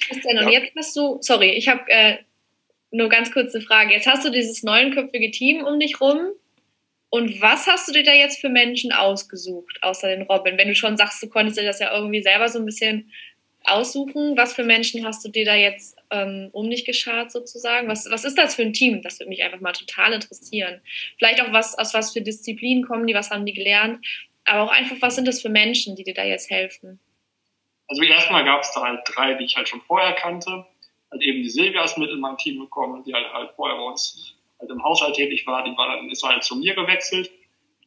Christian, 0.00 0.38
und 0.38 0.50
ja. 0.50 0.58
jetzt 0.58 0.72
hast 0.76 0.96
du, 0.96 1.18
sorry, 1.20 1.50
ich 1.50 1.68
habe 1.68 1.88
äh, 1.92 2.16
nur 2.90 3.08
ganz 3.08 3.30
kurze 3.30 3.60
Frage. 3.60 3.92
Jetzt 3.92 4.08
hast 4.08 4.24
du 4.24 4.30
dieses 4.30 4.64
neunköpfige 4.64 5.30
Team 5.30 5.62
um 5.62 5.78
dich 5.78 6.00
rum. 6.00 6.32
Und 7.08 7.40
was 7.40 7.68
hast 7.68 7.86
du 7.86 7.92
dir 7.92 8.02
da 8.02 8.12
jetzt 8.12 8.40
für 8.40 8.48
Menschen 8.48 8.90
ausgesucht, 8.90 9.78
außer 9.82 10.08
den 10.08 10.22
Robin? 10.22 10.58
Wenn 10.58 10.66
du 10.66 10.74
schon 10.74 10.96
sagst, 10.96 11.22
du 11.22 11.28
konntest 11.28 11.56
dir 11.56 11.64
das 11.64 11.78
ja 11.78 11.94
irgendwie 11.94 12.20
selber 12.20 12.48
so 12.48 12.58
ein 12.58 12.66
bisschen 12.66 13.12
aussuchen. 13.64 14.36
Was 14.36 14.54
für 14.54 14.62
Menschen 14.62 15.04
hast 15.04 15.24
du 15.24 15.30
dir 15.30 15.44
da 15.44 15.54
jetzt 15.54 15.96
ähm, 16.10 16.50
um 16.52 16.70
dich 16.70 16.84
geschart 16.84 17.32
sozusagen? 17.32 17.88
Was, 17.88 18.08
was 18.10 18.24
ist 18.24 18.38
das 18.38 18.54
für 18.54 18.62
ein 18.62 18.72
Team? 18.72 19.02
Das 19.02 19.18
würde 19.18 19.30
mich 19.30 19.42
einfach 19.42 19.60
mal 19.60 19.72
total 19.72 20.12
interessieren. 20.12 20.80
Vielleicht 21.18 21.42
auch 21.42 21.52
was, 21.52 21.76
aus 21.78 21.94
was 21.94 22.12
für 22.12 22.20
Disziplinen 22.20 22.84
kommen 22.84 23.06
die, 23.06 23.14
was 23.14 23.30
haben 23.30 23.46
die 23.46 23.54
gelernt, 23.54 24.04
aber 24.44 24.62
auch 24.62 24.70
einfach, 24.70 24.96
was 25.00 25.16
sind 25.16 25.26
das 25.26 25.40
für 25.40 25.48
Menschen, 25.48 25.96
die 25.96 26.04
dir 26.04 26.14
da 26.14 26.24
jetzt 26.24 26.50
helfen? 26.50 27.00
Also 27.88 28.02
erstmal 28.02 28.44
gab 28.44 28.62
es 28.62 28.72
da 28.72 28.82
halt 28.82 29.00
drei, 29.06 29.34
die 29.34 29.44
ich 29.44 29.56
halt 29.56 29.68
schon 29.68 29.80
vorher 29.82 30.12
kannte. 30.12 30.66
Halt 31.10 31.22
eben 31.22 31.42
die 31.42 31.50
Silvia 31.50 31.84
ist 31.84 31.98
mit 31.98 32.10
in 32.10 32.20
mein 32.20 32.36
Team 32.36 32.60
gekommen, 32.60 33.02
die 33.04 33.14
halt, 33.14 33.32
halt 33.32 33.50
vorher 33.56 33.76
bei 33.76 33.84
uns 33.84 34.36
halt 34.60 34.70
im 34.70 34.82
Haushalt 34.82 35.14
tätig 35.14 35.46
war. 35.46 35.64
Die 35.64 35.76
war 35.76 35.96
dann, 35.96 36.10
ist 36.10 36.22
halt 36.22 36.42
zu 36.42 36.56
mir 36.56 36.74
gewechselt 36.74 37.30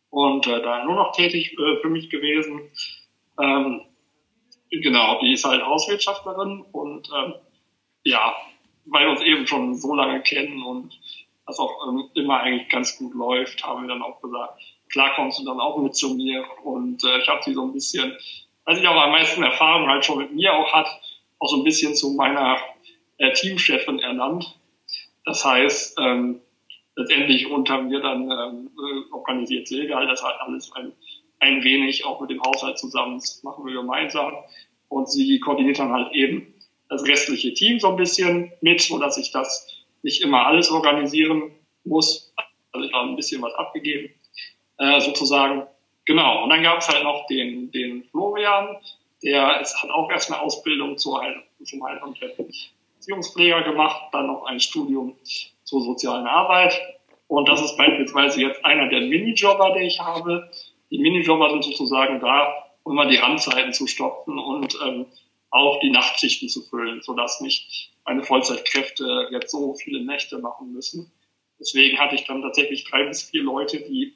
und 0.09 0.47
äh, 0.47 0.61
da 0.61 0.83
nur 0.83 0.95
noch 0.95 1.11
tätig 1.11 1.53
äh, 1.53 1.81
für 1.81 1.89
mich 1.89 2.09
gewesen. 2.09 2.71
Ähm, 3.41 3.81
Genau, 4.71 5.19
die 5.21 5.33
ist 5.33 5.45
halt 5.45 5.63
Hauswirtschaftlerin 5.63 6.65
und 6.71 7.09
ähm, 7.15 7.35
ja, 8.03 8.35
weil 8.85 9.05
wir 9.05 9.11
uns 9.11 9.21
eben 9.21 9.47
schon 9.47 9.75
so 9.75 9.93
lange 9.95 10.21
kennen 10.21 10.61
und 10.61 10.97
das 11.45 11.59
auch 11.59 11.87
ähm, 11.87 12.09
immer 12.15 12.41
eigentlich 12.41 12.69
ganz 12.69 12.97
gut 12.97 13.13
läuft, 13.13 13.63
haben 13.63 13.83
wir 13.83 13.89
dann 13.89 14.01
auch 14.01 14.21
gesagt, 14.21 14.61
klar 14.89 15.13
kommst 15.15 15.39
du 15.39 15.45
dann 15.45 15.59
auch 15.59 15.77
mit 15.77 15.95
zu 15.95 16.15
mir 16.15 16.45
und 16.63 17.03
äh, 17.03 17.19
ich 17.19 17.27
habe 17.29 17.41
sie 17.43 17.53
so 17.53 17.63
ein 17.63 17.73
bisschen, 17.73 18.17
weil 18.65 18.75
sie 18.75 18.87
auch 18.87 19.01
am 19.01 19.11
meisten 19.11 19.43
Erfahrung 19.43 19.87
halt 19.87 20.03
schon 20.03 20.17
mit 20.19 20.33
mir 20.33 20.53
auch 20.53 20.73
hat, 20.73 20.87
auch 21.39 21.47
so 21.47 21.57
ein 21.57 21.63
bisschen 21.63 21.95
zu 21.95 22.11
meiner 22.11 22.57
äh, 23.17 23.31
Teamchefin 23.33 23.99
ernannt. 23.99 24.59
Das 25.25 25.45
heißt, 25.45 25.97
ähm, 25.99 26.41
letztendlich 26.95 27.49
unter 27.49 27.81
mir 27.81 28.01
dann 28.01 28.23
ähm, 28.23 28.69
äh, 28.77 29.13
organisiert 29.13 29.69
halt 29.69 30.09
das 30.09 30.23
halt 30.23 30.39
alles 30.41 30.71
ein 30.73 30.91
ein 31.39 31.63
wenig 31.63 32.05
auch 32.05 32.19
mit 32.21 32.29
dem 32.29 32.41
Haushalt 32.41 32.77
zusammen. 32.77 33.19
Das 33.19 33.43
machen 33.43 33.65
wir 33.65 33.73
gemeinsam. 33.73 34.33
Und 34.89 35.11
sie 35.11 35.39
koordiniert 35.39 35.79
dann 35.79 35.91
halt 35.91 36.13
eben 36.13 36.53
das 36.89 37.05
restliche 37.05 37.53
Team 37.53 37.79
so 37.79 37.89
ein 37.89 37.97
bisschen 37.97 38.51
mit, 38.61 38.81
so 38.81 38.97
dass 38.97 39.17
ich 39.17 39.31
das 39.31 39.67
nicht 40.03 40.21
immer 40.21 40.45
alles 40.45 40.71
organisieren 40.71 41.51
muss. 41.83 42.33
Also 42.71 42.87
ich 42.87 42.93
habe 42.93 43.09
ein 43.09 43.15
bisschen 43.15 43.41
was 43.41 43.53
abgegeben, 43.55 44.13
äh, 44.77 44.99
sozusagen. 44.99 45.67
Genau. 46.05 46.43
Und 46.43 46.49
dann 46.49 46.63
gab 46.63 46.79
es 46.79 46.87
halt 46.87 47.03
noch 47.03 47.27
den, 47.27 47.71
den 47.71 48.03
Florian, 48.05 48.77
der 49.23 49.59
ist, 49.61 49.81
hat 49.81 49.89
auch 49.89 50.09
erst 50.09 50.31
eine 50.31 50.41
Ausbildung 50.41 50.97
zur 50.97 51.21
Heil 51.21 51.43
zum 51.63 51.83
Heil- 51.83 52.01
und 52.03 52.17
Erziehungspfleger 52.21 53.63
gemacht, 53.63 54.01
dann 54.11 54.27
noch 54.27 54.45
ein 54.45 54.59
Studium 54.59 55.17
zur 55.63 55.81
sozialen 55.81 56.27
Arbeit. 56.27 56.79
Und 57.27 57.49
das 57.49 57.61
ist 57.61 57.75
beispielsweise 57.77 58.41
jetzt 58.41 58.63
einer 58.63 58.87
der 58.87 59.01
Minijobber, 59.01 59.73
der 59.73 59.83
ich 59.83 59.99
habe. 59.99 60.49
Die 60.89 60.99
Minijobber 60.99 61.49
sind 61.49 61.63
sozusagen 61.63 62.19
da, 62.19 62.53
um 62.83 62.95
mal 62.95 63.07
die 63.07 63.17
Randzeiten 63.17 63.73
zu 63.73 63.87
stoppen 63.87 64.39
und 64.39 64.77
ähm, 64.85 65.05
auch 65.49 65.79
die 65.79 65.89
Nachtschichten 65.89 66.49
zu 66.49 66.61
füllen, 66.61 67.01
sodass 67.01 67.41
nicht 67.41 67.91
meine 68.05 68.23
Vollzeitkräfte 68.23 69.27
jetzt 69.31 69.51
so 69.51 69.73
viele 69.75 70.03
Nächte 70.03 70.39
machen 70.39 70.71
müssen. 70.71 71.11
Deswegen 71.59 71.97
hatte 71.97 72.15
ich 72.15 72.25
dann 72.25 72.41
tatsächlich 72.41 72.85
drei 72.85 73.03
bis 73.03 73.23
vier 73.23 73.43
Leute, 73.43 73.79
die 73.79 74.13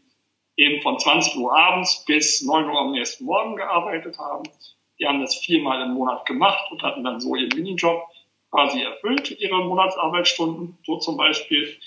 eben 0.55 0.81
von 0.81 0.99
20 0.99 1.35
Uhr 1.37 1.55
abends 1.55 2.05
bis 2.05 2.41
9 2.41 2.65
Uhr 2.69 2.79
am 2.79 2.91
nächsten 2.91 3.25
Morgen 3.25 3.55
gearbeitet 3.55 4.17
haben. 4.17 4.43
Die 4.99 5.07
haben 5.07 5.21
das 5.21 5.35
viermal 5.35 5.81
im 5.81 5.93
Monat 5.93 6.25
gemacht 6.25 6.71
und 6.71 6.83
hatten 6.83 7.03
dann 7.03 7.19
so 7.19 7.35
ihren 7.35 7.49
Minijob 7.49 8.03
quasi 8.51 8.81
erfüllt, 8.81 9.31
ihre 9.39 9.65
Monatsarbeitsstunden, 9.65 10.77
so 10.85 10.97
zum 10.97 11.17
Beispiel. 11.17 11.77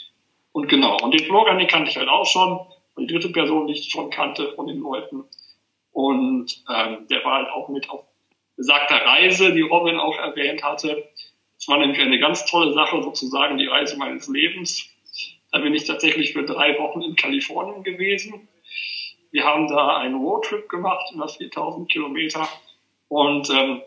Und 0.52 0.68
genau, 0.68 0.96
und 1.02 1.12
den 1.12 1.24
Florian, 1.24 1.58
den 1.58 1.68
kannte 1.68 1.90
ich 1.90 1.96
halt 1.96 2.08
auch 2.08 2.26
schon. 2.26 2.66
Die 2.98 3.06
dritte 3.06 3.30
Person, 3.30 3.66
die 3.66 3.74
ich 3.74 3.90
schon 3.90 4.10
kannte 4.10 4.52
von 4.54 4.66
den 4.66 4.78
Leuten. 4.78 5.24
Und 5.92 6.64
ähm, 6.72 7.06
der 7.08 7.24
war 7.24 7.38
halt 7.38 7.48
auch 7.48 7.68
mit 7.68 7.88
auf 7.90 8.04
besagter 8.56 8.96
Reise, 8.96 9.52
die 9.52 9.62
Robin 9.62 9.98
auch 9.98 10.16
erwähnt 10.18 10.62
hatte. 10.62 11.08
Es 11.58 11.68
war 11.68 11.78
nämlich 11.78 12.00
eine 12.00 12.18
ganz 12.18 12.44
tolle 12.46 12.72
Sache, 12.72 13.02
sozusagen 13.02 13.58
die 13.58 13.66
Reise 13.66 13.96
meines 13.96 14.28
Lebens. 14.28 14.88
Da 15.50 15.58
bin 15.58 15.74
ich 15.74 15.84
tatsächlich 15.84 16.32
für 16.32 16.44
drei 16.44 16.78
Wochen 16.78 17.00
in 17.02 17.16
Kalifornien 17.16 17.82
gewesen. 17.82 18.48
Wir 19.30 19.44
haben 19.44 19.68
da 19.68 19.98
einen 19.98 20.16
Roadtrip 20.16 20.68
gemacht, 20.68 21.12
über 21.12 21.28
4000 21.28 21.90
Kilometer. 21.90 22.48
Und 23.08 23.50
ähm, 23.50 23.82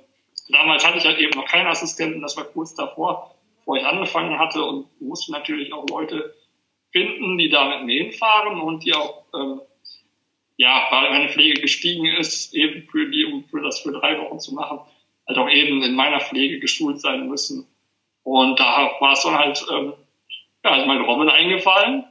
damals 0.50 0.86
hatte 0.86 0.98
ich 0.98 1.06
halt 1.06 1.20
eben 1.20 1.38
noch 1.40 1.46
keinen 1.46 1.68
Assistenten, 1.68 2.22
das 2.22 2.38
war 2.38 2.46
kurz 2.46 2.74
davor, 2.74 3.36
wo 3.66 3.76
ich 3.76 3.86
angefangen 3.86 4.40
hatte 4.40 4.64
und 4.64 4.88
musste 5.02 5.32
natürlich 5.32 5.74
auch 5.74 5.88
Leute 5.90 6.34
finden, 6.92 7.38
die 7.38 7.50
da 7.50 7.66
mit 7.70 7.86
mir 7.86 8.04
hinfahren 8.04 8.60
und 8.62 8.84
die 8.84 8.94
auch, 8.94 9.24
ähm, 9.34 9.62
ja, 10.58 10.88
weil 10.90 11.12
meine 11.12 11.30
Pflege 11.30 11.62
gestiegen 11.62 12.06
ist, 12.06 12.54
eben 12.56 12.88
für 12.90 13.10
die, 13.10 13.26
um 13.26 13.44
für 13.46 13.62
das 13.62 13.82
für 13.82 13.92
drei 13.92 14.20
Wochen 14.20 14.40
zu 14.40 14.56
machen, 14.56 14.80
halt 15.28 15.38
auch 15.38 15.50
eben 15.50 15.84
in 15.84 15.96
meiner 15.96 16.20
Pflege 16.20 16.60
geschult 16.60 17.00
sein 17.00 17.28
müssen. 17.28 17.68
Und 18.24 18.60
da 18.60 18.92
war 19.00 19.14
es 19.14 19.24
dann 19.24 19.38
halt, 19.38 19.66
ähm, 19.72 19.94
ja, 20.64 20.76
ist 20.76 20.88
mein 20.88 21.02
Robin 21.02 21.30
eingefallen. 21.30 22.06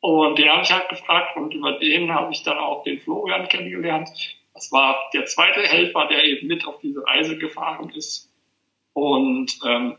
Und 0.00 0.38
den 0.38 0.48
habe 0.48 0.62
ich 0.62 0.70
halt 0.70 0.88
gefragt 0.88 1.36
und 1.36 1.52
über 1.54 1.72
den 1.72 2.14
habe 2.14 2.32
ich 2.32 2.42
dann 2.42 2.58
auch 2.58 2.84
den 2.84 3.00
Florian 3.00 3.48
kennengelernt. 3.48 4.08
Das 4.54 4.70
war 4.70 5.10
der 5.12 5.26
zweite 5.26 5.62
Helfer, 5.62 6.06
der 6.06 6.24
eben 6.24 6.46
mit 6.46 6.66
auf 6.66 6.78
diese 6.80 7.04
Reise 7.04 7.36
gefahren 7.38 7.90
ist. 7.90 8.32
Und 8.92 9.58
ähm, 9.66 9.96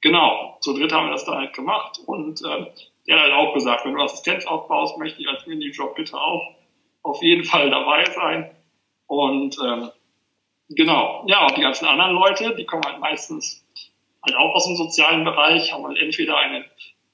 genau, 0.00 0.56
zu 0.60 0.74
dritt 0.74 0.92
haben 0.92 1.06
wir 1.06 1.12
das 1.12 1.24
dann 1.24 1.38
halt 1.38 1.54
gemacht. 1.54 2.00
Und 2.06 2.42
ähm, 2.42 2.66
der 3.06 3.16
hat 3.16 3.24
halt 3.24 3.34
auch 3.34 3.54
gesagt, 3.54 3.84
wenn 3.84 3.94
du 3.94 4.02
Assistenz 4.02 4.46
aufbaust, 4.46 4.98
möchte 4.98 5.20
ich 5.20 5.28
als 5.28 5.46
Minijob 5.46 5.94
bitte 5.94 6.20
auch 6.20 6.54
auf 7.02 7.22
jeden 7.22 7.44
Fall 7.44 7.70
dabei 7.70 8.04
sein. 8.04 8.50
Und 9.06 9.56
ähm, 9.64 9.90
genau, 10.68 11.24
ja, 11.26 11.46
und 11.46 11.56
die 11.56 11.62
ganzen 11.62 11.86
anderen 11.86 12.12
Leute, 12.12 12.54
die 12.54 12.66
kommen 12.66 12.84
halt 12.84 13.00
meistens 13.00 13.64
halt 14.22 14.36
auch 14.36 14.54
aus 14.54 14.66
dem 14.66 14.76
sozialen 14.76 15.24
Bereich, 15.24 15.72
haben 15.72 15.86
halt 15.86 15.98
entweder 15.98 16.36
eine, 16.36 16.64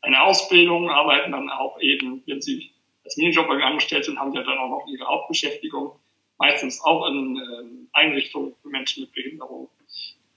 eine 0.02 0.22
Ausbildung, 0.22 0.90
arbeiten 0.90 1.32
dann 1.32 1.50
auch 1.50 1.80
eben, 1.80 2.22
wenn 2.26 2.40
sie 2.40 2.70
als 3.04 3.16
Minijob 3.16 3.46
bei 3.46 3.56
mir 3.56 3.66
angestellt 3.66 4.04
sind, 4.04 4.18
haben 4.18 4.32
sie 4.32 4.42
dann 4.42 4.58
auch 4.58 4.68
noch 4.68 4.86
ihre 4.88 5.06
Hauptbeschäftigung, 5.06 5.92
meistens 6.38 6.82
auch 6.82 7.06
in 7.06 7.36
äh, 7.36 7.88
Einrichtungen 7.92 8.54
für 8.62 8.68
Menschen 8.68 9.04
mit 9.04 9.12
Behinderung. 9.12 9.68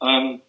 Ähm, 0.06 0.42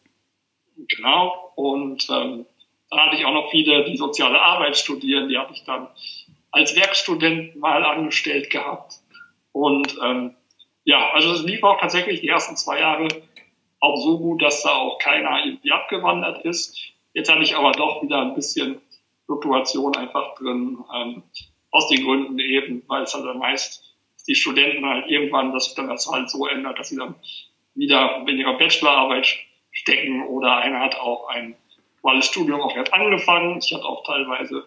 genau, 0.87 1.53
und 1.57 2.09
ähm, 2.11 2.47
dann 2.91 3.01
hatte 3.01 3.17
ich 3.17 3.25
auch 3.25 3.33
noch 3.33 3.51
viele, 3.51 3.85
die 3.85 3.97
soziale 3.97 4.41
Arbeit 4.41 4.77
studieren, 4.77 5.29
die 5.29 5.37
habe 5.37 5.53
ich 5.53 5.65
dann 5.65 5.89
als 6.51 6.75
Werkstudent 6.75 7.57
mal 7.57 7.85
angestellt 7.85 8.51
gehabt. 8.51 8.95
Und 9.53 9.97
ähm, 10.03 10.35
ja, 10.85 11.11
also 11.13 11.33
es 11.33 11.43
lief 11.43 11.63
auch 11.63 11.79
tatsächlich 11.81 12.21
die 12.21 12.29
ersten 12.29 12.57
zwei 12.57 12.81
Jahre 12.81 13.09
auch 13.81 13.97
so 13.97 14.19
gut, 14.19 14.43
dass 14.43 14.63
da 14.63 14.71
auch 14.71 14.99
keiner 14.99 15.45
irgendwie 15.45 15.73
abgewandert 15.73 16.45
ist. 16.45 16.79
Jetzt 17.13 17.31
hatte 17.31 17.43
ich 17.43 17.55
aber 17.57 17.73
doch 17.73 18.03
wieder 18.03 18.23
ein 18.23 18.35
bisschen 18.35 18.81
Fluktuation 19.27 19.95
einfach 19.97 20.35
drin, 20.37 20.79
ähm, 20.95 21.23
aus 21.71 21.89
den 21.89 22.05
Gründen 22.05 22.39
eben, 22.39 22.83
weil 22.89 23.03
es 23.03 23.15
halt 23.15 23.27
dann 23.27 23.39
meist 23.39 23.85
die 24.27 24.35
Studenten 24.35 24.85
halt 24.85 25.09
irgendwann, 25.09 25.59
sich 25.59 25.75
dann 25.75 25.89
das 25.89 26.07
halt 26.11 26.31
so 26.31 26.47
ändert, 26.47 26.79
dass 26.79 26.91
sie 26.91 26.97
dann 26.97 27.15
wieder 27.75 28.25
ihrer 28.27 28.59
Bachelorarbeit 28.59 29.39
stecken 29.79 30.27
oder 30.27 30.57
einer 30.59 30.81
hat 30.81 30.97
auch 30.97 31.29
ein 31.29 31.57
duales 32.03 32.27
Studium 32.27 32.61
auch 32.61 32.77
erst 32.77 32.93
angefangen. 32.93 33.59
Ich 33.59 33.73
hatte 33.73 33.85
auch 33.85 34.05
teilweise 34.05 34.67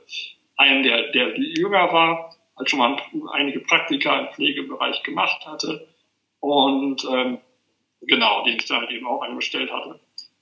einen, 0.58 0.84
der, 0.84 1.12
der 1.12 1.38
jünger 1.38 1.92
war, 1.92 2.36
halt 2.58 2.70
schon 2.70 2.80
mal 2.80 2.98
einige 3.34 3.60
Praktika 3.60 4.20
im 4.20 4.34
Pflegebereich 4.34 5.04
gemacht 5.04 5.46
hatte 5.46 5.88
und 6.40 7.04
ähm, 7.12 7.40
genau, 8.02 8.44
den 8.44 8.58
ich 8.58 8.66
da 8.66 8.78
halt 8.78 8.92
eben 8.92 9.08
auch 9.08 9.22
angestellt 9.22 9.72
hatte. 9.72 10.00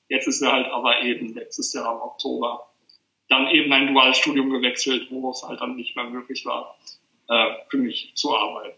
Jetzt 0.08 0.27
ist 0.27 0.41
er 0.41 0.51
halt 0.51 0.67
aber 0.67 1.01
eben 1.01 1.34
letztes 1.34 1.73
Jahr 1.73 1.93
im 1.93 2.01
Oktober 2.01 2.67
dann 3.27 3.47
eben 3.47 3.71
ein 3.71 3.93
duales 3.93 4.17
Studium 4.17 4.49
gewechselt, 4.49 5.08
wo 5.12 5.29
es 5.32 5.43
halt 5.43 5.62
dann 5.62 5.75
nicht 5.75 5.95
mehr 5.95 6.05
möglich 6.05 6.45
war, 6.45 6.77
äh, 7.27 7.53
für 7.69 7.77
mich 7.77 8.12
zu 8.15 8.36
arbeiten. 8.36 8.77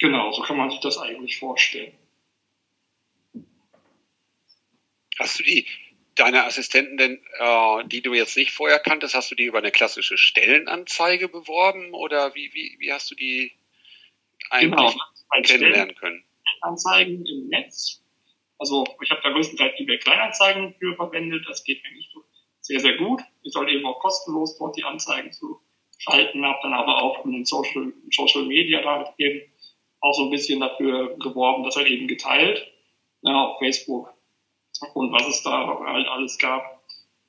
Genau, 0.00 0.30
so 0.30 0.42
kann 0.42 0.56
man 0.56 0.70
sich 0.70 0.80
das 0.80 0.98
eigentlich 0.98 1.38
vorstellen. 1.38 1.92
Hast 5.18 5.38
du 5.38 5.42
die, 5.42 5.66
deine 6.14 6.44
Assistenten 6.44 6.96
denn, 6.96 7.22
äh, 7.38 7.84
die 7.86 8.02
du 8.02 8.14
jetzt 8.14 8.36
nicht 8.36 8.52
vorher 8.52 8.78
kanntest, 8.78 9.14
hast 9.14 9.30
du 9.30 9.34
die 9.34 9.44
über 9.44 9.58
eine 9.58 9.70
klassische 9.70 10.18
Stellenanzeige 10.18 11.28
beworben 11.28 11.94
oder 11.94 12.34
wie, 12.34 12.52
wie, 12.54 12.76
wie 12.78 12.92
hast 12.92 13.10
du 13.10 13.14
die 13.14 13.52
eigentlich 14.50 14.70
genau, 14.70 15.42
kennenlernen 15.42 15.94
können? 15.94 16.24
Anzeigen 16.62 17.24
im 17.26 17.48
Netz. 17.48 18.02
Also 18.58 18.84
ich 19.02 19.10
habe 19.10 19.20
da 19.22 19.30
größtenteils 19.30 19.78
eBay 19.78 19.98
Kleinanzeigen 19.98 20.74
für 20.78 20.96
verwendet. 20.96 21.44
Das 21.48 21.62
geht 21.62 21.80
eigentlich 21.84 22.08
sehr, 22.60 22.80
sehr 22.80 22.96
gut. 22.96 23.22
Ich 23.42 23.52
soll 23.52 23.70
eben 23.70 23.86
auch 23.86 24.00
kostenlos 24.00 24.58
dort 24.58 24.76
die 24.76 24.84
Anzeigen 24.84 25.32
zu 25.32 25.60
schalten, 25.98 26.44
habe 26.44 26.58
dann 26.62 26.74
aber 26.74 27.02
auch 27.02 27.24
in 27.24 27.32
den 27.32 27.44
Social, 27.44 27.92
Social 28.10 28.44
Media 28.44 28.82
da 28.82 29.14
eben 29.18 29.52
auch 30.00 30.14
so 30.14 30.24
ein 30.24 30.30
bisschen 30.30 30.60
dafür 30.60 31.16
geworben, 31.18 31.64
dass 31.64 31.76
er 31.76 31.86
eben 31.86 32.06
geteilt, 32.06 32.66
ja, 33.22 33.34
auf 33.34 33.58
Facebook 33.58 34.12
und 34.94 35.12
was 35.12 35.26
es 35.26 35.42
da 35.42 35.80
halt 35.84 36.08
alles 36.08 36.38
gab. 36.38 36.82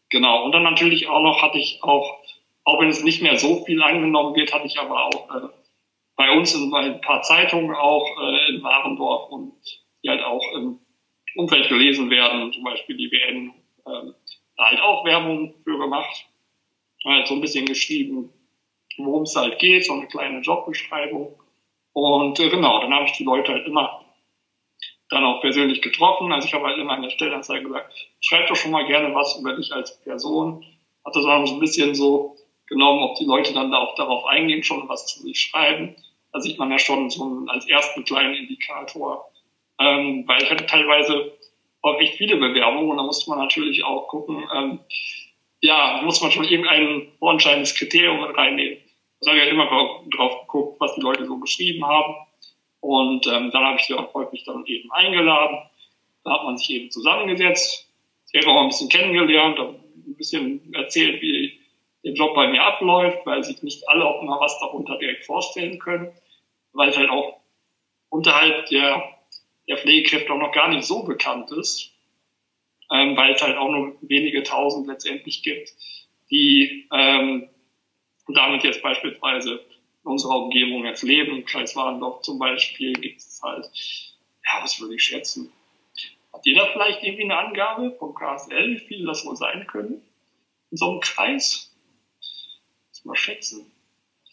Genau. 0.10 0.44
Und 0.46 0.52
dann 0.52 0.64
natürlich 0.64 1.08
auch 1.08 1.22
noch 1.22 1.42
hatte 1.42 1.58
ich 1.58 1.80
auch, 1.84 2.20
auch 2.64 2.80
wenn 2.80 2.90
es 2.90 3.04
nicht 3.04 3.22
mehr 3.22 3.38
so 3.38 3.64
viel 3.66 3.82
angenommen 3.82 4.36
wird, 4.36 4.54
hatte 4.54 4.68
ich 4.68 4.80
aber 4.80 5.06
auch 5.06 5.36
äh, 5.36 5.48
bei 6.16 6.32
uns 6.32 6.54
in 6.54 6.74
ein 6.74 7.02
paar 7.02 7.22
Zeitungen 7.22 7.74
auch 7.76 8.06
äh, 8.22 8.50
in 8.50 8.64
Warendorf 8.64 9.30
und 9.32 9.54
die 10.04 10.10
halt 10.10 10.24
auch 10.24 10.44
im 10.54 10.80
Umfeld 11.36 11.70
gelesen 11.70 12.10
werden, 12.10 12.52
zum 12.52 12.64
Beispiel 12.64 12.98
die 12.98 13.12
WN, 13.12 13.54
äh, 13.86 14.12
da 14.58 14.66
halt 14.66 14.82
auch 14.82 15.06
Werbung 15.06 15.54
für 15.64 15.78
gemacht, 15.78 16.26
halt 17.06 17.28
so 17.28 17.36
ein 17.36 17.42
bisschen 17.42 17.66
geschrieben, 17.66 18.34
worum 18.98 19.24
es 19.24 19.36
halt 19.36 19.60
geht, 19.60 19.86
so 19.86 19.94
eine 19.94 20.08
kleine 20.08 20.40
Jobbeschreibung. 20.42 21.40
Und 21.94 22.40
äh, 22.40 22.50
genau, 22.50 22.82
dann 22.82 22.94
habe 22.94 23.06
ich 23.06 23.14
die 23.14 23.24
Leute 23.24 23.54
halt 23.54 23.68
immer 23.68 24.04
dann 25.10 25.24
auch 25.24 25.42
persönlich 25.42 25.82
getroffen. 25.82 26.32
Also 26.32 26.48
ich 26.48 26.54
habe 26.54 26.68
halt 26.68 26.78
immer 26.78 26.96
in 26.96 27.02
der 27.02 27.10
Stellenanzeige 27.10 27.66
gesagt, 27.66 27.94
schreib 28.22 28.48
doch 28.48 28.56
schon 28.56 28.72
mal 28.72 28.86
gerne 28.86 29.14
was 29.14 29.38
über 29.40 29.56
dich 29.56 29.72
als 29.74 30.00
Person. 30.02 30.64
Hatte 31.06 31.22
so 31.22 31.30
ein 31.30 31.60
bisschen 31.60 31.96
so 31.96 32.36
genommen, 32.68 33.02
ob 33.04 33.18
die 33.18 33.26
Leute 33.26 33.54
dann 33.54 33.72
da 33.72 33.80
auch 33.80 33.96
darauf 33.96 34.26
eingehen, 34.26 34.64
schon 34.64 34.88
was 34.88 35.08
zu 35.08 35.22
sich 35.24 35.40
schreiben. 35.40 35.96
Da 36.32 36.40
sieht 36.40 36.60
man 36.60 36.72
ja 36.72 36.78
schon 36.78 37.10
so 37.10 37.24
einen, 37.24 37.50
als 37.50 37.68
ersten 37.68 38.04
kleinen 38.04 38.36
Indikator. 38.36 39.32
Ähm, 39.80 40.26
weil 40.28 40.44
ich 40.44 40.52
hatte 40.52 40.66
teilweise 40.68 41.32
auch 41.82 42.00
echt 42.00 42.16
viele 42.16 42.38
Bewerbungen 42.38 42.92
und 42.92 42.98
da 42.98 43.04
musste 43.04 43.30
man 43.30 43.40
natürlich 43.40 43.84
auch 43.84 44.08
gucken, 44.10 44.48
ähm, 44.56 44.80
ja, 45.62 46.02
muss 46.04 46.22
man 46.22 46.32
schon 46.32 46.46
irgendein 46.46 47.12
vorentscheidendes 47.20 47.74
Kriterium 47.76 48.22
reinnehmen. 48.24 48.78
Da 49.22 49.32
habe 49.32 49.40
ich 49.40 49.44
halt 49.46 49.54
immer 49.54 50.04
drauf 50.16 50.42
geguckt, 50.42 50.80
was 50.80 50.96
die 50.96 51.02
Leute 51.02 51.26
so 51.26 51.38
geschrieben 51.40 51.86
haben. 51.86 52.16
Und 52.82 53.28
ähm, 53.28 53.52
dann 53.52 53.64
habe 53.64 53.78
ich 53.78 53.86
sie 53.86 53.94
auch 53.94 54.14
häufig 54.14 54.44
dann 54.46 54.66
eben 54.66 54.92
eingeladen. 54.92 55.58
Da 56.24 56.32
hat 56.32 56.44
man 56.44 56.58
sich 56.58 56.70
eben 56.70 56.92
zusammengesetzt. 56.92 57.88
Habe 58.36 58.48
auch 58.48 58.62
ein 58.62 58.70
bisschen 58.70 58.90
kennengelernt, 58.90 59.60
ein 59.60 60.16
bisschen 60.16 60.74
erzählt, 60.74 61.22
wie 61.22 61.60
der 62.04 62.14
Job 62.14 62.36
bei 62.36 62.48
mir 62.48 62.64
abläuft, 62.64 63.26
weil 63.26 63.44
sich 63.44 63.62
nicht 63.64 63.88
alle 63.90 64.06
auch 64.06 64.22
immer 64.22 64.40
was 64.40 64.58
darunter 64.60 64.98
direkt 64.98 65.26
vorstellen 65.26 65.80
können, 65.80 66.12
weil 66.74 66.90
es 66.90 66.98
halt 66.98 67.10
auch 67.10 67.40
unterhalb 68.10 68.68
der, 68.68 69.04
der 69.68 69.78
Pflegekräfte 69.78 70.32
auch 70.32 70.38
noch 70.38 70.52
gar 70.52 70.70
nicht 70.70 70.84
so 70.84 71.04
bekannt 71.04 71.52
ist, 71.52 71.92
ähm, 72.92 73.18
weil 73.18 73.34
es 73.34 73.42
halt 73.42 73.58
auch 73.58 73.70
nur 73.70 73.98
wenige 74.02 74.44
tausend 74.44 74.88
letztendlich 74.88 75.44
gibt, 75.44 75.74
die 76.32 76.88
ähm, 76.94 77.50
damit 78.28 78.64
jetzt 78.64 78.82
beispielsweise 78.82 79.60
unserer 80.10 80.44
Umgebung 80.44 80.86
jetzt 80.86 81.04
leben. 81.04 81.38
Im 81.38 81.46
Kreis 81.46 81.76
Warendorf 81.76 82.22
zum 82.22 82.40
Beispiel 82.40 82.94
gibt 82.94 83.20
es 83.20 83.42
halt, 83.44 83.66
ja, 84.46 84.64
was 84.64 84.80
würde 84.80 84.96
ich 84.96 85.04
schätzen? 85.04 85.52
Hat 86.34 86.46
jeder 86.46 86.72
vielleicht 86.72 87.04
irgendwie 87.04 87.24
eine 87.24 87.38
Angabe 87.38 87.96
vom 87.98 88.14
KSL, 88.14 88.76
wie 88.76 88.80
viele 88.80 89.08
das 89.08 89.26
wohl 89.26 89.36
sein 89.36 89.66
können? 89.68 90.02
In 90.72 90.78
so 90.78 90.92
einem 90.92 91.00
Kreis? 91.00 91.76
Das 92.92 93.06
mal 93.06 93.16
schätzen. 93.16 93.72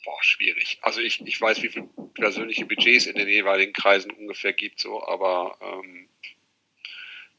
Boah, 0.04 0.22
schwierig. 0.22 0.78
Also 0.82 1.00
ich, 1.00 1.20
ich 1.20 1.40
weiß, 1.40 1.62
wie 1.62 1.68
viele 1.68 1.88
persönliche 2.14 2.64
Budgets 2.64 3.06
in 3.06 3.16
den 3.16 3.28
jeweiligen 3.28 3.72
Kreisen 3.72 4.12
ungefähr 4.12 4.52
gibt, 4.52 4.78
so, 4.78 5.02
aber 5.04 5.58
ähm, 5.60 6.08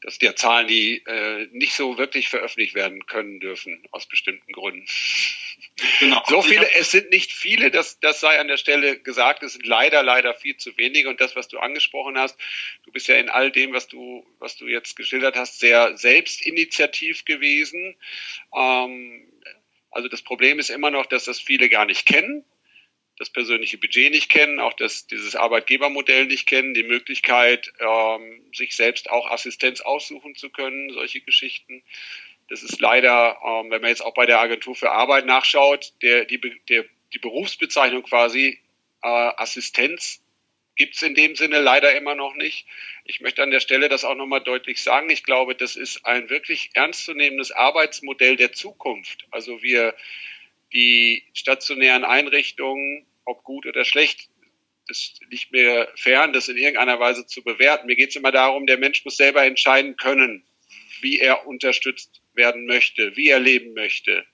das 0.02 0.14
sind 0.14 0.22
ja 0.24 0.36
Zahlen, 0.36 0.68
die 0.68 1.02
äh, 1.06 1.48
nicht 1.52 1.74
so 1.74 1.98
wirklich 1.98 2.28
veröffentlicht 2.28 2.74
werden 2.74 3.06
können 3.06 3.40
dürfen, 3.40 3.82
aus 3.90 4.06
bestimmten 4.06 4.52
Gründen. 4.52 4.86
Genau. 6.00 6.22
So 6.26 6.42
viele, 6.42 6.72
es 6.74 6.90
sind 6.90 7.10
nicht 7.10 7.32
viele, 7.32 7.70
das, 7.70 7.98
das 8.00 8.20
sei 8.20 8.38
an 8.38 8.48
der 8.48 8.56
Stelle 8.56 8.98
gesagt, 8.98 9.42
es 9.42 9.54
sind 9.54 9.66
leider, 9.66 10.02
leider 10.02 10.34
viel 10.34 10.56
zu 10.56 10.76
wenige. 10.76 11.08
Und 11.08 11.20
das, 11.20 11.36
was 11.36 11.48
du 11.48 11.58
angesprochen 11.58 12.18
hast, 12.18 12.38
du 12.84 12.92
bist 12.92 13.08
ja 13.08 13.16
in 13.16 13.28
all 13.28 13.50
dem, 13.50 13.72
was 13.72 13.88
du, 13.88 14.26
was 14.38 14.56
du 14.56 14.66
jetzt 14.66 14.96
geschildert 14.96 15.36
hast, 15.36 15.58
sehr 15.58 15.96
selbstinitiativ 15.96 17.24
gewesen. 17.24 17.96
Ähm, 18.54 19.24
Also 19.90 20.08
das 20.08 20.22
Problem 20.22 20.58
ist 20.58 20.70
immer 20.70 20.90
noch, 20.90 21.06
dass 21.06 21.24
das 21.24 21.40
viele 21.40 21.68
gar 21.68 21.86
nicht 21.86 22.04
kennen, 22.04 22.44
das 23.18 23.30
persönliche 23.30 23.78
Budget 23.78 24.12
nicht 24.12 24.28
kennen, 24.28 24.60
auch 24.60 24.74
das, 24.74 25.06
dieses 25.06 25.34
Arbeitgebermodell 25.34 26.26
nicht 26.26 26.46
kennen, 26.46 26.74
die 26.74 26.84
Möglichkeit, 26.84 27.72
ähm, 27.80 28.42
sich 28.54 28.76
selbst 28.76 29.10
auch 29.10 29.30
Assistenz 29.30 29.80
aussuchen 29.80 30.36
zu 30.36 30.50
können, 30.50 30.90
solche 30.90 31.20
Geschichten. 31.20 31.82
Das 32.48 32.62
ist 32.62 32.80
leider, 32.80 33.38
ähm, 33.44 33.70
wenn 33.70 33.82
man 33.82 33.90
jetzt 33.90 34.04
auch 34.04 34.14
bei 34.14 34.26
der 34.26 34.40
Agentur 34.40 34.74
für 34.74 34.92
Arbeit 34.92 35.26
nachschaut, 35.26 35.92
der, 36.02 36.24
die, 36.24 36.40
der, 36.68 36.84
die 37.12 37.18
Berufsbezeichnung 37.18 38.02
quasi 38.04 38.60
äh, 39.02 39.08
Assistenz 39.08 40.22
gibt 40.76 40.94
es 40.94 41.02
in 41.02 41.16
dem 41.16 41.34
Sinne 41.34 41.60
leider 41.60 41.94
immer 41.96 42.14
noch 42.14 42.34
nicht. 42.36 42.66
Ich 43.04 43.20
möchte 43.20 43.42
an 43.42 43.50
der 43.50 43.60
Stelle 43.60 43.88
das 43.88 44.04
auch 44.04 44.14
nochmal 44.14 44.42
deutlich 44.42 44.80
sagen. 44.80 45.10
Ich 45.10 45.24
glaube, 45.24 45.56
das 45.56 45.74
ist 45.74 46.06
ein 46.06 46.30
wirklich 46.30 46.70
ernstzunehmendes 46.74 47.50
Arbeitsmodell 47.50 48.36
der 48.36 48.52
Zukunft. 48.52 49.26
Also 49.32 49.60
wir, 49.60 49.94
die 50.72 51.24
stationären 51.34 52.04
Einrichtungen, 52.04 53.04
ob 53.28 53.44
gut 53.44 53.66
oder 53.66 53.84
schlecht, 53.84 54.28
das 54.88 55.18
nicht 55.30 55.52
mehr 55.52 55.92
fern, 55.96 56.32
das 56.32 56.48
in 56.48 56.56
irgendeiner 56.56 56.98
Weise 56.98 57.26
zu 57.26 57.42
bewerten. 57.42 57.86
Mir 57.86 57.96
geht 57.96 58.10
es 58.10 58.16
immer 58.16 58.32
darum, 58.32 58.66
der 58.66 58.78
Mensch 58.78 59.04
muss 59.04 59.16
selber 59.16 59.44
entscheiden 59.44 59.96
können, 59.96 60.44
wie 61.00 61.20
er 61.20 61.46
unterstützt 61.46 62.22
werden 62.32 62.66
möchte, 62.66 63.16
wie 63.16 63.28
er 63.28 63.38
leben 63.38 63.74
möchte 63.74 64.24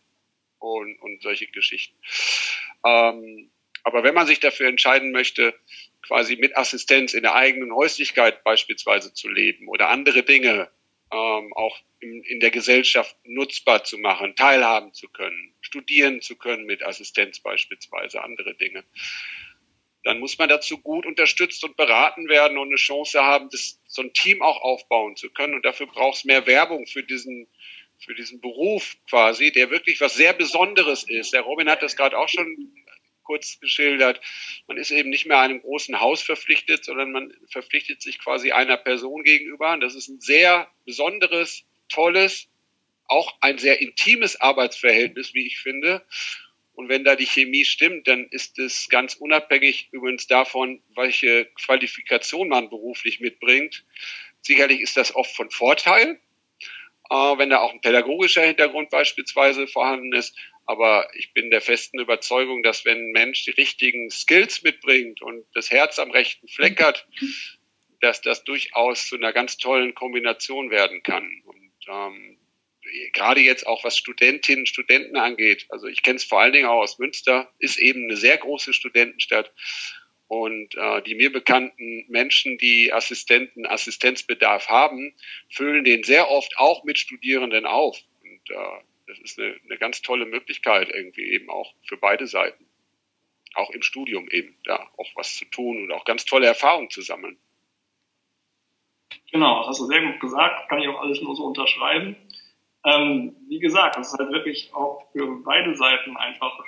und, 0.59 0.97
und 1.01 1.23
solche 1.23 1.47
Geschichten. 1.49 1.97
Ähm, 2.87 3.51
aber 3.83 4.03
wenn 4.03 4.15
man 4.15 4.27
sich 4.27 4.41
dafür 4.41 4.69
entscheiden 4.69 5.13
möchte, 5.13 5.55
quasi 6.03 6.37
mit 6.37 6.57
Assistenz 6.57 7.15
in 7.15 7.23
der 7.23 7.35
eigenen 7.35 7.75
Häuslichkeit 7.75 8.45
beispielsweise 8.45 9.13
zu 9.13 9.29
leben 9.29 9.69
oder 9.69 9.89
andere 9.89 10.23
Dinge 10.23 10.71
ähm, 11.15 11.53
auch 11.55 11.79
in, 12.01 12.23
in 12.25 12.41
der 12.41 12.51
Gesellschaft 12.51 13.17
nutzbar 13.25 13.85
zu 13.85 13.99
machen, 13.99 14.35
teilhaben 14.35 14.93
zu 14.93 15.09
können, 15.09 15.55
studieren 15.61 16.21
zu 16.21 16.37
können 16.37 16.67
mit 16.67 16.83
Assistenz 16.83 17.39
beispielsweise, 17.39 18.23
andere 18.23 18.55
Dinge. 18.55 18.85
Dann 20.03 20.19
muss 20.19 20.37
man 20.37 20.49
dazu 20.49 20.79
gut 20.79 21.07
unterstützt 21.07 21.65
und 21.65 21.77
beraten 21.77 22.29
werden 22.29 22.59
und 22.59 22.69
eine 22.69 22.77
Chance 22.77 23.23
haben, 23.23 23.49
das, 23.51 23.81
so 23.87 24.03
ein 24.03 24.13
Team 24.13 24.43
auch 24.43 24.61
aufbauen 24.61 25.17
zu 25.17 25.31
können. 25.31 25.55
Und 25.55 25.65
dafür 25.65 25.87
braucht 25.87 26.19
es 26.19 26.25
mehr 26.25 26.47
Werbung 26.47 26.87
für 26.87 27.03
diesen, 27.03 27.47
für 27.99 28.15
diesen 28.15 28.41
Beruf 28.41 28.97
quasi, 29.09 29.51
der 29.53 29.71
wirklich 29.71 30.01
was 30.01 30.15
sehr 30.15 30.35
Besonderes 30.35 31.05
ist. 31.05 31.33
Der 31.33 31.41
Robin 31.43 31.71
hat 31.71 31.83
das 31.83 31.97
gerade 31.97 32.19
auch 32.19 32.29
schon 32.29 32.75
kurz 33.25 33.59
geschildert. 33.61 34.21
Man 34.67 34.77
ist 34.77 34.91
eben 34.91 35.11
nicht 35.11 35.27
mehr 35.27 35.41
einem 35.41 35.61
großen 35.61 36.01
Haus 36.01 36.23
verpflichtet, 36.23 36.85
sondern 36.85 37.13
man 37.13 37.35
verpflichtet 37.51 38.03
sich 38.03 38.19
quasi 38.19 38.53
einer 38.53 38.77
Person 38.77 39.25
gegenüber. 39.25 39.73
Und 39.73 39.81
das 39.81 39.95
ist 39.95 40.09
ein 40.09 40.21
sehr 40.21 40.69
besonderes, 40.85 41.65
tolles, 41.89 42.49
auch 43.07 43.35
ein 43.41 43.59
sehr 43.59 43.81
intimes 43.81 44.41
Arbeitsverhältnis, 44.41 45.35
wie 45.35 45.47
ich 45.47 45.59
finde. 45.59 46.05
Und 46.75 46.89
wenn 46.89 47.05
da 47.05 47.15
die 47.15 47.27
Chemie 47.27 47.65
stimmt, 47.65 48.09
dann 48.09 48.27
ist 48.31 48.59
es 48.59 48.89
ganz 48.89 49.15
unabhängig 49.15 49.89
übrigens 49.93 50.27
davon, 50.27 50.83
welche 50.97 51.47
Qualifikation 51.55 52.49
man 52.49 52.69
beruflich 52.69 53.21
mitbringt. 53.21 53.85
Sicherlich 54.41 54.81
ist 54.81 54.97
das 54.97 55.15
oft 55.15 55.35
von 55.35 55.51
Vorteil, 55.51 56.21
äh, 57.11 57.15
wenn 57.15 57.51
da 57.51 57.61
auch 57.61 57.73
ein 57.73 57.81
pädagogischer 57.81 58.43
Hintergrund 58.43 58.91
beispielsweise 58.91 59.69
vorhanden 59.69 60.13
ist. 60.13 60.37
Aber 60.67 61.09
ich 61.15 61.33
bin 61.33 61.51
der 61.51 61.61
festen 61.61 61.99
Überzeugung, 61.99 62.63
dass 62.63 62.85
wenn 62.85 62.99
ein 62.99 63.13
Mensch 63.13 63.45
die 63.45 63.51
richtigen 63.51 64.11
Skills 64.11 64.63
mitbringt 64.63 65.21
und 65.21 65.45
das 65.55 65.71
Herz 65.71 65.99
am 65.99 66.11
rechten 66.11 66.49
Fleck 66.49 66.83
hat, 66.83 67.07
dass 68.01 68.23
das 68.23 68.45
durchaus 68.45 69.09
zu 69.09 69.17
einer 69.17 69.33
ganz 69.33 69.57
tollen 69.57 69.95
Kombination 69.95 70.71
werden 70.71 71.03
kann. 71.03 71.43
Und 71.45 71.73
ähm, 71.89 72.39
gerade 73.13 73.41
jetzt 73.41 73.67
auch 73.67 73.85
was 73.85 73.99
Studentinnen, 73.99 74.67
Studenten 74.67 75.17
angeht, 75.17 75.67
also 75.69 75.87
ich 75.87 76.03
kenne 76.03 76.17
es 76.17 76.25
vor 76.25 76.41
allen 76.41 76.53
Dingen 76.53 76.67
auch 76.67 76.83
aus 76.83 76.99
Münster, 76.99 77.51
ist 77.59 77.79
eben 77.79 78.05
eine 78.05 78.17
sehr 78.17 78.39
große 78.39 78.73
Studentenstadt. 78.73 79.53
Und 80.27 80.75
äh, 80.75 81.03
die 81.03 81.15
mir 81.15 81.31
bekannten 81.31 82.07
Menschen, 82.09 82.57
die 82.57 82.93
Assistenten, 82.93 83.67
Assistenzbedarf 83.67 84.69
haben, 84.69 85.15
füllen 85.51 85.85
den 85.85 86.03
sehr 86.03 86.31
oft 86.31 86.57
auch 86.57 86.83
mit 86.85 86.99
Studierenden 86.99 87.67
auf. 87.67 87.99
Und 88.23 88.51
äh, 88.51 88.83
das 89.07 89.19
ist 89.19 89.39
eine, 89.39 89.57
eine 89.65 89.79
ganz 89.79 90.03
tolle 90.03 90.27
Möglichkeit 90.27 90.89
irgendwie 90.93 91.33
eben 91.33 91.51
auch 91.51 91.75
für 91.83 91.97
beide 91.97 92.27
Seiten. 92.27 92.67
Auch 93.55 93.71
im 93.71 93.83
Studium 93.83 94.29
eben, 94.31 94.57
da 94.65 94.91
auch 94.97 95.09
was 95.15 95.37
zu 95.37 95.45
tun 95.45 95.85
und 95.85 95.93
auch 95.93 96.05
ganz 96.05 96.25
tolle 96.25 96.47
Erfahrungen 96.47 96.91
zu 96.91 97.03
sammeln. 97.03 97.39
Genau, 99.31 99.61
das 99.61 99.69
hast 99.69 99.81
du 99.81 99.87
sehr 99.87 100.03
gut 100.03 100.21
gesagt, 100.21 100.69
kann 100.69 100.81
ich 100.81 100.89
auch 100.89 101.01
alles 101.01 101.21
nur 101.21 101.37
so 101.37 101.45
unterschreiben. 101.45 102.17
Ähm, 102.85 103.37
wie 103.49 103.59
gesagt, 103.59 103.97
das 103.97 104.13
ist 104.13 104.19
halt 104.19 104.31
wirklich 104.31 104.73
auch 104.75 105.11
für 105.13 105.27
beide 105.45 105.75
Seiten 105.75 106.17
einfach 106.17 106.65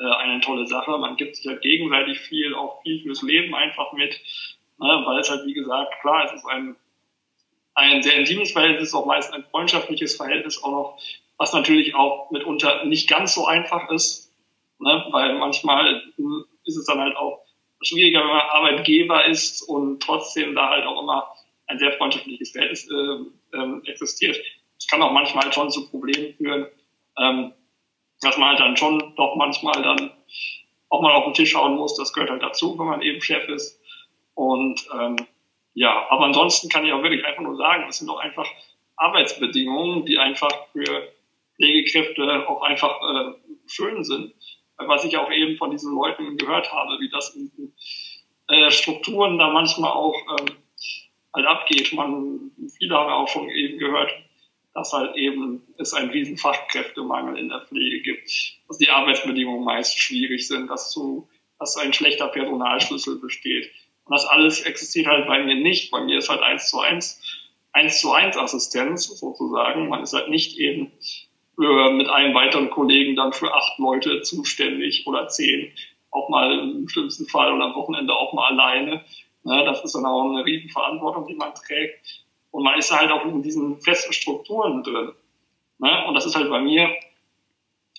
äh, 0.00 0.04
eine 0.04 0.40
tolle 0.40 0.66
Sache. 0.66 0.98
Man 0.98 1.16
gibt 1.16 1.36
sich 1.36 1.46
halt 1.46 1.62
gegenseitig 1.62 2.18
viel, 2.20 2.54
auch 2.54 2.82
viel 2.82 3.02
fürs 3.02 3.22
Leben 3.22 3.54
einfach 3.54 3.92
mit, 3.92 4.20
ne, 4.78 5.02
weil 5.04 5.20
es 5.20 5.30
halt, 5.30 5.46
wie 5.46 5.54
gesagt, 5.54 6.00
klar, 6.00 6.24
es 6.24 6.32
ist 6.32 6.46
ein, 6.46 6.74
ein 7.74 8.02
sehr 8.02 8.16
intimes 8.16 8.52
Verhältnis, 8.52 8.94
auch 8.94 9.06
meist 9.06 9.32
ein 9.32 9.44
freundschaftliches 9.44 10.16
Verhältnis 10.16 10.62
auch 10.62 10.70
noch, 10.70 10.98
was 11.40 11.54
natürlich 11.54 11.94
auch 11.94 12.30
mitunter 12.30 12.84
nicht 12.84 13.08
ganz 13.08 13.34
so 13.34 13.46
einfach 13.46 13.90
ist, 13.90 14.30
ne? 14.78 15.06
weil 15.10 15.38
manchmal 15.38 16.02
ist 16.66 16.76
es 16.76 16.84
dann 16.84 17.00
halt 17.00 17.16
auch 17.16 17.40
schwieriger, 17.82 18.20
wenn 18.20 18.28
man 18.28 18.40
Arbeitgeber 18.50 19.24
ist 19.24 19.62
und 19.62 20.02
trotzdem 20.02 20.54
da 20.54 20.68
halt 20.68 20.84
auch 20.84 21.00
immer 21.00 21.26
ein 21.66 21.78
sehr 21.78 21.92
freundschaftliches 21.92 22.50
Verhältnis 22.50 22.86
äh, 22.90 23.56
äh, 23.56 23.90
existiert. 23.90 24.36
Es 24.78 24.86
kann 24.86 25.00
auch 25.00 25.12
manchmal 25.12 25.50
schon 25.50 25.70
zu 25.70 25.88
Problemen 25.88 26.34
führen, 26.34 26.66
ähm, 27.16 27.54
dass 28.20 28.36
man 28.36 28.50
halt 28.50 28.60
dann 28.60 28.76
schon 28.76 29.14
doch 29.16 29.34
manchmal 29.36 29.82
dann 29.82 30.10
auch 30.90 31.00
mal 31.00 31.14
auf 31.14 31.24
den 31.24 31.32
Tisch 31.32 31.52
schauen 31.52 31.76
muss. 31.76 31.96
Das 31.96 32.12
gehört 32.12 32.28
halt 32.28 32.42
dazu, 32.42 32.78
wenn 32.78 32.86
man 32.86 33.00
eben 33.00 33.22
Chef 33.22 33.48
ist. 33.48 33.80
Und 34.34 34.86
ähm, 34.92 35.16
ja, 35.72 36.06
aber 36.10 36.26
ansonsten 36.26 36.68
kann 36.68 36.84
ich 36.84 36.92
auch 36.92 37.02
wirklich 37.02 37.24
einfach 37.24 37.42
nur 37.42 37.56
sagen, 37.56 37.86
es 37.88 37.96
sind 37.96 38.08
doch 38.08 38.18
einfach 38.18 38.46
Arbeitsbedingungen, 38.96 40.04
die 40.04 40.18
einfach 40.18 40.50
für 40.72 41.08
Pflegekräfte 41.60 42.48
auch 42.48 42.62
einfach 42.62 43.00
äh, 43.02 43.34
schön 43.66 44.02
sind. 44.02 44.34
Was 44.76 45.04
ich 45.04 45.18
auch 45.18 45.30
eben 45.30 45.58
von 45.58 45.70
diesen 45.70 45.94
Leuten 45.94 46.38
gehört 46.38 46.72
habe, 46.72 46.98
wie 47.00 47.10
das 47.10 47.36
in 47.36 47.50
äh, 48.48 48.70
Strukturen 48.70 49.38
da 49.38 49.50
manchmal 49.50 49.92
auch 49.92 50.16
ähm, 50.38 50.56
halt 51.34 51.46
abgeht. 51.46 51.92
Man, 51.92 52.50
viele 52.78 52.94
haben 52.94 53.12
auch 53.12 53.28
schon 53.28 53.50
eben 53.50 53.78
gehört, 53.78 54.10
dass 54.74 54.92
halt 54.92 55.16
eben 55.16 55.62
es 55.76 55.92
einen 55.92 56.10
riesen 56.10 56.38
Fachkräftemangel 56.38 57.38
in 57.38 57.50
der 57.50 57.60
Pflege 57.60 58.00
gibt, 58.00 58.30
dass 58.68 58.78
die 58.78 58.88
Arbeitsbedingungen 58.88 59.64
meist 59.64 59.98
schwierig 59.98 60.48
sind, 60.48 60.68
dass, 60.68 60.90
zu, 60.90 61.28
dass 61.58 61.76
ein 61.76 61.92
schlechter 61.92 62.28
Personalschlüssel 62.28 63.20
besteht. 63.20 63.70
Und 64.04 64.14
das 64.14 64.24
alles 64.24 64.62
existiert 64.62 65.06
halt 65.06 65.26
bei 65.26 65.42
mir 65.42 65.56
nicht. 65.56 65.90
Bei 65.90 66.00
mir 66.00 66.18
ist 66.18 66.30
halt 66.30 66.40
eins 66.40 66.70
zu 66.70 66.80
eins, 66.80 67.20
eins 67.72 68.00
zu 68.00 68.12
eins 68.12 68.36
Assistenz 68.36 69.04
sozusagen. 69.06 69.88
Man 69.88 70.02
ist 70.02 70.14
halt 70.14 70.28
nicht 70.30 70.58
eben 70.58 70.90
für, 71.60 71.90
mit 71.90 72.08
einem 72.08 72.34
weiteren 72.34 72.70
Kollegen 72.70 73.16
dann 73.16 73.34
für 73.34 73.52
acht 73.52 73.78
Leute 73.78 74.22
zuständig 74.22 75.06
oder 75.06 75.28
zehn, 75.28 75.70
auch 76.10 76.30
mal 76.30 76.50
im 76.58 76.88
schlimmsten 76.88 77.26
Fall 77.26 77.52
oder 77.52 77.66
am 77.66 77.74
Wochenende 77.74 78.14
auch 78.14 78.32
mal 78.32 78.48
alleine. 78.48 79.04
Ne, 79.42 79.64
das 79.66 79.84
ist 79.84 79.94
dann 79.94 80.06
auch 80.06 80.24
eine 80.24 80.44
riesen 80.44 80.70
Verantwortung, 80.70 81.26
die 81.26 81.34
man 81.34 81.54
trägt. 81.54 82.24
Und 82.50 82.64
man 82.64 82.78
ist 82.78 82.90
halt 82.90 83.10
auch 83.12 83.26
in 83.26 83.42
diesen 83.42 83.78
festen 83.80 84.12
Strukturen 84.12 84.82
drin. 84.82 85.12
Ne? 85.78 86.06
Und 86.08 86.14
das 86.14 86.24
ist 86.24 86.34
halt 86.34 86.48
bei 86.48 86.60
mir 86.60 86.88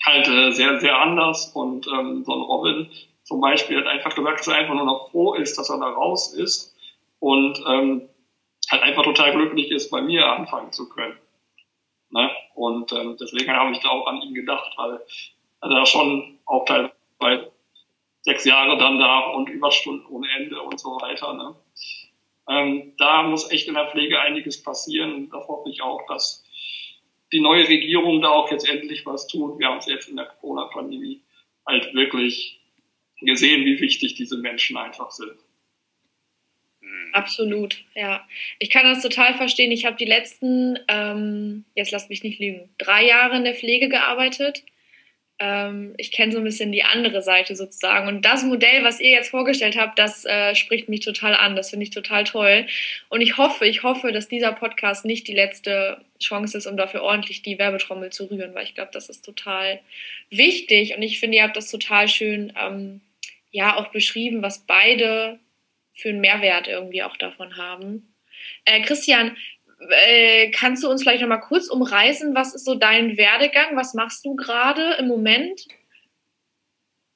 halt 0.05 0.27
äh, 0.27 0.51
sehr, 0.51 0.79
sehr 0.79 0.99
anders. 0.99 1.51
Und 1.53 1.87
ähm, 1.87 2.23
so 2.25 2.33
ein 2.33 2.41
Robin 2.41 2.89
zum 3.23 3.41
Beispiel 3.41 3.77
hat 3.77 3.87
einfach 3.87 4.15
gesagt, 4.15 4.39
dass 4.39 4.47
er 4.47 4.55
einfach 4.55 4.73
nur 4.73 4.85
noch 4.85 5.11
froh 5.11 5.35
ist, 5.35 5.57
dass 5.57 5.69
er 5.69 5.77
da 5.77 5.89
raus 5.89 6.33
ist 6.33 6.75
und 7.19 7.59
ähm, 7.67 8.09
halt 8.71 8.81
einfach 8.81 9.03
total 9.03 9.31
glücklich 9.33 9.69
ist, 9.69 9.91
bei 9.91 10.01
mir 10.01 10.25
anfangen 10.25 10.71
zu 10.71 10.89
können. 10.89 11.15
Ne? 12.11 12.29
Und 12.55 12.91
ähm, 12.91 13.17
deswegen 13.19 13.51
habe 13.51 13.71
ich 13.71 13.79
da 13.79 13.89
auch 13.89 14.07
an 14.07 14.21
ihn 14.21 14.33
gedacht, 14.33 14.71
weil 14.77 14.99
er 15.61 15.69
da 15.69 15.85
schon 15.85 16.39
auch 16.45 16.65
teilweise 16.65 17.51
sechs 18.21 18.45
Jahre 18.45 18.77
dann 18.77 18.99
da 18.99 19.31
und 19.31 19.49
Überstunden 19.49 20.05
ohne 20.07 20.27
Ende 20.37 20.61
und 20.61 20.79
so 20.79 20.89
weiter. 21.01 21.33
Ne? 21.33 21.55
Ähm, 22.49 22.93
da 22.97 23.23
muss 23.23 23.49
echt 23.51 23.67
in 23.67 23.75
der 23.75 23.89
Pflege 23.89 24.19
einiges 24.19 24.61
passieren. 24.61 25.29
Da 25.29 25.37
hoffe 25.47 25.69
ich 25.69 25.81
auch, 25.81 26.05
dass 26.07 26.43
die 27.31 27.39
neue 27.39 27.67
Regierung 27.67 28.21
da 28.21 28.29
auch 28.29 28.51
jetzt 28.51 28.67
endlich 28.67 29.05
was 29.05 29.27
tut. 29.27 29.57
Wir 29.57 29.67
haben 29.67 29.77
es 29.77 29.85
jetzt 29.85 30.09
in 30.09 30.17
der 30.17 30.25
Corona-Pandemie 30.25 31.21
halt 31.65 31.93
wirklich 31.93 32.59
gesehen, 33.21 33.65
wie 33.65 33.79
wichtig 33.79 34.15
diese 34.15 34.37
Menschen 34.37 34.77
einfach 34.77 35.11
sind. 35.11 35.37
Absolut, 37.13 37.83
ja. 37.95 38.25
Ich 38.59 38.69
kann 38.69 38.85
das 38.85 39.01
total 39.01 39.33
verstehen. 39.35 39.71
Ich 39.71 39.85
habe 39.85 39.97
die 39.97 40.05
letzten, 40.05 40.79
ähm, 40.87 41.65
jetzt 41.75 41.91
lasst 41.91 42.09
mich 42.09 42.23
nicht 42.23 42.39
lügen, 42.39 42.69
drei 42.77 43.05
Jahre 43.05 43.35
in 43.37 43.43
der 43.43 43.55
Pflege 43.55 43.89
gearbeitet. 43.89 44.63
ähm, 45.39 45.93
ich 45.97 46.11
kenne 46.11 46.31
so 46.31 46.37
ein 46.37 46.43
bisschen 46.43 46.71
die 46.71 46.83
andere 46.83 47.21
Seite 47.23 47.55
sozusagen. 47.55 48.07
Und 48.07 48.23
das 48.25 48.43
Modell, 48.43 48.83
was 48.83 48.99
ihr 48.99 49.09
jetzt 49.09 49.29
vorgestellt 49.29 49.75
habt, 49.77 49.97
das 49.99 50.23
äh, 50.25 50.55
spricht 50.55 50.87
mich 50.87 51.01
total 51.01 51.33
an. 51.35 51.55
Das 51.55 51.71
finde 51.71 51.83
ich 51.83 51.89
total 51.89 52.23
toll. 52.25 52.67
Und 53.09 53.21
ich 53.21 53.37
hoffe, 53.37 53.65
ich 53.65 53.83
hoffe, 53.83 54.11
dass 54.11 54.27
dieser 54.27 54.53
Podcast 54.53 55.03
nicht 55.05 55.27
die 55.27 55.33
letzte 55.33 55.97
Chance 56.21 56.57
ist, 56.59 56.67
um 56.67 56.77
dafür 56.77 57.01
ordentlich 57.03 57.41
die 57.41 57.57
Werbetrommel 57.57 58.11
zu 58.11 58.29
rühren, 58.29 58.53
weil 58.53 58.65
ich 58.65 58.75
glaube, 58.75 58.91
das 58.93 59.09
ist 59.09 59.25
total 59.25 59.79
wichtig. 60.29 60.95
Und 60.95 61.01
ich 61.01 61.19
finde, 61.19 61.37
ihr 61.37 61.43
habt 61.43 61.57
das 61.57 61.71
total 61.71 62.07
schön, 62.07 62.53
ähm, 62.61 63.01
ja, 63.51 63.75
auch 63.77 63.87
beschrieben, 63.87 64.41
was 64.43 64.59
beide 64.65 65.39
für 65.93 66.09
einen 66.09 66.21
Mehrwert 66.21 66.67
irgendwie 66.67 67.03
auch 67.03 67.17
davon 67.17 67.57
haben. 67.57 68.15
Äh, 68.65 68.81
Christian, 68.81 69.37
äh, 69.89 70.51
kannst 70.51 70.83
du 70.83 70.89
uns 70.89 71.03
vielleicht 71.03 71.21
noch 71.21 71.29
mal 71.29 71.37
kurz 71.37 71.67
umreißen, 71.67 72.35
was 72.35 72.53
ist 72.53 72.65
so 72.65 72.75
dein 72.75 73.17
Werdegang? 73.17 73.75
Was 73.75 73.93
machst 73.93 74.25
du 74.25 74.35
gerade 74.35 74.93
im 74.99 75.07
Moment? 75.07 75.67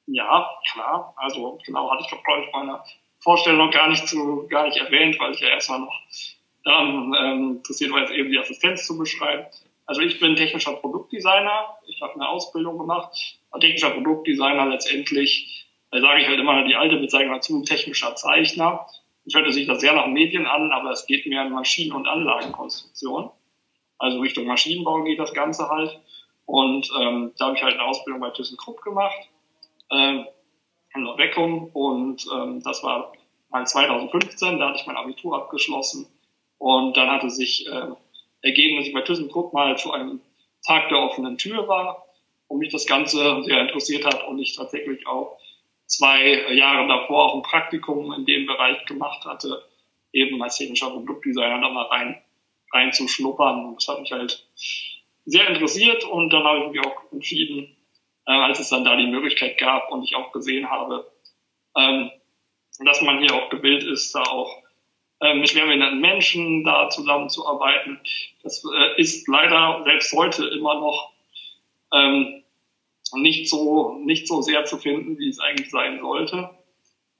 Ja, 0.07 0.49
klar. 0.71 1.13
Also 1.17 1.59
genau 1.65 1.91
hatte 1.91 2.03
ich 2.03 2.09
glaube 2.09 2.45
ich 2.45 2.53
meine 2.53 2.79
Vorstellung 3.19 3.71
gar 3.71 3.89
nicht 3.89 4.07
zu 4.07 4.47
gar 4.47 4.65
nicht 4.65 4.77
erwähnt, 4.77 5.19
weil 5.19 5.31
ich 5.31 5.39
ja 5.39 5.49
erstmal 5.49 5.79
noch 5.79 6.01
daran 6.63 7.15
ähm, 7.19 7.51
interessiert 7.57 7.91
war, 7.91 8.01
jetzt 8.01 8.11
eben 8.11 8.31
die 8.31 8.39
Assistenz 8.39 8.85
zu 8.85 8.97
beschreiben. 8.97 9.45
Also 9.85 10.01
ich 10.01 10.19
bin 10.19 10.35
technischer 10.35 10.73
Produktdesigner. 10.73 11.77
Ich 11.87 12.01
habe 12.01 12.15
eine 12.15 12.27
Ausbildung 12.27 12.77
gemacht. 12.77 13.39
Technischer 13.59 13.91
Produktdesigner 13.91 14.65
letztendlich, 14.65 15.64
da 15.95 16.01
sage 16.01 16.21
ich 16.21 16.27
halt 16.27 16.39
immer 16.39 16.65
die 16.65 16.75
alte 16.75 16.97
Bezeichnung 16.97 17.35
dazu, 17.35 17.63
technischer 17.63 18.15
Zeichner. 18.15 18.85
Ich 19.23 19.33
hörte 19.33 19.53
sich 19.53 19.65
das 19.65 19.79
sehr 19.79 19.93
nach 19.93 20.07
Medien 20.07 20.45
an, 20.45 20.73
aber 20.73 20.91
es 20.91 21.07
geht 21.07 21.25
mehr 21.25 21.43
in 21.43 21.53
Maschinen- 21.53 21.93
und 21.93 22.05
Anlagenkonstruktion. 22.05 23.31
Also 23.97 24.19
Richtung 24.19 24.45
Maschinenbau 24.45 25.03
geht 25.03 25.19
das 25.19 25.33
Ganze 25.33 25.69
halt. 25.69 25.97
Und 26.45 26.89
ähm, 26.99 27.31
da 27.37 27.45
habe 27.45 27.55
ich 27.55 27.63
halt 27.63 27.75
eine 27.75 27.83
Ausbildung 27.83 28.19
bei 28.19 28.29
ThyssenKrupp 28.31 28.81
gemacht, 28.81 29.17
äh, 29.89 30.25
in 30.95 31.05
Weckung. 31.17 31.71
Und 31.71 32.27
ähm, 32.33 32.61
das 32.61 32.83
war 32.83 33.13
mal 33.49 33.65
2015, 33.65 34.59
da 34.59 34.67
hatte 34.67 34.79
ich 34.81 34.87
mein 34.87 34.97
Abitur 34.97 35.37
abgeschlossen. 35.37 36.07
Und 36.57 36.97
dann 36.97 37.09
hatte 37.09 37.29
sich 37.29 37.67
äh, 37.67 37.87
ergeben, 38.41 38.77
dass 38.77 38.87
ich 38.87 38.93
bei 38.93 39.01
ThyssenKrupp 39.01 39.53
mal 39.53 39.77
zu 39.77 39.93
einem 39.93 40.19
Tag 40.67 40.89
der 40.89 40.99
offenen 40.99 41.37
Tür 41.37 41.69
war 41.69 42.05
und 42.49 42.59
mich 42.59 42.73
das 42.73 42.85
Ganze 42.85 43.43
sehr 43.43 43.61
interessiert 43.61 44.05
hat 44.05 44.27
und 44.27 44.39
ich 44.39 44.57
tatsächlich 44.57 45.07
auch 45.07 45.37
zwei 45.85 46.53
Jahre 46.53 46.87
davor 46.87 47.25
auch 47.25 47.35
ein 47.35 47.41
Praktikum 47.41 48.11
in 48.13 48.25
dem 48.25 48.45
Bereich 48.45 48.85
gemacht 48.85 49.25
hatte, 49.25 49.63
eben 50.11 50.41
als 50.41 50.57
technischer 50.57 50.89
Produktdesigner 50.89 51.61
da 51.61 51.69
mal 51.69 51.85
rein, 51.85 52.21
rein 52.73 52.93
zu 52.93 53.07
schnuppern. 53.07 53.65
Und 53.65 53.75
das 53.75 53.87
hat 53.87 54.01
mich 54.01 54.11
halt 54.11 54.47
sehr 55.25 55.47
interessiert 55.47 56.03
und 56.03 56.31
dann 56.31 56.43
habe 56.43 56.65
ich 56.65 56.71
mich 56.71 56.85
auch 56.85 57.11
entschieden, 57.11 57.75
äh, 58.27 58.31
als 58.31 58.59
es 58.59 58.69
dann 58.69 58.85
da 58.85 58.95
die 58.95 59.07
Möglichkeit 59.07 59.57
gab 59.57 59.91
und 59.91 60.03
ich 60.03 60.15
auch 60.15 60.31
gesehen 60.31 60.69
habe, 60.69 61.11
ähm, 61.75 62.11
dass 62.79 63.01
man 63.01 63.19
hier 63.19 63.33
auch 63.33 63.49
gewillt 63.49 63.83
ist, 63.83 64.13
da 64.13 64.21
auch 64.23 64.63
äh, 65.21 65.33
mit 65.33 65.49
schwerbehinderten 65.49 65.99
Menschen 65.99 66.63
da 66.63 66.89
zusammenzuarbeiten. 66.89 67.99
Das 68.43 68.63
äh, 68.63 69.01
ist 69.01 69.27
leider 69.27 69.81
selbst 69.85 70.13
heute 70.13 70.45
immer 70.47 70.75
noch 70.75 71.13
ähm, 71.93 72.43
nicht 73.13 73.49
so, 73.49 73.97
nicht 74.03 74.27
so 74.27 74.41
sehr 74.41 74.65
zu 74.65 74.77
finden, 74.77 75.17
wie 75.17 75.29
es 75.29 75.39
eigentlich 75.39 75.69
sein 75.69 75.99
sollte. 75.99 76.49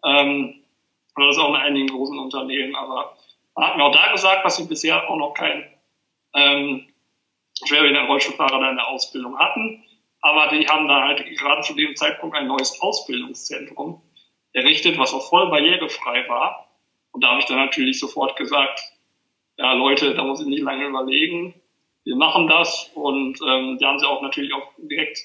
Ähm, 0.04 0.64
das 1.16 1.36
ist 1.36 1.42
auch 1.42 1.50
in 1.50 1.56
einigen 1.56 1.88
großen 1.88 2.20
Unternehmen, 2.20 2.76
aber 2.76 3.16
man 3.56 3.68
hat 3.68 3.78
mir 3.78 3.86
auch 3.86 3.96
da 3.96 4.12
gesagt, 4.12 4.44
dass 4.44 4.58
sie 4.58 4.68
bisher 4.68 5.10
auch 5.10 5.16
noch 5.16 5.34
keinen 5.34 5.64
ähm, 6.34 6.88
schwerbehinderten 7.66 8.10
Rollstuhlfahrer 8.10 8.60
da 8.60 8.70
in 8.70 8.76
der 8.76 8.88
Ausbildung 8.88 9.38
hatten. 9.40 9.84
Aber 10.22 10.48
die 10.48 10.68
haben 10.68 10.88
da 10.88 11.04
halt 11.04 11.26
gerade 11.38 11.62
zu 11.62 11.74
dem 11.74 11.96
Zeitpunkt 11.96 12.36
ein 12.36 12.48
neues 12.48 12.82
Ausbildungszentrum 12.82 14.02
errichtet, 14.54 14.98
was 14.98 15.14
auch 15.14 15.30
voll 15.30 15.50
barrierefrei 15.50 16.28
war. 16.28 16.70
Und 17.12 17.24
da 17.24 17.30
habe 17.30 17.40
ich 17.40 17.46
dann 17.46 17.58
natürlich 17.58 18.00
sofort 18.00 18.36
gesagt, 18.36 18.82
ja 19.58 19.74
Leute, 19.74 20.16
da 20.16 20.24
muss 20.24 20.42
ich 20.42 20.48
nicht 20.48 20.64
lange 20.64 20.86
überlegen. 20.86 21.54
Wir 22.04 22.16
machen 22.16 22.48
das. 22.48 22.92
Und 22.94 23.40
ähm, 23.48 23.78
die 23.78 23.86
haben 23.86 24.00
sie 24.00 24.08
auch 24.08 24.22
natürlich 24.22 24.54
auch 24.54 24.68
direkt 24.78 25.20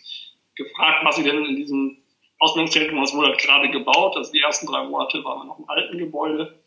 gefragt, 0.64 1.04
was 1.04 1.16
sie 1.16 1.22
denn 1.22 1.44
in 1.44 1.56
diesem 1.56 1.98
Ausbildungszentrum, 2.38 3.00
was 3.00 3.14
wurde 3.14 3.36
gerade 3.36 3.70
gebaut. 3.70 4.16
Also 4.16 4.32
die 4.32 4.40
ersten 4.40 4.66
drei 4.66 4.84
Monate 4.84 5.22
waren 5.24 5.40
wir 5.40 5.44
noch 5.44 5.58
im 5.58 5.68
alten 5.68 5.98
Gebäude, 5.98 6.58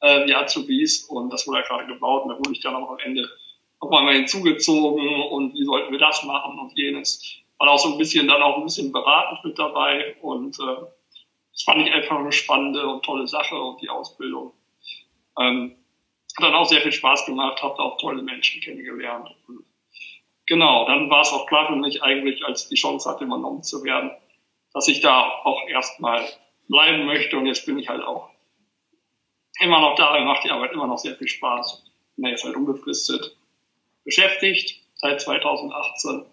äh, 0.00 0.26
die 0.26 0.34
Azubis, 0.34 1.04
und 1.04 1.30
das 1.32 1.46
wurde 1.46 1.62
gerade 1.62 1.86
gebaut. 1.86 2.24
Und 2.24 2.30
da 2.30 2.38
wurde 2.38 2.52
ich 2.52 2.60
dann 2.60 2.76
auch 2.76 2.90
am 2.90 2.98
Ende 2.98 3.28
nochmal 3.80 4.04
mal 4.04 4.14
hinzugezogen 4.14 5.22
und 5.30 5.54
wie 5.54 5.64
sollten 5.64 5.92
wir 5.92 5.98
das 5.98 6.22
machen 6.24 6.58
und 6.58 6.76
jenes. 6.76 7.22
War 7.58 7.70
auch 7.70 7.78
so 7.78 7.92
ein 7.92 7.98
bisschen 7.98 8.28
dann 8.28 8.42
auch 8.42 8.58
ein 8.58 8.64
bisschen 8.64 8.92
beratend 8.92 9.44
mit 9.44 9.58
dabei 9.58 10.16
und 10.22 10.58
äh, 10.58 10.76
das 11.52 11.62
fand 11.64 11.86
ich 11.86 11.92
einfach 11.92 12.18
eine 12.18 12.32
spannende 12.32 12.86
und 12.86 13.04
tolle 13.04 13.26
Sache 13.26 13.56
und 13.56 13.80
die 13.82 13.88
Ausbildung. 13.88 14.52
Ähm, 15.40 15.74
hat 16.36 16.44
dann 16.44 16.54
auch 16.54 16.66
sehr 16.66 16.80
viel 16.80 16.92
Spaß 16.92 17.26
gemacht, 17.26 17.60
habe 17.62 17.74
da 17.76 17.82
auch 17.82 17.98
tolle 17.98 18.22
Menschen 18.22 18.60
kennengelernt. 18.60 19.28
Und 19.48 19.64
genau, 20.48 20.86
dann 20.86 21.08
war 21.10 21.20
es 21.20 21.32
auch 21.32 21.46
klar 21.46 21.68
für 21.68 21.76
mich 21.76 22.02
eigentlich, 22.02 22.44
als 22.44 22.68
die 22.68 22.74
Chance 22.74 23.08
hatte, 23.08 23.24
übernommen 23.24 23.62
zu 23.62 23.84
werden, 23.84 24.10
dass 24.72 24.88
ich 24.88 25.00
da 25.00 25.30
auch 25.44 25.68
erstmal 25.68 26.26
bleiben 26.68 27.06
möchte. 27.06 27.36
Und 27.36 27.46
jetzt 27.46 27.66
bin 27.66 27.78
ich 27.78 27.88
halt 27.88 28.02
auch 28.02 28.30
immer 29.60 29.80
noch 29.80 29.94
da, 29.94 30.18
macht 30.24 30.44
die 30.44 30.50
Arbeit 30.50 30.72
immer 30.72 30.86
noch 30.86 30.98
sehr 30.98 31.14
viel 31.16 31.28
Spaß. 31.28 31.84
Bin 32.16 32.30
jetzt 32.30 32.44
halt 32.44 32.56
unbefristet 32.56 33.36
beschäftigt 34.04 34.80
seit 34.94 35.20
2018, 35.20 36.24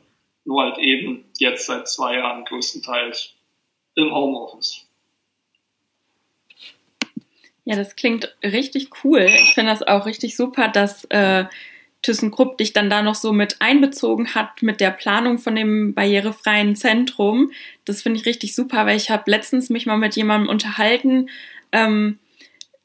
nur 0.45 0.63
halt 0.63 0.77
eben 0.77 1.25
jetzt 1.37 1.65
seit 1.65 1.87
zwei 1.89 2.15
Jahren 2.15 2.45
größtenteils 2.45 3.33
im 3.95 4.13
Homeoffice. 4.13 4.87
Ja, 7.65 7.75
das 7.75 7.95
klingt 7.95 8.33
richtig 8.43 9.03
cool. 9.03 9.21
Ich 9.21 9.55
finde 9.55 9.71
das 9.71 9.83
auch 9.83 10.05
richtig 10.05 10.37
super, 10.37 10.69
dass 10.69 11.03
äh, 11.05 11.45
ThyssenKrupp 12.05 12.57
dich 12.57 12.73
dann 12.73 12.89
da 12.89 13.01
noch 13.01 13.15
so 13.15 13.33
mit 13.33 13.57
einbezogen 13.59 14.35
hat 14.35 14.61
mit 14.61 14.79
der 14.79 14.91
Planung 14.91 15.39
von 15.39 15.55
dem 15.55 15.93
barrierefreien 15.93 16.75
Zentrum. 16.75 17.51
Das 17.83 18.03
finde 18.03 18.19
ich 18.19 18.25
richtig 18.25 18.55
super, 18.55 18.85
weil 18.85 18.97
ich 18.97 19.09
habe 19.09 19.29
letztens 19.29 19.69
mich 19.69 19.85
mal 19.85 19.97
mit 19.97 20.15
jemandem 20.15 20.49
unterhalten, 20.49 21.29
ähm, 21.71 22.19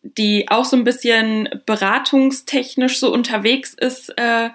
die 0.03 0.49
auch 0.49 0.64
so 0.64 0.77
ein 0.77 0.85
bisschen 0.85 1.49
beratungstechnisch 1.66 2.99
so 2.99 3.12
unterwegs 3.12 3.75
ist 3.75 4.09
äh, 4.16 4.51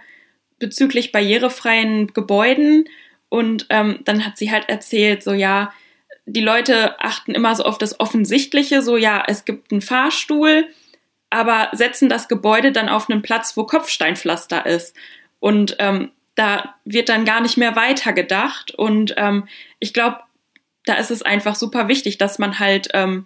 bezüglich 0.57 1.11
barrierefreien 1.11 2.07
Gebäuden. 2.13 2.89
Und 3.29 3.67
ähm, 3.69 3.99
dann 4.05 4.25
hat 4.25 4.37
sie 4.37 4.51
halt 4.51 4.67
erzählt, 4.69 5.23
so 5.23 5.33
ja, 5.33 5.73
die 6.25 6.41
Leute 6.41 6.99
achten 6.99 7.35
immer 7.35 7.55
so 7.55 7.63
auf 7.63 7.77
das 7.77 7.99
Offensichtliche, 7.99 8.81
so 8.81 8.97
ja, 8.97 9.23
es 9.27 9.45
gibt 9.45 9.71
einen 9.71 9.81
Fahrstuhl, 9.81 10.67
aber 11.35 11.67
setzen 11.73 12.07
das 12.07 12.29
Gebäude 12.29 12.71
dann 12.71 12.87
auf 12.87 13.09
einen 13.09 13.21
Platz, 13.21 13.57
wo 13.57 13.65
Kopfsteinpflaster 13.65 14.65
ist. 14.65 14.95
Und 15.41 15.75
ähm, 15.79 16.11
da 16.35 16.75
wird 16.85 17.09
dann 17.09 17.25
gar 17.25 17.41
nicht 17.41 17.57
mehr 17.57 17.75
weiter 17.75 18.13
gedacht. 18.13 18.71
Und 18.71 19.13
ähm, 19.17 19.47
ich 19.79 19.93
glaube, 19.93 20.19
da 20.85 20.93
ist 20.95 21.11
es 21.11 21.23
einfach 21.23 21.55
super 21.55 21.89
wichtig, 21.89 22.17
dass 22.17 22.39
man 22.39 22.59
halt 22.59 22.87
ähm, 22.93 23.25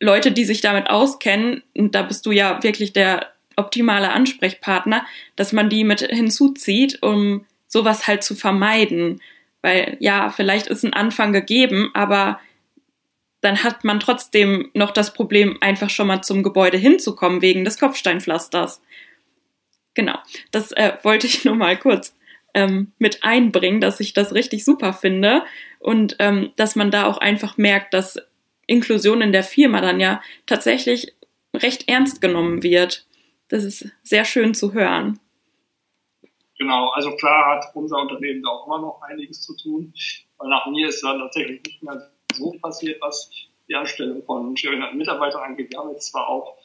Leute, 0.00 0.32
die 0.32 0.44
sich 0.44 0.62
damit 0.62 0.90
auskennen, 0.90 1.62
und 1.76 1.94
da 1.94 2.02
bist 2.02 2.26
du 2.26 2.32
ja 2.32 2.60
wirklich 2.64 2.92
der 2.92 3.28
optimale 3.54 4.10
Ansprechpartner, 4.10 5.06
dass 5.36 5.52
man 5.52 5.70
die 5.70 5.84
mit 5.84 6.00
hinzuzieht, 6.00 7.02
um 7.02 7.44
sowas 7.68 8.08
halt 8.08 8.24
zu 8.24 8.34
vermeiden. 8.34 9.20
Weil 9.62 9.96
ja, 10.00 10.30
vielleicht 10.30 10.66
ist 10.66 10.84
ein 10.84 10.92
Anfang 10.92 11.32
gegeben, 11.32 11.90
aber 11.94 12.40
dann 13.40 13.62
hat 13.62 13.84
man 13.84 14.00
trotzdem 14.00 14.70
noch 14.74 14.90
das 14.90 15.12
Problem, 15.12 15.58
einfach 15.60 15.90
schon 15.90 16.08
mal 16.08 16.22
zum 16.22 16.42
Gebäude 16.42 16.76
hinzukommen 16.76 17.42
wegen 17.42 17.64
des 17.64 17.78
Kopfsteinpflasters. 17.78 18.82
Genau, 19.94 20.18
das 20.50 20.72
äh, 20.72 20.94
wollte 21.02 21.26
ich 21.26 21.44
nur 21.44 21.54
mal 21.54 21.76
kurz 21.76 22.16
ähm, 22.54 22.92
mit 22.98 23.24
einbringen, 23.24 23.80
dass 23.80 24.00
ich 24.00 24.14
das 24.14 24.34
richtig 24.34 24.64
super 24.64 24.92
finde 24.92 25.44
und 25.78 26.16
ähm, 26.18 26.52
dass 26.56 26.76
man 26.76 26.90
da 26.90 27.06
auch 27.06 27.18
einfach 27.18 27.56
merkt, 27.56 27.94
dass 27.94 28.18
Inklusion 28.66 29.22
in 29.22 29.32
der 29.32 29.44
Firma 29.44 29.80
dann 29.80 30.00
ja 30.00 30.20
tatsächlich 30.46 31.14
recht 31.54 31.88
ernst 31.88 32.20
genommen 32.20 32.62
wird. 32.62 33.06
Das 33.48 33.64
ist 33.64 33.88
sehr 34.02 34.24
schön 34.24 34.54
zu 34.54 34.74
hören. 34.74 35.18
Genau, 36.58 36.88
also 36.90 37.14
klar 37.16 37.56
hat 37.56 37.64
unser 37.74 37.98
Unternehmen 37.98 38.42
da 38.42 38.50
auch 38.50 38.66
immer 38.66 38.80
noch 38.80 39.00
einiges 39.02 39.42
zu 39.42 39.56
tun, 39.56 39.94
weil 40.38 40.48
nach 40.48 40.66
mir 40.66 40.88
ist 40.88 41.02
dann 41.02 41.20
tatsächlich 41.20 41.62
nicht 41.64 41.82
mehr 41.82 42.10
so 42.34 42.52
passiert, 42.60 43.00
was 43.00 43.30
die 43.68 43.74
Anstellung 43.74 44.22
von 44.24 44.56
schwerbehinderten 44.56 44.98
Mitarbeitern 44.98 45.42
angeht. 45.42 45.70
Wir 45.70 45.78
haben 45.78 45.90
jetzt 45.90 46.10
zwar 46.10 46.28
auch, 46.28 46.56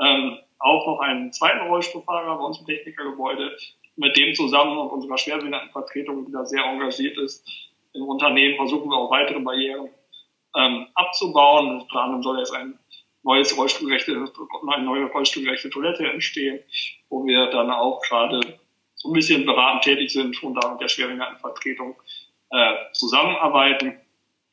ähm, 0.00 0.38
auch 0.58 0.86
noch 0.86 1.00
einen 1.00 1.32
zweiten 1.32 1.66
Rollstuhlfahrer 1.68 2.38
bei 2.38 2.44
uns 2.44 2.58
im 2.60 2.66
Technikergebäude, 2.66 3.56
mit 3.96 4.16
dem 4.16 4.34
zusammen 4.34 4.76
und 4.78 4.90
unserer 4.90 5.18
Schwerbehindertenvertretung, 5.18 6.26
die 6.26 6.32
da 6.32 6.44
sehr 6.44 6.64
engagiert 6.64 7.16
ist, 7.18 7.46
im 7.96 8.04
Unternehmen 8.08 8.56
versuchen 8.56 8.90
wir 8.90 8.96
auch 8.96 9.10
weitere 9.10 9.40
Barrieren 9.40 9.88
ähm, 10.54 10.86
abzubauen. 10.94 11.80
Unter 11.80 12.02
anderem 12.02 12.22
soll 12.22 12.38
jetzt 12.38 12.54
ein 12.54 12.78
neues 13.22 13.56
Rollstuhlgerechte, 13.56 14.12
eine 14.12 14.84
neue 14.84 15.06
rollstuhlgerechte 15.06 15.70
Toilette 15.70 16.06
entstehen, 16.06 16.60
wo 17.08 17.24
wir 17.24 17.46
dann 17.46 17.70
auch 17.70 18.00
gerade 18.02 18.40
so 18.94 19.08
ein 19.08 19.14
bisschen 19.14 19.46
beratend 19.46 19.82
tätig 19.82 20.10
sind 20.10 20.40
und 20.42 20.54
da 20.54 20.72
mit 20.72 20.80
der 20.80 20.88
Schwerbehindertenvertretung 20.88 21.96
äh, 22.50 22.74
zusammenarbeiten. 22.92 23.98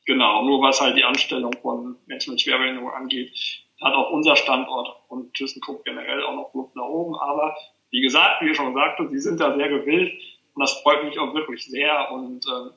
Genau, 0.06 0.42
nur 0.42 0.60
was 0.60 0.80
halt 0.80 0.96
die 0.96 1.04
Anstellung 1.04 1.52
von 1.62 1.96
Menschen 2.06 2.32
mit 2.32 2.40
Schwerbehinderung 2.40 2.90
angeht, 2.90 3.32
hat 3.80 3.94
auch 3.94 4.10
unser 4.10 4.36
Standort 4.36 4.88
und 5.08 5.32
ThyssenKrupp 5.34 5.84
generell 5.84 6.22
auch 6.22 6.34
noch 6.34 6.54
Luft 6.54 6.76
nach 6.76 6.84
oben. 6.84 7.16
Aber 7.16 7.56
wie 7.90 8.00
gesagt, 8.00 8.42
wie 8.42 8.50
ich 8.50 8.56
schon 8.56 8.74
sagte, 8.74 9.08
sie 9.08 9.18
sind 9.18 9.40
da 9.40 9.56
sehr 9.56 9.68
gewillt 9.68 10.12
und 10.54 10.60
das 10.60 10.80
freut 10.82 11.04
mich 11.04 11.18
auch 11.18 11.32
wirklich 11.34 11.64
sehr. 11.64 12.10
Und 12.12 12.44
äh, 12.46 12.70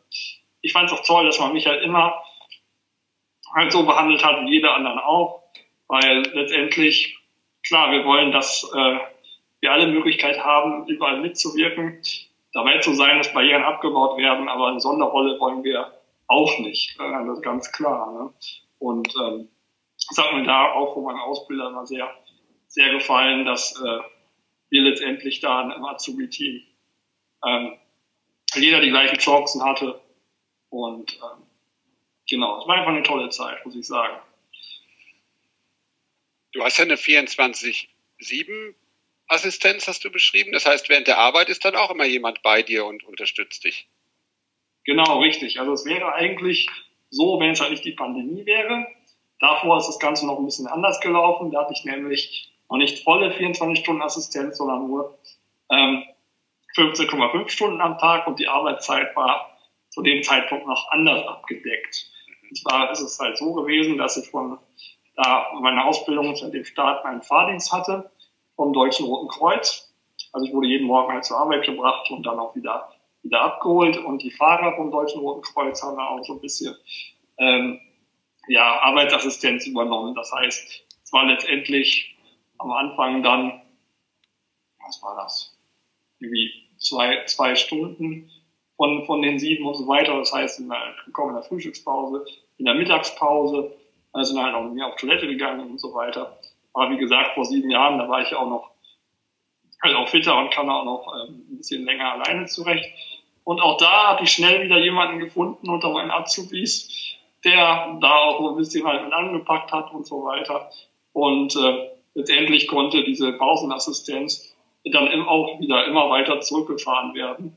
ich 0.62 0.72
fand 0.72 0.90
es 0.90 0.98
auch 0.98 1.06
toll, 1.06 1.26
dass 1.26 1.40
man 1.40 1.54
mich 1.54 1.68
halt 1.68 1.84
immer 1.84 2.22
halt 3.54 3.72
so 3.72 3.86
behandelt 3.86 4.24
hat 4.24 4.42
wie 4.46 4.52
jeder 4.52 4.76
anderen 4.76 5.00
auch, 5.00 5.44
weil 5.88 6.24
letztendlich, 6.34 7.18
klar, 7.66 7.92
wir 7.92 8.06
wollen, 8.06 8.32
dass 8.32 8.70
äh, 8.74 9.00
wir 9.62 9.72
alle 9.72 9.88
Möglichkeit 9.88 10.44
haben, 10.44 10.88
überall 10.88 11.20
mitzuwirken, 11.20 12.02
dabei 12.54 12.80
zu 12.80 12.94
sein, 12.94 13.18
dass 13.18 13.34
Barrieren 13.34 13.64
abgebaut 13.64 14.18
werden, 14.18 14.50
aber 14.50 14.68
eine 14.68 14.80
Sonderrolle 14.80 15.40
wollen 15.40 15.64
wir 15.64 15.92
auch 16.28 16.60
nicht. 16.60 16.98
Äh, 17.00 17.42
ganz 17.42 17.72
klar. 17.72 18.12
Ne? 18.12 18.34
Und 18.80 19.14
ähm, 19.16 19.50
das 20.10 20.18
hat 20.18 20.34
mir 20.34 20.44
da 20.44 20.72
auch 20.74 20.94
von 20.94 21.04
meinen 21.04 21.20
Ausbildern 21.20 21.74
immer 21.74 21.86
sehr, 21.86 22.10
sehr 22.68 22.92
gefallen, 22.92 23.46
dass 23.46 23.80
äh, 23.82 24.00
wir 24.70 24.82
letztendlich 24.84 25.40
da 25.40 25.62
im 25.62 25.86
Azubi-Team 25.86 26.62
ähm, 27.46 27.78
jeder 28.56 28.82
die 28.82 28.90
gleichen 28.90 29.18
Chancen 29.18 29.64
hatte. 29.64 30.02
Und 30.70 31.14
ähm, 31.14 31.44
genau, 32.30 32.60
es 32.62 32.68
war 32.68 32.76
einfach 32.76 32.92
eine 32.92 33.04
tolle 33.04 33.30
Zeit, 33.30 33.66
muss 33.66 33.76
ich 33.76 33.88
sagen. 33.88 34.20
Du 36.54 36.64
hast 36.64 36.78
ja 36.78 36.86
eine 36.86 36.96
24-7 36.96 37.88
Assistenz, 39.28 39.88
hast 39.88 40.04
du 40.04 40.12
beschrieben. 40.12 40.52
Das 40.54 40.66
heißt, 40.66 40.90
während 40.90 41.08
der 41.08 41.18
Arbeit 41.18 41.50
ist 41.50 41.66
dann 41.66 41.76
auch 41.76 41.92
immer 41.92 42.06
jemand 42.06 42.42
bei 42.42 42.64
dir 42.64 42.86
und 42.86 43.04
unterstützt 43.04 43.64
dich. 43.64 43.88
Genau, 44.88 45.20
richtig. 45.20 45.60
Also 45.60 45.74
es 45.74 45.86
wäre 45.86 46.14
eigentlich 46.14 46.68
so, 47.10 47.40
wenn 47.42 47.52
es 47.52 47.60
halt 47.60 47.72
nicht 47.72 47.84
die 47.84 47.92
Pandemie 47.92 48.46
wäre. 48.46 48.88
Davor 49.42 49.78
ist 49.78 49.88
das 49.88 50.00
Ganze 50.00 50.26
noch 50.26 50.40
ein 50.40 50.46
bisschen 50.46 50.66
anders 50.66 51.02
gelaufen. 51.02 51.52
Da 51.52 51.62
hatte 51.62 51.74
ich 51.74 51.84
nämlich 51.84 52.54
noch 52.70 52.78
nicht 52.78 53.04
volle 53.04 53.32
24 53.32 53.84
Stunden 53.84 54.02
Assistenz, 54.02 54.58
sondern 54.58 54.88
nur 54.88 55.20
ähm, 55.70 56.04
15,5 56.76 57.50
Stunden 57.50 57.82
am 57.82 57.98
Tag 57.98 58.28
und 58.28 58.40
die 58.40 58.48
Arbeitszeit 58.48 59.14
war 59.16 59.58
zu 59.90 60.02
dem 60.02 60.24
Zeitpunkt 60.24 60.66
noch 60.66 60.90
anders 60.92 61.28
abgedeckt. 61.28 62.10
Und 62.50 62.58
zwar 62.58 62.90
ist 62.90 63.02
es 63.02 63.20
halt 63.20 63.38
so 63.38 63.54
gewesen, 63.54 63.98
dass 63.98 64.16
ich 64.16 64.30
von 64.30 64.58
da 65.18 65.48
meine 65.60 65.84
Ausbildung 65.84 66.34
seit 66.36 66.54
dem 66.54 66.64
Start 66.64 67.04
meinen 67.04 67.22
Fahrdienst 67.22 67.74
hatte 67.74 68.10
vom 68.56 68.72
Deutschen 68.72 69.06
Roten 69.06 69.28
Kreuz. 69.28 69.94
Also 70.32 70.46
ich 70.46 70.54
wurde 70.54 70.68
jeden 70.68 70.88
Morgen 70.88 71.12
halt 71.12 71.26
zur 71.26 71.40
Arbeit 71.40 71.66
gebracht 71.66 72.10
und 72.10 72.26
dann 72.26 72.40
auch 72.40 72.56
wieder 72.56 72.90
wieder 73.28 73.42
abgeholt 73.42 73.98
und 73.98 74.24
die 74.24 74.32
Fahrer 74.32 74.76
vom 74.76 74.90
Deutschen 74.90 75.22
Roten 75.22 75.42
Kreuz 75.42 75.82
haben 75.84 75.98
da 75.98 76.08
auch 76.08 76.24
so 76.24 76.34
ein 76.34 76.42
bisschen 76.42 76.76
ähm, 77.38 77.80
ja, 78.48 78.80
Arbeitsassistenz 78.82 79.68
übernommen. 79.68 80.16
Das 80.16 80.32
heißt, 80.32 80.86
es 81.04 81.14
war 81.14 81.26
letztendlich 81.26 82.18
am 82.58 82.72
Anfang 82.72 83.22
dann, 83.22 83.62
was 84.86 85.02
war 85.04 85.16
das? 85.18 85.56
Irgendwie 86.20 86.52
zwei, 86.78 87.26
zwei 87.26 87.56
Stunden 87.56 88.32
von, 88.78 89.06
von 89.06 89.22
den 89.22 89.38
sieben 89.40 89.66
und 89.66 89.76
so 89.76 89.88
weiter. 89.88 90.18
Das 90.18 90.34
heißt, 90.34 90.60
wir 90.62 91.12
kommen 91.12 91.30
in 91.30 91.36
der 91.36 91.44
Frühstückspause, 91.44 92.26
in 92.58 92.66
der 92.66 92.76
Mittagspause, 92.76 93.76
also 94.14 94.34
sind 94.34 94.44
halt 94.44 94.56
auch 94.56 94.70
mehr 94.70 94.88
auf 94.88 94.96
Toilette 94.96 95.28
gegangen 95.28 95.70
und 95.70 95.80
so 95.80 95.94
weiter. 95.94 96.40
Aber 96.74 96.92
wie 96.92 96.98
gesagt, 96.98 97.34
vor 97.36 97.46
sieben 97.46 97.70
Jahren, 97.70 97.98
da 97.98 98.08
war 98.08 98.22
ich 98.22 98.34
auch 98.34 98.50
noch 98.50 98.72
halt 99.84 99.96
auch 99.96 100.08
fitter 100.08 100.38
und 100.38 100.52
kann 100.52 100.70
auch 100.70 100.86
noch 100.86 101.14
ähm, 101.14 101.46
ein 101.52 101.58
bisschen 101.58 101.86
länger 101.86 102.14
alleine 102.14 102.46
zurecht. 102.46 102.86
Und 103.48 103.62
auch 103.62 103.78
da 103.78 104.10
habe 104.10 104.26
ich 104.26 104.32
schnell 104.32 104.66
wieder 104.66 104.78
jemanden 104.78 105.20
gefunden 105.20 105.70
unter 105.70 105.90
meinen 105.92 106.12
Azubis, 106.12 107.16
der 107.46 107.98
da 108.02 108.16
auch 108.18 108.42
so 108.42 108.50
ein 108.50 108.58
bisschen 108.58 108.86
halt 108.86 109.06
mit 109.06 109.14
angepackt 109.14 109.72
hat 109.72 109.94
und 109.94 110.06
so 110.06 110.26
weiter. 110.26 110.70
Und 111.14 111.56
äh, 111.56 111.92
letztendlich 112.14 112.68
konnte 112.68 113.06
diese 113.06 113.32
Pausenassistenz 113.32 114.54
dann 114.92 115.08
auch 115.26 115.62
wieder 115.62 115.86
immer 115.86 116.10
weiter 116.10 116.42
zurückgefahren 116.42 117.14
werden. 117.14 117.56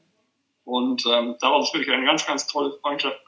Und 0.64 1.04
ähm, 1.06 1.34
daraus 1.40 1.66
ist 1.66 1.74
wirklich 1.74 1.92
eine 1.92 2.06
ganz, 2.06 2.24
ganz 2.24 2.46
tolle 2.46 2.70
Freundschaft, 2.80 3.18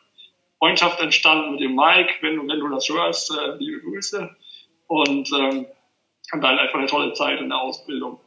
Freundschaft 0.61 1.01
entstanden 1.01 1.51
mit 1.51 1.61
dem 1.63 1.75
Mike. 1.75 2.15
Wenn 2.21 2.37
du, 2.37 2.47
wenn 2.47 2.61
du 2.61 2.69
das 2.69 2.89
hörst, 2.89 3.37
äh, 3.37 3.57
liebe 3.57 3.81
Grüße. 3.81 4.31
Und 4.87 5.29
ähm, 5.37 5.67
dann 6.31 6.59
einfach 6.61 6.79
eine 6.79 6.87
tolle 6.87 7.13
Zeit 7.15 7.41
in 7.41 7.49
der 7.49 7.61
Ausbildung. 7.61 8.21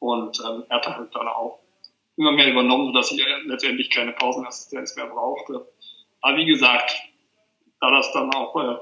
Und 0.00 0.42
ähm, 0.44 0.64
er 0.70 0.76
hat 0.78 0.88
halt 0.88 1.14
dann 1.14 1.28
auch 1.28 1.60
immer 2.16 2.32
mehr 2.32 2.50
übernommen, 2.50 2.86
sodass 2.86 3.12
ich 3.12 3.24
letztendlich 3.44 3.90
keine 3.90 4.12
Pausenassistenz 4.12 4.96
mehr 4.96 5.06
brauchte. 5.06 5.66
Aber 6.20 6.36
wie 6.36 6.46
gesagt, 6.46 6.94
da 7.80 7.90
das 7.90 8.12
dann 8.12 8.32
auch, 8.34 8.56
äh, 8.56 8.78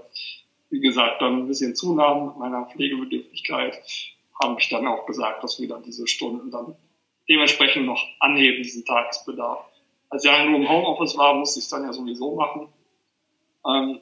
wie 0.70 0.80
gesagt, 0.80 1.20
dann 1.20 1.41
ein 1.41 1.49
bisschen 1.49 1.74
zunahm 1.74 2.26
mit 2.26 2.37
meiner 2.37 2.66
Pflegebedürftigkeit, 2.66 3.82
habe 4.43 4.61
ich 4.61 4.68
dann 4.68 4.87
auch 4.87 5.07
gesagt, 5.07 5.43
dass 5.45 5.61
wir 5.61 5.68
dann 5.68 5.82
diese 5.82 6.07
Stunden 6.07 6.51
dann 6.51 6.76
dementsprechend 7.28 7.87
noch 7.87 8.03
anheben, 8.20 8.62
diesen 8.62 8.85
Tagesbedarf. 8.85 9.64
Als 10.11 10.24
ich 10.24 10.30
ja 10.30 10.45
nur 10.45 10.61
im 10.61 10.68
Homeoffice 10.68 11.16
war, 11.16 11.35
musste 11.35 11.59
ich 11.59 11.64
es 11.64 11.70
dann 11.70 11.85
ja 11.85 11.93
sowieso 11.93 12.35
machen. 12.35 12.68
Ähm, 13.66 14.01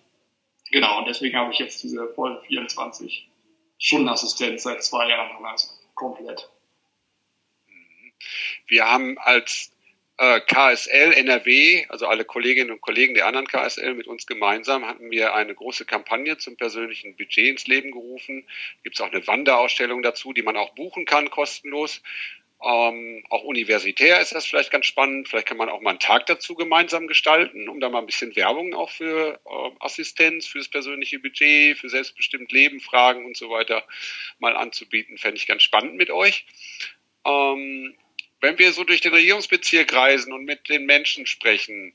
genau, 0.71 0.99
und 0.99 1.09
deswegen 1.09 1.37
habe 1.37 1.53
ich 1.53 1.59
jetzt 1.59 1.83
diese 1.83 2.09
vollen 2.15 2.41
24 2.41 3.29
Stunden 3.79 4.09
Assistenz 4.09 4.65
seit 4.65 4.83
zwei 4.83 5.09
Jahren, 5.09 5.45
also 5.45 5.69
komplett. 5.95 6.51
Wir 8.67 8.85
haben 8.85 9.19
als 9.19 9.73
äh, 10.19 10.41
KSL 10.41 11.15
NRW, 11.15 11.87
also 11.89 12.07
alle 12.07 12.25
Kolleginnen 12.25 12.71
und 12.71 12.81
Kollegen 12.81 13.15
der 13.15 13.27
anderen 13.27 13.47
KSL 13.47 13.95
mit 13.95 14.07
uns 14.07 14.27
gemeinsam, 14.27 14.87
hatten 14.87 15.11
wir 15.11 15.35
eine 15.35 15.55
große 15.55 15.85
Kampagne 15.85 16.39
zum 16.39 16.57
persönlichen 16.57 17.17
Budget 17.17 17.49
ins 17.49 17.67
Leben 17.67 17.91
gerufen. 17.91 18.47
Gibt 18.83 18.97
es 18.97 19.01
auch 19.01 19.11
eine 19.11 19.27
Wanderausstellung 19.27 20.03
dazu, 20.03 20.33
die 20.33 20.43
man 20.43 20.57
auch 20.57 20.75
buchen 20.75 21.07
kann, 21.07 21.31
kostenlos. 21.31 22.03
Ähm, 22.65 23.25
auch 23.29 23.43
universitär 23.43 24.21
ist 24.21 24.33
das 24.33 24.47
vielleicht 24.47 24.71
ganz 24.71 24.87
spannend. 24.87 25.29
Vielleicht 25.29 25.49
kann 25.49 25.57
man 25.57 25.69
auch 25.69 25.81
mal 25.81 25.91
einen 25.91 25.99
Tag 25.99 26.27
dazu 26.27 26.55
gemeinsam 26.55 27.09
gestalten, 27.09 27.69
um 27.69 27.81
da 27.81 27.89
mal 27.89 27.99
ein 27.99 28.07
bisschen 28.07 28.37
Werbung 28.37 28.75
auch 28.75 28.91
für 28.91 29.41
äh, 29.45 29.71
Assistenz, 29.81 30.47
für 30.47 30.59
das 30.59 30.69
persönliche 30.69 31.19
Budget, 31.19 31.77
für 31.77 31.89
selbstbestimmt 31.89 32.53
Leben, 32.53 32.79
Fragen 32.79 33.25
und 33.25 33.37
so 33.37 33.51
weiter 33.51 33.85
mal 34.39 34.57
anzubieten. 34.57 35.19
Fände 35.19 35.39
ich 35.39 35.49
ganz 35.49 35.65
spannend 35.65 35.97
mit 35.97 36.11
euch. 36.11 36.47
Ähm, 37.25 37.97
wenn 38.43 38.59
wir 38.59 38.73
so 38.73 38.85
durch 38.85 39.01
den 39.01 39.15
Regierungsbezirk 39.15 39.95
reisen 39.95 40.33
und 40.33 40.45
mit 40.45 40.69
den 40.69 40.85
Menschen 40.85 41.27
sprechen, 41.27 41.93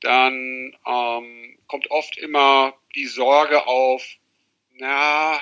dann 0.00 0.76
ähm, 0.86 1.58
kommt 1.66 1.90
oft 1.90 2.18
immer 2.18 2.78
die 2.94 3.06
Sorge 3.06 3.66
auf, 3.66 4.06
na, 4.74 5.40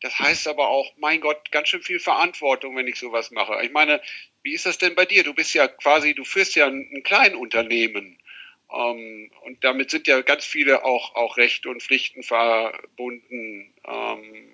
das 0.00 0.18
heißt 0.18 0.48
aber 0.48 0.68
auch, 0.68 0.92
mein 0.98 1.20
Gott, 1.20 1.50
ganz 1.50 1.68
schön 1.68 1.82
viel 1.82 2.00
Verantwortung, 2.00 2.76
wenn 2.76 2.86
ich 2.86 2.96
sowas 2.96 3.30
mache. 3.30 3.58
Ich 3.62 3.72
meine, 3.72 4.00
wie 4.42 4.52
ist 4.52 4.66
das 4.66 4.78
denn 4.78 4.94
bei 4.94 5.04
dir? 5.04 5.24
Du 5.24 5.34
bist 5.34 5.54
ja 5.54 5.68
quasi, 5.68 6.14
du 6.14 6.24
führst 6.24 6.56
ja 6.56 6.66
ein, 6.66 6.88
ein 6.92 7.02
Kleinunternehmen. 7.02 8.18
Ähm, 8.72 9.30
und 9.42 9.62
damit 9.62 9.90
sind 9.90 10.08
ja 10.08 10.20
ganz 10.22 10.44
viele 10.44 10.84
auch, 10.84 11.14
auch 11.14 11.36
Rechte 11.36 11.68
und 11.70 11.82
Pflichten 11.82 12.22
verbunden. 12.22 13.72
Ähm, 13.84 14.48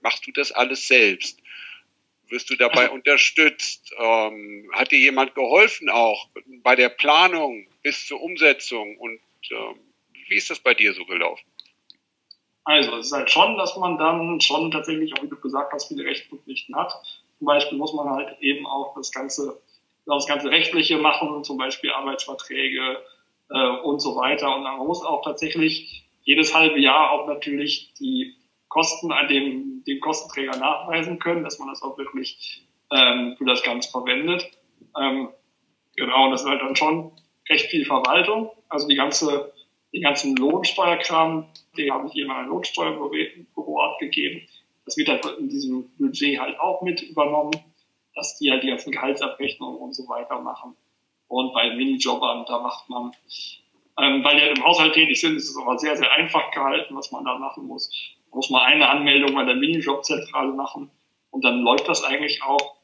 machst 0.00 0.26
du 0.26 0.32
das 0.32 0.52
alles 0.52 0.88
selbst? 0.88 1.40
Wirst 2.28 2.50
du 2.50 2.56
dabei 2.56 2.90
unterstützt? 2.92 3.92
Ähm, 3.98 4.70
hat 4.72 4.90
dir 4.90 4.98
jemand 4.98 5.34
geholfen 5.34 5.88
auch 5.88 6.28
bei 6.62 6.76
der 6.76 6.88
Planung 6.88 7.66
bis 7.82 8.06
zur 8.06 8.22
Umsetzung? 8.22 8.96
Und 8.98 9.20
ähm, 9.50 9.80
wie 10.28 10.36
ist 10.36 10.50
das 10.50 10.60
bei 10.60 10.74
dir 10.74 10.92
so 10.94 11.04
gelaufen? 11.04 11.44
Also 12.64 12.96
es 12.96 13.06
ist 13.06 13.12
halt 13.12 13.30
schon, 13.30 13.58
dass 13.58 13.76
man 13.76 13.98
dann 13.98 14.40
schon 14.40 14.70
tatsächlich, 14.70 15.12
auch 15.14 15.22
wie 15.22 15.28
du 15.28 15.36
gesagt 15.36 15.72
hast, 15.72 15.88
viele 15.88 16.04
Rechtspflichten 16.04 16.74
hat. 16.74 16.94
Zum 17.38 17.46
Beispiel 17.46 17.76
muss 17.76 17.92
man 17.92 18.08
halt 18.08 18.40
eben 18.40 18.66
auch 18.66 18.94
das 18.96 19.12
ganze, 19.12 19.60
das 20.06 20.26
ganze 20.26 20.50
Rechtliche 20.50 20.96
machen, 20.96 21.44
zum 21.44 21.58
Beispiel 21.58 21.90
Arbeitsverträge 21.90 23.02
äh, 23.50 23.68
und 23.82 24.00
so 24.00 24.16
weiter. 24.16 24.56
Und 24.56 24.62
man 24.62 24.78
muss 24.78 25.04
auch 25.04 25.22
tatsächlich 25.22 26.04
jedes 26.22 26.54
halbe 26.54 26.78
Jahr 26.80 27.10
auch 27.10 27.26
natürlich 27.26 27.92
die 27.98 28.34
Kosten 28.74 29.12
an 29.12 29.28
dem, 29.28 29.84
dem 29.86 30.00
Kostenträger 30.00 30.56
nachweisen 30.56 31.20
können, 31.20 31.44
dass 31.44 31.60
man 31.60 31.68
das 31.68 31.80
auch 31.82 31.96
wirklich 31.96 32.66
ähm, 32.90 33.36
für 33.38 33.44
das 33.44 33.62
Ganze 33.62 33.88
verwendet. 33.88 34.50
Ähm, 35.00 35.28
genau, 35.94 36.24
und 36.24 36.32
das 36.32 36.42
ist 36.42 36.48
halt 36.48 36.60
dann 36.60 36.74
schon 36.74 37.12
recht 37.48 37.66
viel 37.66 37.84
Verwaltung. 37.84 38.50
Also 38.68 38.88
die 38.88 38.96
ganze, 38.96 39.52
die 39.92 40.00
ganzen 40.00 40.34
Lohnsteuerkram, 40.34 41.46
den 41.78 41.92
habe 41.92 42.08
ich 42.08 42.16
eben 42.16 42.32
an 42.32 42.46
ein 42.46 42.48
Lohnsteuerbüro 42.48 43.80
abgegeben. 43.80 44.42
Das 44.86 44.96
wird 44.96 45.08
halt 45.08 45.24
in 45.38 45.48
diesem 45.48 45.88
Budget 45.96 46.40
halt 46.40 46.58
auch 46.58 46.82
mit 46.82 47.00
übernommen, 47.00 47.54
dass 48.16 48.38
die 48.38 48.50
halt 48.50 48.64
die 48.64 48.70
ganzen 48.70 48.90
Gehaltsabrechnungen 48.90 49.78
und 49.78 49.94
so 49.94 50.08
weiter 50.08 50.40
machen. 50.40 50.76
Und 51.28 51.54
bei 51.54 51.72
Minijobbern, 51.76 52.44
da 52.48 52.58
macht 52.58 52.90
man, 52.90 53.12
ähm, 54.02 54.24
weil 54.24 54.34
die 54.34 54.42
halt 54.42 54.58
im 54.58 54.64
Haushalt 54.64 54.94
tätig 54.94 55.20
sind, 55.20 55.36
ist 55.36 55.48
es 55.48 55.56
aber 55.56 55.78
sehr, 55.78 55.96
sehr 55.96 56.10
einfach 56.10 56.50
gehalten, 56.50 56.96
was 56.96 57.12
man 57.12 57.24
da 57.24 57.38
machen 57.38 57.68
muss 57.68 57.88
muss 58.34 58.50
man 58.50 58.62
eine 58.62 58.88
Anmeldung 58.88 59.34
bei 59.34 59.44
der 59.44 59.54
Minijob-Zentrale 59.54 60.52
machen 60.52 60.90
und 61.30 61.44
dann 61.44 61.60
läuft 61.60 61.88
das 61.88 62.04
eigentlich 62.04 62.42
auch. 62.42 62.76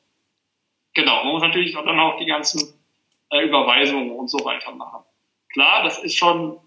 Genau, 0.95 1.25
man 1.25 1.35
muss 1.35 1.43
natürlich 1.43 1.75
dann 1.75 2.01
auch 2.01 2.19
die 2.19 2.27
ganzen 2.27 2.75
äh, 3.31 3.45
Überweisungen 3.45 4.13
und 4.13 4.29
so 4.29 4.45
weiter 4.45 4.73
machen. 4.73 5.05
klar, 5.53 5.83
das 5.83 5.99
ist 6.03 6.17
schon 6.17 6.59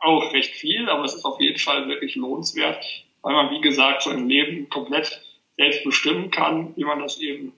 auch 0.00 0.32
recht 0.32 0.54
viel, 0.54 0.88
aber 0.88 1.04
es 1.04 1.14
ist 1.14 1.24
auf 1.24 1.40
jeden 1.40 1.58
Fall 1.58 1.88
wirklich 1.88 2.14
lohnenswert, 2.14 2.84
weil 3.22 3.34
man, 3.34 3.50
wie 3.50 3.60
gesagt, 3.60 4.02
sein 4.02 4.28
Leben 4.28 4.68
komplett 4.68 5.20
selbst 5.56 5.82
bestimmen 5.84 6.30
kann, 6.30 6.76
wie 6.76 6.84
man 6.84 7.00
das 7.00 7.18
eben 7.18 7.52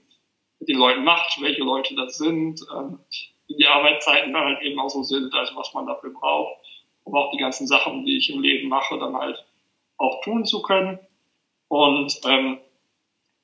mit 0.59 0.69
den 0.69 0.79
Leuten 0.79 1.05
macht, 1.05 1.41
welche 1.41 1.63
Leute 1.63 1.95
das 1.95 2.17
sind, 2.17 2.61
ähm, 2.75 2.99
wie 3.47 3.57
die 3.57 3.67
Arbeitszeiten 3.67 4.33
dann 4.33 4.45
halt 4.45 4.63
eben 4.63 4.81
auch 4.81 4.89
so 4.89 5.03
sind, 5.03 5.35
also 5.35 5.55
was 5.57 5.75
man 5.75 5.87
dafür 5.87 6.11
braucht, 6.11 6.57
um 7.05 7.15
auch 7.15 7.31
die 7.33 7.39
ganzen 7.39 7.67
Sachen, 7.67 8.07
die 8.07 8.17
ich 8.17 8.31
im 8.31 8.41
Leben 8.41 8.69
mache, 8.69 8.99
dann 8.99 9.15
halt 9.15 9.45
auch 10.01 10.23
tun 10.23 10.45
zu 10.45 10.63
können. 10.63 10.99
Und 11.69 12.21
ähm, 12.27 12.59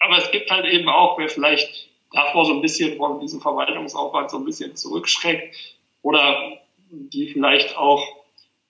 aber 0.01 0.19
es 0.19 0.31
gibt 0.31 0.51
halt 0.51 0.67
eben 0.67 0.89
auch, 0.89 1.19
wer 1.19 1.29
vielleicht 1.29 1.89
davor 2.13 2.45
so 2.45 2.55
ein 2.55 2.61
bisschen 2.61 2.97
von 2.97 3.21
diesem 3.21 3.41
Verwaltungsaufwand 3.41 4.31
so 4.31 4.39
ein 4.39 4.45
bisschen 4.45 4.75
zurückschreckt 4.75 5.55
oder 6.03 6.59
die 6.91 7.29
vielleicht 7.29 7.77
auch 7.77 8.03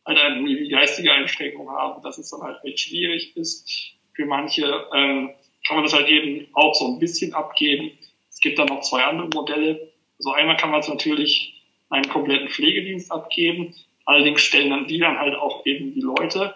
halt 0.05 0.19
eine 0.19 0.69
geistige 0.69 1.13
Einschränkung 1.13 1.71
haben, 1.71 2.03
dass 2.03 2.19
es 2.19 2.31
dann 2.31 2.43
halt 2.43 2.65
echt 2.65 2.81
schwierig 2.81 3.37
ist. 3.37 3.69
Für 4.15 4.25
manche 4.25 4.65
ähm, 4.95 5.31
kann 5.67 5.77
man 5.77 5.85
das 5.85 5.93
halt 5.93 6.09
eben 6.09 6.47
auch 6.55 6.75
so 6.75 6.87
ein 6.87 6.99
bisschen 6.99 7.35
abgeben. 7.35 7.91
Es 8.31 8.41
gibt 8.41 8.59
dann 8.59 8.69
noch 8.69 8.81
zwei 8.81 9.05
andere 9.05 9.29
Modelle. 9.29 9.93
Also 10.19 10.33
einmal 10.33 10.57
kann 10.57 10.71
man 10.71 10.81
es 10.81 10.89
natürlich 10.89 11.63
einen 11.91 12.09
kompletten 12.09 12.49
Pflegedienst 12.49 13.11
abgeben. 13.13 13.75
Allerdings 14.07 14.41
stellen 14.41 14.71
dann 14.71 14.87
die 14.87 14.99
dann 14.99 15.19
halt 15.19 15.35
auch 15.35 15.67
eben 15.67 15.93
die 15.93 16.01
Leute 16.01 16.55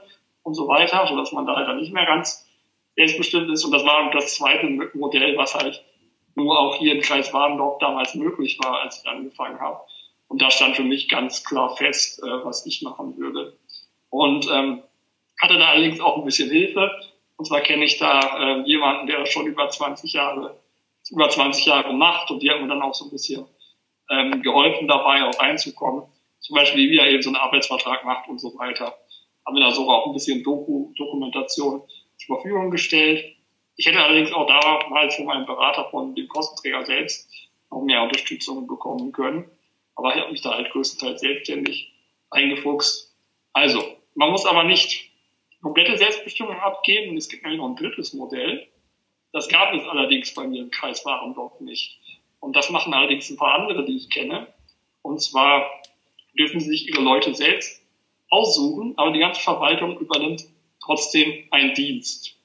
und 0.50 0.54
so 0.54 0.66
weiter, 0.66 1.06
sodass 1.06 1.30
man 1.30 1.46
da 1.46 1.54
halt 1.54 1.68
dann 1.68 1.78
nicht 1.78 1.92
mehr 1.92 2.06
ganz 2.06 2.44
selbstbestimmt 2.96 3.48
ist. 3.50 3.64
Und 3.64 3.70
das 3.70 3.84
war 3.84 4.10
das 4.10 4.34
zweite 4.34 4.66
Modell, 4.94 5.36
was 5.36 5.54
halt 5.54 5.80
nur 6.34 6.58
auch 6.58 6.74
hier 6.74 6.96
im 6.96 7.02
Kreis 7.02 7.32
Warendorf 7.32 7.78
damals 7.78 8.16
möglich 8.16 8.58
war, 8.60 8.80
als 8.80 9.00
ich 9.00 9.08
angefangen 9.08 9.60
habe. 9.60 9.80
Und 10.26 10.42
da 10.42 10.50
stand 10.50 10.74
für 10.74 10.82
mich 10.82 11.08
ganz 11.08 11.44
klar 11.44 11.76
fest, 11.76 12.20
äh, 12.20 12.44
was 12.44 12.66
ich 12.66 12.82
machen 12.82 13.16
würde. 13.16 13.56
Und 14.10 14.48
ähm, 14.52 14.82
hatte 15.40 15.56
da 15.56 15.68
allerdings 15.68 16.00
auch 16.00 16.18
ein 16.18 16.24
bisschen 16.24 16.50
Hilfe. 16.50 16.90
Und 17.36 17.44
zwar 17.44 17.60
kenne 17.60 17.84
ich 17.84 17.98
da 17.98 18.20
äh, 18.38 18.62
jemanden, 18.62 19.06
der 19.06 19.24
schon 19.26 19.46
über 19.46 19.68
20 19.68 20.12
Jahre, 20.12 20.56
über 21.10 21.28
20 21.28 21.64
Jahre 21.64 21.92
macht 21.92 22.30
und 22.32 22.42
die 22.42 22.50
hat 22.50 22.60
mir 22.60 22.68
dann 22.68 22.82
auch 22.82 22.94
so 22.94 23.04
ein 23.04 23.10
bisschen 23.10 23.46
ähm, 24.10 24.42
geholfen 24.42 24.88
dabei, 24.88 25.22
auch 25.22 25.40
reinzukommen. 25.40 26.02
Zum 26.40 26.56
Beispiel, 26.56 26.90
wie 26.90 26.98
er 26.98 27.06
eben 27.06 27.22
so 27.22 27.30
einen 27.30 27.36
Arbeitsvertrag 27.36 28.04
macht 28.04 28.28
und 28.28 28.40
so 28.40 28.58
weiter. 28.58 28.96
Haben 29.46 29.56
wir 29.56 29.64
da 29.64 29.70
sogar 29.70 29.98
auch 29.98 30.06
ein 30.06 30.12
bisschen 30.12 30.42
Doku, 30.42 30.92
Dokumentation 30.96 31.82
zur 32.18 32.36
Verfügung 32.36 32.70
gestellt. 32.70 33.36
Ich 33.76 33.86
hätte 33.86 34.00
allerdings 34.00 34.32
auch 34.32 34.46
damals 34.46 35.16
von 35.16 35.26
meinem 35.26 35.46
Berater, 35.46 35.88
von 35.90 36.14
dem 36.14 36.28
Kostenträger 36.28 36.84
selbst, 36.84 37.28
noch 37.70 37.82
mehr 37.82 38.02
Unterstützung 38.02 38.66
bekommen 38.66 39.12
können. 39.12 39.50
Aber 39.96 40.14
ich 40.14 40.20
habe 40.20 40.32
mich 40.32 40.42
da 40.42 40.54
halt 40.54 40.70
größtenteils 40.70 41.20
selbstständig 41.20 41.92
eingefuchst. 42.30 43.14
Also, 43.52 43.82
man 44.14 44.30
muss 44.30 44.46
aber 44.46 44.64
nicht 44.64 45.10
komplette 45.62 45.96
Selbstbestimmung 45.96 46.58
abgeben. 46.58 47.16
Es 47.16 47.28
gibt 47.28 47.42
nämlich 47.42 47.60
noch 47.60 47.68
ein 47.68 47.76
drittes 47.76 48.12
Modell. 48.12 48.66
Das 49.32 49.48
gab 49.48 49.72
es 49.74 49.86
allerdings 49.86 50.34
bei 50.34 50.46
mir 50.46 50.62
im 50.62 50.70
Kreis 50.70 51.04
Warendorf 51.04 51.60
nicht. 51.60 51.98
Und 52.40 52.56
das 52.56 52.70
machen 52.70 52.94
allerdings 52.94 53.30
ein 53.30 53.36
paar 53.36 53.54
andere, 53.54 53.84
die 53.84 53.96
ich 53.96 54.10
kenne. 54.10 54.52
Und 55.02 55.20
zwar 55.20 55.70
dürfen 56.38 56.60
sie 56.60 56.70
sich 56.70 56.88
ihre 56.88 57.02
Leute 57.02 57.34
selbst 57.34 57.79
aussuchen, 58.30 58.94
aber 58.96 59.12
die 59.12 59.18
ganze 59.18 59.40
Verwaltung 59.40 59.98
übernimmt 59.98 60.44
trotzdem 60.82 61.44
einen 61.50 61.74
Dienst. 61.74 62.36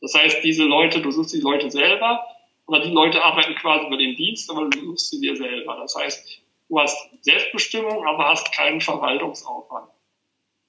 Das 0.00 0.14
heißt, 0.14 0.42
diese 0.42 0.64
Leute, 0.64 1.00
du 1.00 1.10
suchst 1.10 1.34
die 1.34 1.40
Leute 1.40 1.70
selber, 1.70 2.26
oder 2.66 2.80
die 2.80 2.90
Leute 2.90 3.22
arbeiten 3.22 3.54
quasi 3.54 3.86
über 3.86 3.96
den 3.96 4.16
Dienst, 4.16 4.50
aber 4.50 4.68
du 4.68 4.86
suchst 4.86 5.10
sie 5.10 5.20
dir 5.20 5.36
selber. 5.36 5.76
Das 5.76 5.94
heißt, 5.94 6.42
du 6.68 6.80
hast 6.80 6.96
Selbstbestimmung, 7.22 8.04
aber 8.06 8.28
hast 8.28 8.52
keinen 8.52 8.80
Verwaltungsaufwand. 8.80 9.88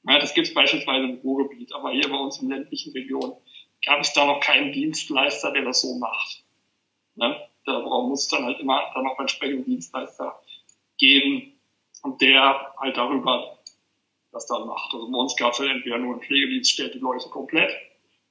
Ja, 0.07 0.19
das 0.19 0.33
gibt 0.33 0.47
es 0.47 0.53
beispielsweise 0.53 1.05
im 1.05 1.17
Ruhrgebiet, 1.17 1.73
aber 1.73 1.91
hier 1.91 2.07
bei 2.07 2.17
uns 2.17 2.39
in 2.41 2.49
ländlichen 2.49 2.93
Regionen 2.93 3.33
gab 3.85 3.99
es 3.99 4.13
da 4.13 4.25
noch 4.25 4.39
keinen 4.39 4.71
Dienstleister, 4.71 5.51
der 5.51 5.63
das 5.63 5.81
so 5.81 5.97
macht. 5.97 6.43
Ne? 7.15 7.35
Da 7.65 7.79
muss 7.79 8.23
es 8.23 8.27
dann 8.29 8.45
halt 8.45 8.59
immer 8.59 8.91
dann 8.93 9.03
noch 9.03 9.19
entsprechenden 9.19 9.65
Dienstleister 9.65 10.39
geben 10.97 11.59
und 12.03 12.21
der 12.21 12.73
halt 12.79 12.95
darüber 12.95 13.56
das 14.31 14.45
dann 14.47 14.67
macht. 14.67 14.93
Also 14.93 15.09
bei 15.09 15.17
uns 15.17 15.35
gab 15.35 15.53
es 15.53 15.59
halt 15.59 15.71
entweder 15.71 15.97
nur 15.97 16.13
einen 16.13 16.23
Pflegedienst, 16.23 16.71
stellt 16.71 16.93
die 16.93 16.99
Leute 16.99 17.29
komplett 17.29 17.75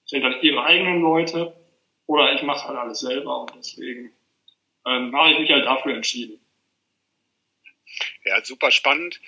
stellt 0.06 0.24
dann 0.24 0.40
ihre 0.40 0.64
eigenen 0.64 1.02
Leute 1.02 1.54
oder 2.06 2.32
ich 2.34 2.42
mache 2.42 2.68
halt 2.68 2.78
alles 2.78 3.00
selber 3.00 3.42
und 3.42 3.52
deswegen 3.56 4.12
ähm, 4.86 5.14
habe 5.14 5.32
ich 5.32 5.40
mich 5.40 5.50
halt 5.50 5.66
dafür 5.66 5.94
entschieden. 5.94 6.40
Ja, 8.24 8.44
super 8.44 8.70
spannend. 8.70 9.20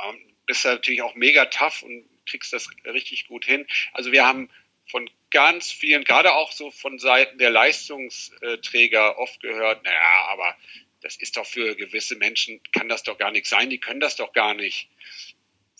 Ähm, 0.00 0.18
bist 0.46 0.64
ja 0.64 0.72
natürlich 0.72 1.02
auch 1.02 1.14
mega 1.14 1.46
tough 1.46 1.82
und 1.82 2.08
kriegst 2.26 2.52
das 2.52 2.68
richtig 2.84 3.28
gut 3.28 3.44
hin. 3.44 3.66
Also 3.92 4.12
wir 4.12 4.26
haben 4.26 4.48
von 4.90 5.08
ganz 5.30 5.70
vielen, 5.70 6.04
gerade 6.04 6.34
auch 6.34 6.52
so 6.52 6.70
von 6.70 6.98
Seiten 6.98 7.38
der 7.38 7.50
Leistungsträger 7.50 9.18
oft 9.18 9.40
gehört, 9.40 9.84
naja, 9.84 10.26
aber 10.28 10.56
das 11.00 11.16
ist 11.16 11.36
doch 11.36 11.46
für 11.46 11.74
gewisse 11.74 12.16
Menschen, 12.16 12.60
kann 12.72 12.88
das 12.88 13.02
doch 13.02 13.18
gar 13.18 13.30
nicht 13.30 13.46
sein, 13.46 13.70
die 13.70 13.78
können 13.78 14.00
das 14.00 14.16
doch 14.16 14.32
gar 14.32 14.54
nicht. 14.54 14.88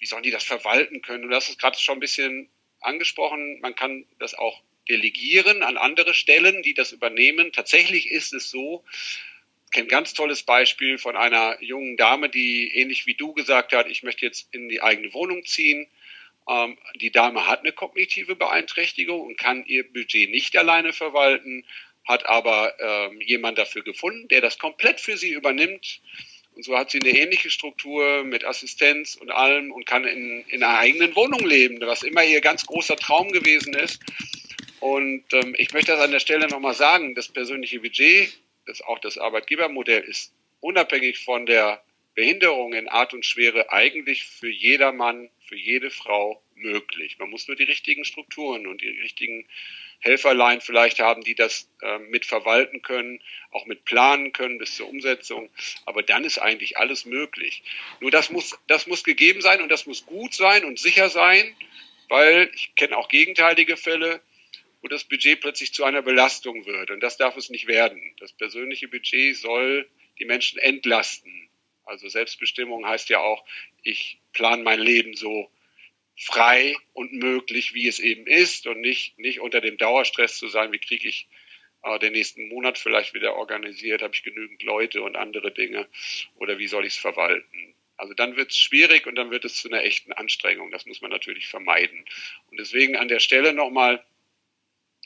Wie 0.03 0.07
sollen 0.07 0.25
die 0.25 0.33
das 0.33 0.43
verwalten 0.43 1.01
können? 1.01 1.23
Und 1.23 1.31
das 1.31 1.49
ist 1.49 1.61
gerade 1.61 1.79
schon 1.79 1.99
ein 1.99 2.01
bisschen 2.01 2.49
angesprochen, 2.81 3.61
man 3.61 3.77
kann 3.77 4.05
das 4.19 4.35
auch 4.35 4.61
delegieren 4.89 5.63
an 5.63 5.77
andere 5.77 6.13
Stellen, 6.13 6.65
die 6.65 6.75
das 6.75 6.91
übernehmen. 6.91 7.53
Tatsächlich 7.53 8.11
ist 8.11 8.35
es 8.35 8.51
so, 8.51 8.83
ich 9.67 9.71
kenne 9.71 9.87
ein 9.87 9.91
ganz 9.91 10.13
tolles 10.13 10.43
Beispiel 10.43 10.99
von 10.99 11.17
einer 11.17 11.57
jungen 11.63 11.97
Dame, 11.97 12.29
die 12.29 12.75
ähnlich 12.75 13.07
wie 13.07 13.15
du 13.15 13.33
gesagt 13.33 13.73
hat, 13.73 13.89
ich 13.89 14.03
möchte 14.03 14.27
jetzt 14.27 14.53
in 14.53 14.69
die 14.69 14.83
eigene 14.83 15.15
Wohnung 15.15 15.45
ziehen. 15.45 15.87
Ähm, 16.49 16.77
die 16.97 17.13
Dame 17.13 17.47
hat 17.47 17.61
eine 17.61 17.71
kognitive 17.71 18.35
Beeinträchtigung 18.35 19.21
und 19.21 19.39
kann 19.39 19.65
ihr 19.67 19.85
Budget 19.85 20.31
nicht 20.31 20.57
alleine 20.57 20.93
verwalten, 20.93 21.65
hat 22.09 22.27
aber 22.27 22.75
ähm, 22.81 23.21
jemand 23.21 23.57
dafür 23.57 23.85
gefunden, 23.85 24.27
der 24.27 24.41
das 24.41 24.59
komplett 24.59 25.01
für 25.01 25.17
sie 25.17 25.31
übernimmt 25.31 26.01
und 26.55 26.65
so 26.65 26.77
hat 26.77 26.91
sie 26.91 27.01
eine 27.01 27.11
ähnliche 27.11 27.51
Struktur 27.51 28.25
mit 28.25 28.45
Assistenz 28.45 29.15
und 29.15 29.31
allem 29.31 29.73
und 29.73 29.87
kann 29.87 30.05
in, 30.05 30.45
in 30.49 30.63
einer 30.63 30.79
eigenen 30.79 31.17
Wohnung 31.17 31.47
leben, 31.47 31.81
was 31.81 32.03
immer 32.03 32.25
ihr 32.25 32.41
ganz 32.41 32.67
großer 32.67 32.97
Traum 32.97 33.33
gewesen 33.33 33.75
ist. 33.75 34.01
Und 34.81 35.25
ähm, 35.33 35.55
ich 35.59 35.73
möchte 35.73 35.93
das 35.93 36.01
an 36.01 36.11
der 36.11 36.21
Stelle 36.21 36.49
nochmal 36.49 36.75
sagen, 36.75 37.15
das 37.15 37.29
persönliche 37.29 37.81
Budget, 37.81 38.37
das 38.67 38.83
auch 38.83 38.99
das 38.99 39.17
Arbeitgebermodell 39.17 40.03
ist 40.03 40.33
unabhängig 40.61 41.19
von 41.19 41.45
der 41.47 41.83
Behinderung 42.15 42.73
in 42.73 42.89
Art 42.89 43.15
und 43.15 43.27
Schwere 43.27 43.73
eigentlich 43.73 44.25
für 44.25 44.51
jedermann, 44.51 45.31
für 45.47 45.57
jede 45.57 45.91
Frau 45.91 46.43
möglich. 46.55 47.19
Man 47.19 47.31
muss 47.31 47.49
nur 47.49 47.57
die 47.57 47.65
richtigen 47.65 48.05
Strukturen 48.05 48.67
und 48.67 48.81
die 48.81 48.89
richtigen 48.89 49.47
Helferlein 50.03 50.61
vielleicht 50.61 50.99
haben, 50.99 51.23
die 51.23 51.35
das 51.35 51.71
äh, 51.81 51.99
mit 51.99 52.27
verwalten 52.27 52.83
können, 52.83 53.23
auch 53.53 53.67
mit 53.67 53.85
planen 53.85 54.33
können 54.33 54.59
bis 54.59 54.77
zur 54.77 54.89
Umsetzung. 54.89 55.49
Aber 55.87 56.03
dann 56.03 56.25
ist 56.25 56.39
eigentlich 56.39 56.77
alles 56.77 57.05
möglich. 57.05 57.63
Nur 58.01 58.11
das 58.11 58.31
muss, 58.31 58.59
das 58.67 58.87
muss 58.89 59.05
gegeben 59.05 59.41
sein 59.41 59.63
und 59.63 59.69
das 59.69 59.87
muss 59.87 60.05
gut 60.05 60.35
sein 60.35 60.65
und 60.65 60.79
sicher 60.79 61.09
sein, 61.09 61.55
weil 62.09 62.51
ich 62.55 62.75
kenne 62.75 62.97
auch 62.97 63.09
gegenteilige 63.09 63.77
Fälle, 63.77 64.21
wo 64.83 64.89
das 64.89 65.05
Budget 65.05 65.41
plötzlich 65.41 65.73
zu 65.73 65.85
einer 65.85 66.03
Belastung 66.03 66.67
wird. 66.67 66.91
Und 66.91 67.01
das 67.01 67.17
darf 67.17 67.37
es 67.37 67.49
nicht 67.49 67.69
werden. 67.69 68.03
Das 68.19 68.33
persönliche 68.33 68.89
Budget 68.89 69.37
soll 69.37 69.89
die 70.19 70.25
Menschen 70.25 70.59
entlasten. 70.59 71.49
Also 71.85 72.09
Selbstbestimmung 72.09 72.87
heißt 72.87 73.09
ja 73.09 73.21
auch, 73.21 73.45
ich 73.85 74.19
plane 74.33 74.65
mein 74.65 74.81
Leben 74.81 75.15
so, 75.15 75.49
frei 76.25 76.77
und 76.93 77.13
möglich, 77.13 77.75
wie 77.75 77.89
es 77.89 77.99
eben 77.99 78.27
ist 78.27 78.67
und 78.67 78.81
nicht, 78.81 79.19
nicht 79.19 79.41
unter 79.41 79.61
dem 79.61 79.77
Dauerstress 79.77 80.39
zu 80.39 80.49
sein, 80.49 80.73
wie 80.73 80.79
kriege 80.79 81.09
ich 81.09 81.29
äh, 81.83 81.99
den 81.99 82.13
nächsten 82.13 82.49
Monat 82.49 82.79
vielleicht 82.79 83.13
wieder 83.13 83.35
organisiert, 83.35 84.03
habe 84.03 84.15
ich 84.15 84.23
genügend 84.23 84.63
Leute 84.63 85.03
und 85.03 85.17
andere 85.17 85.53
Dinge 85.53 85.89
oder 86.37 86.59
wie 86.59 86.69
soll 86.69 86.87
ich 86.87 86.95
es 86.95 86.99
verwalten. 86.99 87.75
Also 87.97 88.15
dann 88.15 88.37
wird 88.37 88.51
es 88.51 88.59
schwierig 88.59 89.07
und 89.07 89.17
dann 89.17 89.31
wird 89.31 89.45
es 89.45 89.57
zu 89.57 89.69
einer 89.69 89.83
echten 89.83 90.13
Anstrengung. 90.13 90.71
Das 90.71 90.87
muss 90.87 91.01
man 91.01 91.11
natürlich 91.11 91.49
vermeiden. 91.49 92.05
Und 92.51 92.59
deswegen 92.59 92.97
an 92.97 93.09
der 93.09 93.21
Stelle 93.21 93.53
nochmal 93.53 94.05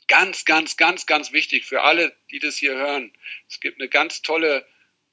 ganz, 0.08 0.44
ganz, 0.44 0.76
ganz, 0.76 1.06
ganz 1.06 1.32
wichtig 1.32 1.64
für 1.64 1.82
alle, 1.82 2.14
die 2.30 2.38
das 2.38 2.56
hier 2.56 2.74
hören. 2.74 3.12
Es 3.48 3.60
gibt 3.60 3.80
eine 3.80 3.88
ganz 3.88 4.22
tolle 4.22 4.66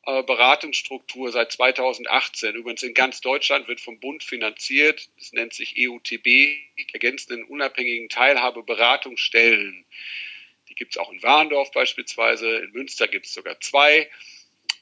Beratungsstruktur 0.06 1.32
seit 1.32 1.54
2018. 1.54 2.56
Übrigens 2.56 2.84
in 2.84 2.94
ganz 2.94 3.22
Deutschland 3.22 3.70
wird 3.70 3.80
vom 3.80 4.00
Bund 4.02 4.22
finanziert. 4.22 5.10
Das 5.18 5.32
nennt 5.32 5.54
sich 5.54 5.76
EUTB, 5.78 6.58
ergänzenden 6.92 7.46
unabhängigen 7.46 8.10
Teilhabeberatungsstellen. 8.10 9.86
Die 10.68 10.76
gibt 10.76 10.94
es 10.94 10.98
auch 10.98 11.12
in 11.12 11.24
Warndorf 11.24 11.72
beispielsweise. 11.72 12.58
In 12.58 12.72
Münster 12.72 13.08
gibt 13.08 13.28
es 13.28 13.34
sogar 13.34 13.60
zwei. 13.62 14.10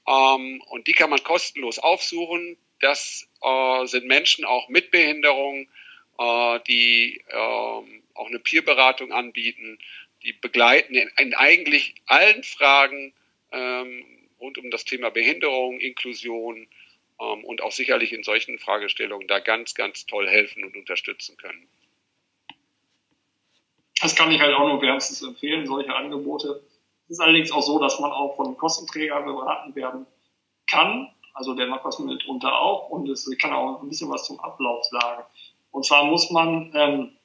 Ähm, 0.07 0.61
und 0.67 0.88
die 0.88 0.93
kann 0.93 1.09
man 1.09 1.24
kostenlos 1.24 1.80
aufsuchen. 1.80 2.57
Das 2.80 3.28
äh, 3.41 3.86
sind 3.86 4.07
Menschen 4.07 4.45
auch 4.45 4.69
mit 4.69 4.89
Behinderung, 4.89 5.69
äh, 6.17 6.59
die 6.67 7.24
ähm, 7.30 8.03
auch 8.13 8.28
eine 8.28 8.39
Peerberatung 8.39 9.11
anbieten. 9.11 9.78
Die 10.24 10.34
begleiten 10.34 10.95
in, 10.95 11.11
in 11.17 11.34
eigentlich 11.34 11.95
allen 12.05 12.43
Fragen 12.43 13.13
ähm, 13.51 14.05
rund 14.41 14.57
um 14.57 14.71
das 14.71 14.83
Thema 14.83 15.09
Behinderung, 15.09 15.79
Inklusion, 15.79 16.67
ähm, 17.21 17.43
und 17.45 17.61
auch 17.61 17.71
sicherlich 17.71 18.13
in 18.13 18.23
solchen 18.23 18.57
Fragestellungen 18.57 19.27
da 19.27 19.39
ganz, 19.39 19.75
ganz 19.75 20.05
toll 20.05 20.27
helfen 20.27 20.63
und 20.63 20.75
unterstützen 20.75 21.37
können. 21.37 21.67
Das 24.01 24.15
kann 24.15 24.31
ich 24.31 24.41
halt 24.41 24.55
auch 24.55 24.67
nur 24.67 24.81
wärmstens 24.81 25.21
empfehlen, 25.21 25.67
solche 25.67 25.93
Angebote. 25.95 26.63
Es 27.05 27.11
ist 27.11 27.19
allerdings 27.19 27.51
auch 27.51 27.61
so, 27.61 27.77
dass 27.77 27.99
man 27.99 28.11
auch 28.11 28.35
von 28.35 28.57
Kostenträger 28.57 29.21
beraten 29.21 29.75
werden 29.75 30.07
kann. 30.65 31.13
Also 31.33 31.53
der 31.53 31.67
macht 31.67 31.85
was 31.85 31.99
mit 31.99 32.25
unter 32.25 32.59
auch 32.59 32.89
und 32.89 33.07
es 33.07 33.29
kann 33.37 33.53
auch 33.53 33.81
ein 33.81 33.89
bisschen 33.89 34.09
was 34.09 34.25
zum 34.25 34.39
Ablauf 34.39 34.83
sagen. 34.85 35.23
Und 35.69 35.85
zwar 35.85 36.05
muss 36.05 36.31
man 36.31 36.71
ähm, 36.73 37.17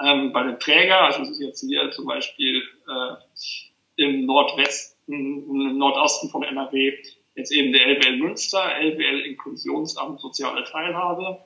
ähm, 0.00 0.32
bei 0.32 0.44
dem 0.44 0.58
Träger, 0.60 1.00
also 1.00 1.20
das 1.20 1.30
ist 1.30 1.40
jetzt 1.40 1.60
hier 1.60 1.90
zum 1.90 2.06
Beispiel 2.06 2.62
äh, 2.88 4.02
im 4.04 4.26
Nordwesten, 4.26 4.93
im 5.06 5.78
Nordosten 5.78 6.28
von 6.30 6.42
NRW, 6.42 6.92
jetzt 7.34 7.52
eben 7.52 7.72
der 7.72 7.86
LBL 7.86 8.16
Münster, 8.18 8.62
LBL 8.80 9.20
Inklusionsamt 9.20 10.20
Soziale 10.20 10.64
Teilhabe. 10.64 11.38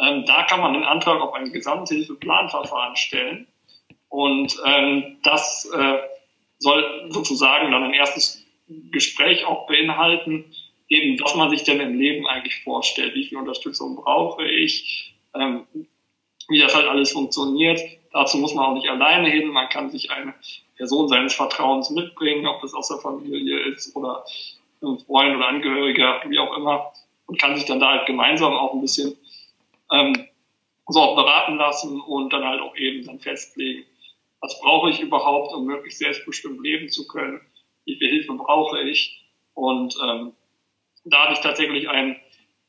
Ähm, 0.00 0.24
da 0.26 0.44
kann 0.44 0.60
man 0.60 0.74
einen 0.74 0.84
Antrag 0.84 1.20
auf 1.20 1.34
ein 1.34 1.52
Gesamthilfeplanverfahren 1.52 2.96
stellen. 2.96 3.46
Und 4.08 4.56
ähm, 4.66 5.18
das 5.22 5.70
äh, 5.74 5.98
soll 6.58 7.08
sozusagen 7.10 7.70
dann 7.72 7.82
ein 7.82 7.94
erstes 7.94 8.44
Gespräch 8.90 9.44
auch 9.44 9.66
beinhalten, 9.66 10.44
eben 10.88 11.18
was 11.22 11.34
man 11.34 11.50
sich 11.50 11.64
denn 11.64 11.80
im 11.80 11.98
Leben 11.98 12.26
eigentlich 12.26 12.62
vorstellt, 12.62 13.14
wie 13.14 13.24
viel 13.24 13.38
Unterstützung 13.38 13.96
brauche 13.96 14.46
ich, 14.46 15.14
ähm, 15.34 15.66
wie 16.48 16.58
das 16.58 16.74
halt 16.74 16.86
alles 16.86 17.12
funktioniert. 17.12 17.80
Dazu 18.12 18.38
muss 18.38 18.54
man 18.54 18.66
auch 18.66 18.74
nicht 18.74 18.88
alleine 18.88 19.30
hin, 19.30 19.48
man 19.48 19.68
kann 19.68 19.90
sich 19.90 20.10
eine 20.10 20.34
Person 20.82 21.06
seines 21.06 21.34
Vertrauens 21.34 21.90
mitbringen, 21.90 22.44
ob 22.44 22.60
das 22.60 22.74
aus 22.74 22.88
der 22.88 22.98
Familie 22.98 23.56
ist 23.68 23.94
oder 23.94 24.24
ein 24.82 24.98
Freund 24.98 25.36
oder 25.36 25.46
Angehöriger, 25.46 26.20
wie 26.26 26.40
auch 26.40 26.56
immer, 26.56 26.92
und 27.26 27.40
kann 27.40 27.54
sich 27.54 27.64
dann 27.66 27.78
da 27.78 27.90
halt 27.90 28.06
gemeinsam 28.06 28.52
auch 28.52 28.74
ein 28.74 28.80
bisschen 28.80 29.16
ähm, 29.92 30.26
so 30.88 31.00
auch 31.00 31.14
beraten 31.14 31.54
lassen 31.54 32.00
und 32.00 32.32
dann 32.32 32.44
halt 32.44 32.60
auch 32.60 32.74
eben 32.74 33.06
dann 33.06 33.20
festlegen, 33.20 33.84
was 34.40 34.60
brauche 34.60 34.90
ich 34.90 34.98
überhaupt, 34.98 35.54
um 35.54 35.66
möglichst 35.66 36.00
selbstbestimmt 36.00 36.60
leben 36.60 36.88
zu 36.88 37.06
können, 37.06 37.40
wie 37.84 37.94
viel 37.94 38.10
Hilfe 38.10 38.32
brauche 38.32 38.82
ich. 38.82 39.24
Und 39.54 39.96
ähm, 40.04 40.32
da 41.04 41.24
hatte 41.24 41.34
ich 41.34 41.40
tatsächlich 41.40 41.88
einen 41.88 42.16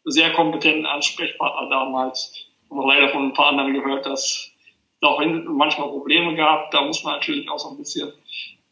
sehr 0.04 0.34
kompetenten 0.34 0.86
Ansprechpartner 0.86 1.68
damals 1.68 2.46
und 2.70 2.88
leider 2.88 3.10
von 3.10 3.30
ein 3.30 3.34
paar 3.34 3.48
anderen 3.48 3.74
gehört, 3.74 4.06
dass 4.06 4.53
auch 5.04 5.22
manchmal 5.46 5.90
Probleme 5.90 6.36
gab. 6.36 6.72
Da 6.72 6.82
muss 6.82 7.04
man 7.04 7.16
natürlich 7.16 7.50
auch 7.50 7.60
so 7.60 7.70
ein 7.70 7.78
bisschen, 7.78 8.12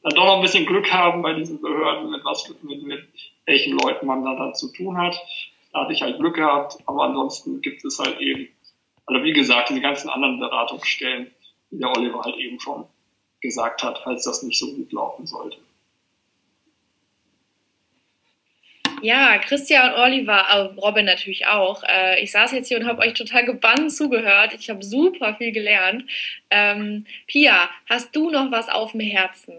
dann 0.04 0.14
doch 0.16 0.26
noch 0.26 0.36
ein 0.36 0.42
bisschen 0.42 0.66
Glück 0.66 0.92
haben 0.92 1.22
bei 1.22 1.34
diesen 1.34 1.62
Behörden, 1.62 2.12
mit 2.12 2.24
was, 2.24 2.50
mit, 2.64 2.84
mit 2.84 3.08
welchen 3.46 3.78
Leuten 3.78 4.06
man 4.06 4.24
da 4.24 4.36
dann 4.36 4.56
zu 4.56 4.72
tun 4.72 4.98
hat. 4.98 5.20
Da 5.74 5.82
hatte 5.82 5.94
ich 5.94 6.02
halt 6.02 6.20
Glück 6.20 6.36
gehabt, 6.36 6.78
aber 6.86 7.04
ansonsten 7.04 7.62
gibt 7.62 7.84
es 7.86 8.00
halt 8.00 8.20
eben, 8.20 8.50
also 9.06 9.24
wie 9.24 9.34
gesagt, 9.34 9.70
diese 9.70 9.82
ganzen 9.82 10.10
anderen 10.10 10.40
Beratungsstellen, 10.40 11.32
wie 11.70 11.80
der 11.80 11.96
Oliver 11.96 12.22
halt 12.22 12.36
eben 12.38 12.60
schon 12.60 12.86
gesagt 13.40 13.84
hat, 13.84 14.00
falls 14.04 14.26
das 14.26 14.44
nicht 14.44 14.60
so 14.60 14.68
gut 14.74 14.92
laufen 14.92 15.26
sollte. 15.26 15.58
Ja, 19.02 19.40
Christian 19.40 19.94
und 19.94 20.00
Oliver, 20.00 20.46
äh, 20.50 20.80
Robin 20.80 21.06
natürlich 21.06 21.48
auch. 21.48 21.84
Äh, 21.84 22.22
ich 22.22 22.32
saß 22.32 22.52
jetzt 22.52 22.68
hier 22.68 22.80
und 22.80 22.86
habe 22.86 23.02
euch 23.02 23.14
total 23.14 23.46
gebannt 23.46 23.92
zugehört. 23.92 24.54
Ich 24.54 24.70
habe 24.70 24.84
super 24.84 25.36
viel 25.36 25.52
gelernt. 25.52 26.06
Ähm, 26.52 27.06
Pia, 27.26 27.70
hast 27.90 28.16
du 28.16 28.30
noch 28.30 28.52
was 28.52 28.70
auf 28.70 28.92
dem 28.92 29.02
Herzen? 29.02 29.56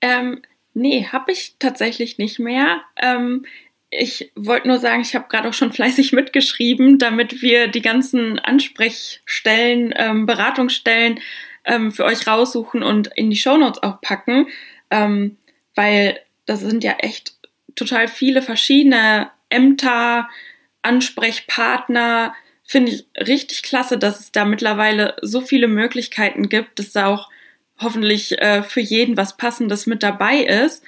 Ähm, 0.00 0.42
nee, 0.74 1.06
habe 1.10 1.30
ich 1.30 1.54
tatsächlich 1.58 2.18
nicht 2.18 2.40
mehr. 2.40 2.82
Ähm, 3.00 3.46
ich 3.90 4.32
wollte 4.34 4.66
nur 4.66 4.78
sagen, 4.78 5.02
ich 5.02 5.14
habe 5.14 5.28
gerade 5.28 5.48
auch 5.48 5.54
schon 5.54 5.72
fleißig 5.72 6.12
mitgeschrieben, 6.12 6.98
damit 6.98 7.42
wir 7.42 7.68
die 7.68 7.82
ganzen 7.82 8.40
Ansprechstellen, 8.40 9.94
ähm, 9.96 10.26
Beratungsstellen 10.26 11.20
ähm, 11.64 11.92
für 11.92 12.04
euch 12.04 12.26
raussuchen 12.26 12.82
und 12.82 13.08
in 13.14 13.30
die 13.30 13.36
Shownotes 13.36 13.82
auch 13.84 14.00
packen, 14.00 14.48
ähm, 14.90 15.36
weil 15.76 16.18
das 16.46 16.60
sind 16.60 16.84
ja 16.84 16.96
echt 16.98 17.35
total 17.76 18.08
viele 18.08 18.42
verschiedene 18.42 19.30
Ämter, 19.48 20.28
Ansprechpartner. 20.82 22.34
Finde 22.64 22.92
ich 22.92 23.06
richtig 23.16 23.62
klasse, 23.62 23.98
dass 23.98 24.18
es 24.18 24.32
da 24.32 24.44
mittlerweile 24.44 25.16
so 25.22 25.40
viele 25.40 25.68
Möglichkeiten 25.68 26.48
gibt, 26.48 26.78
dass 26.78 26.92
da 26.92 27.06
auch 27.06 27.30
hoffentlich 27.78 28.40
äh, 28.40 28.62
für 28.62 28.80
jeden 28.80 29.16
was 29.16 29.36
Passendes 29.36 29.86
mit 29.86 30.02
dabei 30.02 30.38
ist. 30.38 30.82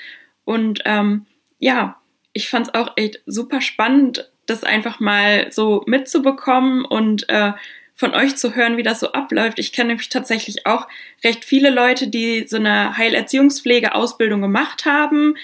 Und 0.45 0.81
ähm, 0.87 1.27
ja, 1.59 2.01
ich 2.33 2.49
fand 2.49 2.69
es 2.69 2.75
auch 2.75 2.93
echt 2.97 3.21
super 3.27 3.61
spannend, 3.61 4.31
das 4.47 4.65
einfach 4.65 4.99
mal 4.99 5.53
so 5.53 5.83
mitzubekommen 5.87 6.85
und 6.85 7.29
äh, 7.29 7.53
von 7.95 8.15
euch 8.15 8.37
zu 8.37 8.55
hören, 8.55 8.77
wie 8.77 8.85
das 8.85 9.01
so 9.01 9.13
abläuft. 9.13 9.59
Ich 9.59 9.73
kenne 9.73 9.89
nämlich 9.89 10.09
tatsächlich 10.09 10.67
auch 10.67 10.87
recht 11.25 11.45
viele 11.45 11.71
Leute, 11.71 12.07
die 12.07 12.47
so 12.47 12.57
eine 12.57 12.97
Heilerziehungspflege-Ausbildung 12.97 14.41
gemacht 14.41 14.85
haben, 14.85 15.37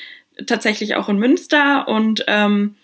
tatsächlich 0.47 0.97
auch 0.97 1.09
in 1.09 1.19
Münster 1.19 1.89
und 1.89 2.25
ähm, 2.29 2.77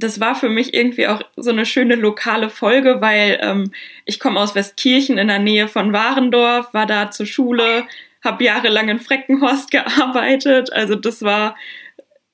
das 0.00 0.18
war 0.18 0.34
für 0.34 0.48
mich 0.48 0.72
irgendwie 0.72 1.06
auch 1.06 1.20
so 1.36 1.50
eine 1.50 1.66
schöne 1.66 1.94
lokale 1.94 2.48
Folge, 2.48 3.00
weil 3.00 3.38
ähm, 3.42 3.72
ich 4.06 4.18
komme 4.18 4.40
aus 4.40 4.54
Westkirchen 4.54 5.18
in 5.18 5.28
der 5.28 5.38
Nähe 5.38 5.68
von 5.68 5.92
Warendorf, 5.92 6.72
war 6.72 6.86
da 6.86 7.10
zur 7.10 7.26
Schule, 7.26 7.86
habe 8.24 8.44
jahrelang 8.44 8.88
in 8.88 8.98
Freckenhorst 8.98 9.70
gearbeitet. 9.72 10.72
Also 10.72 10.94
das 10.94 11.22
war 11.22 11.56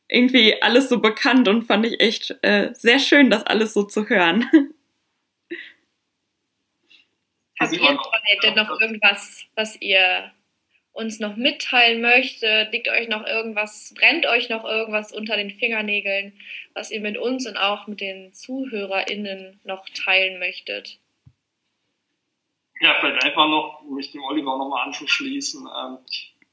irgendwie 0.09 0.62
alles 0.62 0.89
so 0.89 1.01
bekannt 1.01 1.49
und 1.49 1.64
fand 1.64 1.84
ich 1.84 2.01
echt 2.01 2.37
äh, 2.43 2.70
sehr 2.74 3.01
schön, 3.01 3.30
das 3.30 3.45
alles 3.45 3.74
so 3.74 3.82
zu 3.82 4.09
hören. 4.09 4.49
Habt 7.59 7.72
ihr 7.72 8.41
denn 8.43 8.55
noch 8.55 8.80
irgendwas, 8.80 9.45
was 9.55 9.80
ihr 9.80 10.30
uns 10.97 11.20
noch 11.20 11.36
mitteilen 11.36 12.01
möchtet? 12.01 12.72
Liegt 12.72 12.88
euch 12.88 13.09
noch 13.09 13.26
irgendwas, 13.26 13.94
brennt 13.97 14.26
euch 14.26 14.49
noch 14.49 14.64
irgendwas 14.64 15.12
unter 15.12 15.36
den 15.36 15.51
Fingernägeln, 15.51 16.32
was 16.74 16.90
ihr 16.90 17.01
mit 17.01 17.18
uns 17.18 17.47
und 17.47 17.57
auch 17.57 17.86
mit 17.86 18.01
den 18.01 18.32
ZuhörerInnen 18.32 19.61
noch 19.64 19.86
teilen 19.90 20.38
möchtet? 20.38 20.99
Ja, 22.80 22.97
vielleicht 23.01 23.24
einfach 23.24 23.49
noch, 23.49 23.82
um 23.82 23.94
mich 23.94 24.12
dem 24.12 24.22
Oliver 24.22 24.59
nochmal 24.59 24.86
anzuschließen, 24.86 25.66
ähm, 25.66 25.99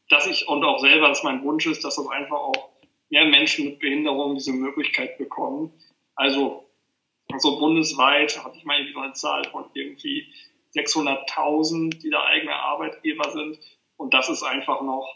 dass 0.10 0.28
ich 0.28 0.48
und 0.48 0.64
auch 0.64 0.80
selber, 0.80 1.08
dass 1.08 1.24
mein 1.24 1.44
Wunsch 1.44 1.66
ist, 1.66 1.84
dass 1.84 1.96
das 1.96 2.08
einfach 2.08 2.38
auch 2.38 2.70
mehr 3.10 3.26
Menschen 3.26 3.66
mit 3.66 3.80
Behinderung 3.80 4.36
diese 4.36 4.54
Möglichkeit 4.54 5.18
bekommen. 5.18 5.74
Also, 6.16 6.70
so 7.38 7.60
bundesweit 7.60 8.44
habe 8.44 8.56
ich 8.56 8.64
mal 8.64 8.80
irgendwie 8.80 9.00
eine 9.00 9.14
Zahl 9.14 9.44
von 9.46 9.66
irgendwie 9.74 10.28
600.000, 10.76 12.02
die 12.02 12.10
da 12.10 12.24
eigene 12.26 12.56
Arbeitgeber 12.56 13.32
sind. 13.32 13.60
Und 13.98 14.14
das 14.14 14.30
ist 14.30 14.44
einfach 14.44 14.82
noch 14.82 15.08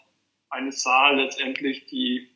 eine 0.50 0.72
Zahl 0.72 1.18
letztendlich, 1.18 1.86
die 1.88 2.30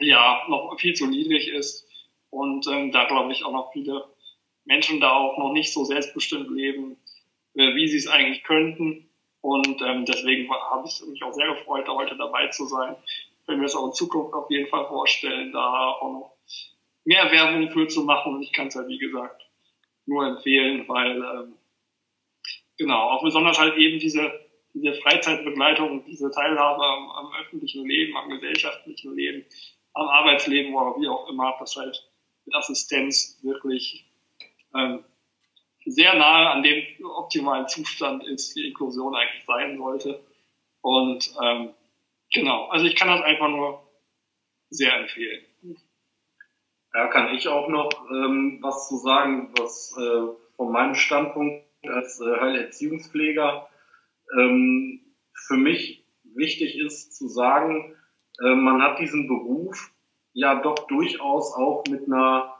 ja 0.00 0.44
noch 0.48 0.76
viel 0.78 0.94
zu 0.94 1.06
niedrig 1.06 1.48
ist. 1.48 1.86
Und 2.30 2.66
ähm, 2.66 2.92
da 2.92 3.04
glaube 3.04 3.32
ich 3.32 3.44
auch 3.44 3.52
noch 3.52 3.72
viele 3.72 4.04
Menschen 4.64 5.00
da 5.00 5.12
auch 5.12 5.38
noch 5.38 5.52
nicht 5.52 5.72
so 5.72 5.84
selbstbestimmt 5.84 6.50
leben, 6.50 6.96
äh, 7.54 7.74
wie 7.74 7.88
sie 7.88 7.98
es 7.98 8.08
eigentlich 8.08 8.42
könnten. 8.42 9.08
Und 9.40 9.80
ähm, 9.80 10.04
deswegen 10.04 10.50
habe 10.50 10.88
ich 10.88 11.00
mich 11.06 11.22
auch 11.22 11.32
sehr 11.32 11.46
gefreut, 11.46 11.86
da 11.86 11.94
heute 11.94 12.16
dabei 12.16 12.48
zu 12.48 12.66
sein. 12.66 12.96
Wenn 13.46 13.60
wir 13.60 13.66
es 13.66 13.76
auch 13.76 13.86
in 13.86 13.92
Zukunft 13.92 14.34
auf 14.34 14.50
jeden 14.50 14.68
Fall 14.68 14.86
vorstellen, 14.88 15.52
da 15.52 15.90
auch 15.90 16.12
noch 16.12 16.36
mehr 17.04 17.30
Werbung 17.30 17.70
für 17.70 17.86
zu 17.86 18.02
machen. 18.02 18.34
Und 18.34 18.42
ich 18.42 18.52
kann 18.52 18.66
es 18.66 18.74
ja, 18.74 18.86
wie 18.88 18.98
gesagt, 18.98 19.46
nur 20.04 20.26
empfehlen, 20.26 20.86
weil 20.88 21.16
ähm, 21.16 21.54
genau, 22.76 23.10
auch 23.10 23.22
besonders 23.22 23.58
halt 23.58 23.76
eben 23.76 23.98
diese, 23.98 24.32
diese 24.76 24.94
Freizeitbegleitung, 25.00 26.04
diese 26.04 26.30
Teilhabe 26.30 26.84
am, 26.84 27.10
am 27.10 27.32
öffentlichen 27.40 27.86
Leben, 27.86 28.16
am 28.16 28.28
gesellschaftlichen 28.28 29.16
Leben, 29.16 29.46
am 29.94 30.08
Arbeitsleben 30.08 30.74
oder 30.74 31.00
wie 31.00 31.08
auch 31.08 31.28
immer, 31.28 31.56
das 31.58 31.76
halt 31.76 32.06
mit 32.44 32.54
Assistenz 32.54 33.40
wirklich 33.42 34.04
ähm, 34.74 35.04
sehr 35.86 36.14
nahe 36.14 36.50
an 36.50 36.62
dem 36.62 36.84
optimalen 37.04 37.68
Zustand 37.68 38.26
ist, 38.26 38.54
wie 38.56 38.68
Inklusion 38.68 39.14
eigentlich 39.14 39.44
sein 39.46 39.78
sollte. 39.78 40.22
Und 40.82 41.34
ähm, 41.42 41.74
genau, 42.32 42.66
also 42.66 42.84
ich 42.84 42.96
kann 42.96 43.08
das 43.08 43.22
einfach 43.22 43.48
nur 43.48 43.82
sehr 44.68 44.94
empfehlen. 44.94 45.44
Ja, 46.92 47.06
kann 47.08 47.34
ich 47.34 47.48
auch 47.48 47.68
noch 47.68 47.90
ähm, 48.10 48.58
was 48.60 48.88
zu 48.88 48.96
sagen, 48.96 49.52
was 49.56 49.96
äh, 49.98 50.56
von 50.56 50.72
meinem 50.72 50.94
Standpunkt 50.94 51.64
als 51.82 52.20
äh, 52.20 52.40
Heilerziehungspfleger 52.40 53.68
ähm, 54.38 55.00
für 55.34 55.56
mich 55.56 56.04
wichtig 56.34 56.78
ist 56.78 57.16
zu 57.16 57.28
sagen, 57.28 57.94
äh, 58.42 58.54
man 58.54 58.82
hat 58.82 58.98
diesen 58.98 59.26
Beruf 59.26 59.90
ja 60.32 60.60
doch 60.60 60.86
durchaus 60.88 61.54
auch 61.54 61.84
mit 61.88 62.06
einer 62.06 62.54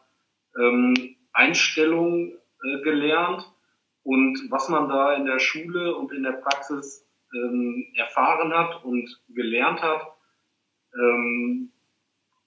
ähm, 0.58 1.16
Einstellung 1.32 2.32
äh, 2.32 2.82
gelernt 2.82 3.50
und 4.02 4.50
was 4.50 4.68
man 4.68 4.88
da 4.88 5.14
in 5.14 5.26
der 5.26 5.38
Schule 5.38 5.94
und 5.96 6.12
in 6.12 6.22
der 6.22 6.32
Praxis 6.32 7.06
ähm, 7.34 7.86
erfahren 7.96 8.52
hat 8.54 8.84
und 8.84 9.20
gelernt 9.28 9.82
hat, 9.82 10.06
ähm, 10.94 11.72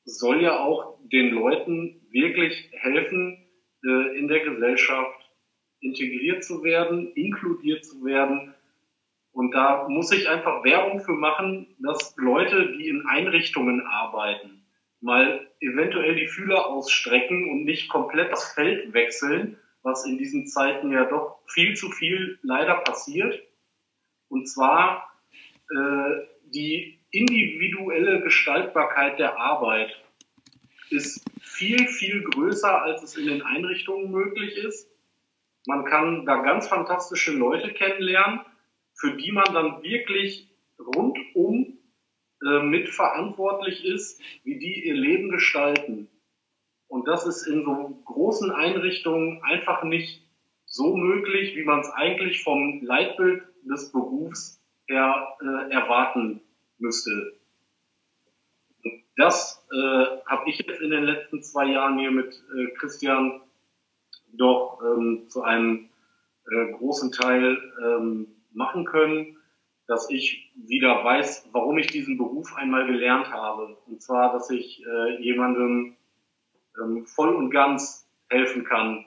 soll 0.05 0.41
ja 0.41 0.59
auch 0.59 0.97
den 1.11 1.31
Leuten 1.31 2.01
wirklich 2.09 2.69
helfen, 2.71 3.45
äh, 3.83 4.17
in 4.17 4.27
der 4.27 4.39
Gesellschaft 4.39 5.19
integriert 5.81 6.43
zu 6.43 6.63
werden, 6.63 7.11
inkludiert 7.13 7.85
zu 7.85 8.03
werden. 8.03 8.53
Und 9.39 9.51
da 9.51 9.87
muss 9.87 10.11
ich 10.11 10.27
einfach 10.27 10.65
Werbung 10.65 10.99
für 10.99 11.13
machen, 11.13 11.73
dass 11.79 12.13
Leute, 12.17 12.73
die 12.73 12.89
in 12.89 13.05
Einrichtungen 13.07 13.87
arbeiten, 13.87 14.65
mal 14.99 15.47
eventuell 15.61 16.15
die 16.15 16.27
Fühler 16.27 16.65
ausstrecken 16.65 17.49
und 17.49 17.63
nicht 17.63 17.87
komplett 17.87 18.33
das 18.33 18.51
Feld 18.51 18.93
wechseln, 18.93 19.57
was 19.81 20.05
in 20.05 20.17
diesen 20.17 20.45
Zeiten 20.45 20.91
ja 20.91 21.05
doch 21.05 21.39
viel 21.47 21.73
zu 21.73 21.89
viel 21.89 22.37
leider 22.41 22.81
passiert. 22.81 23.41
Und 24.27 24.49
zwar 24.49 25.09
äh, 25.73 26.25
die 26.43 26.99
individuelle 27.11 28.19
Gestaltbarkeit 28.19 29.19
der 29.19 29.39
Arbeit 29.39 30.03
ist 30.89 31.23
viel, 31.39 31.87
viel 31.87 32.23
größer, 32.23 32.81
als 32.81 33.03
es 33.03 33.15
in 33.15 33.27
den 33.27 33.41
Einrichtungen 33.41 34.11
möglich 34.11 34.57
ist. 34.57 34.89
Man 35.65 35.85
kann 35.85 36.25
da 36.25 36.41
ganz 36.41 36.67
fantastische 36.67 37.31
Leute 37.31 37.71
kennenlernen, 37.71 38.38
für 38.99 39.13
die 39.13 39.31
man 39.31 39.53
dann 39.53 39.81
wirklich 39.81 40.49
rundum 40.77 41.79
äh, 42.45 42.63
mitverantwortlich 42.63 43.85
ist, 43.85 44.21
wie 44.43 44.59
die 44.59 44.85
ihr 44.87 44.95
Leben 44.95 45.29
gestalten. 45.29 46.09
Und 46.87 47.07
das 47.07 47.25
ist 47.25 47.47
in 47.47 47.63
so 47.63 48.01
großen 48.05 48.51
Einrichtungen 48.51 49.41
einfach 49.43 49.83
nicht 49.83 50.25
so 50.65 50.95
möglich, 50.95 51.55
wie 51.55 51.63
man 51.63 51.79
es 51.79 51.89
eigentlich 51.91 52.43
vom 52.43 52.81
Leitbild 52.83 53.43
des 53.63 53.91
Berufs 53.91 54.61
her 54.87 55.37
äh, 55.41 55.71
erwarten 55.71 56.41
müsste. 56.77 57.39
Das 59.15 59.65
äh, 59.71 60.05
habe 60.25 60.49
ich 60.49 60.59
jetzt 60.59 60.81
in 60.81 60.91
den 60.91 61.03
letzten 61.03 61.43
zwei 61.43 61.65
Jahren 61.65 61.99
hier 61.99 62.11
mit 62.11 62.33
äh, 62.33 62.67
Christian 62.77 63.41
doch 64.33 64.81
ähm, 64.81 65.25
zu 65.29 65.43
einem 65.43 65.89
äh, 66.49 66.71
großen 66.73 67.11
Teil 67.11 67.57
ähm, 67.83 68.38
machen 68.51 68.85
können, 68.85 69.37
dass 69.87 70.09
ich 70.09 70.51
wieder 70.55 71.03
weiß, 71.03 71.49
warum 71.51 71.77
ich 71.79 71.87
diesen 71.87 72.17
Beruf 72.17 72.55
einmal 72.55 72.85
gelernt 72.85 73.31
habe. 73.31 73.77
Und 73.87 74.01
zwar, 74.01 74.31
dass 74.31 74.49
ich 74.51 74.85
äh, 74.85 75.21
jemandem 75.21 75.95
ähm, 76.79 77.05
voll 77.05 77.35
und 77.35 77.49
ganz 77.49 78.07
helfen 78.29 78.63
kann, 78.63 79.05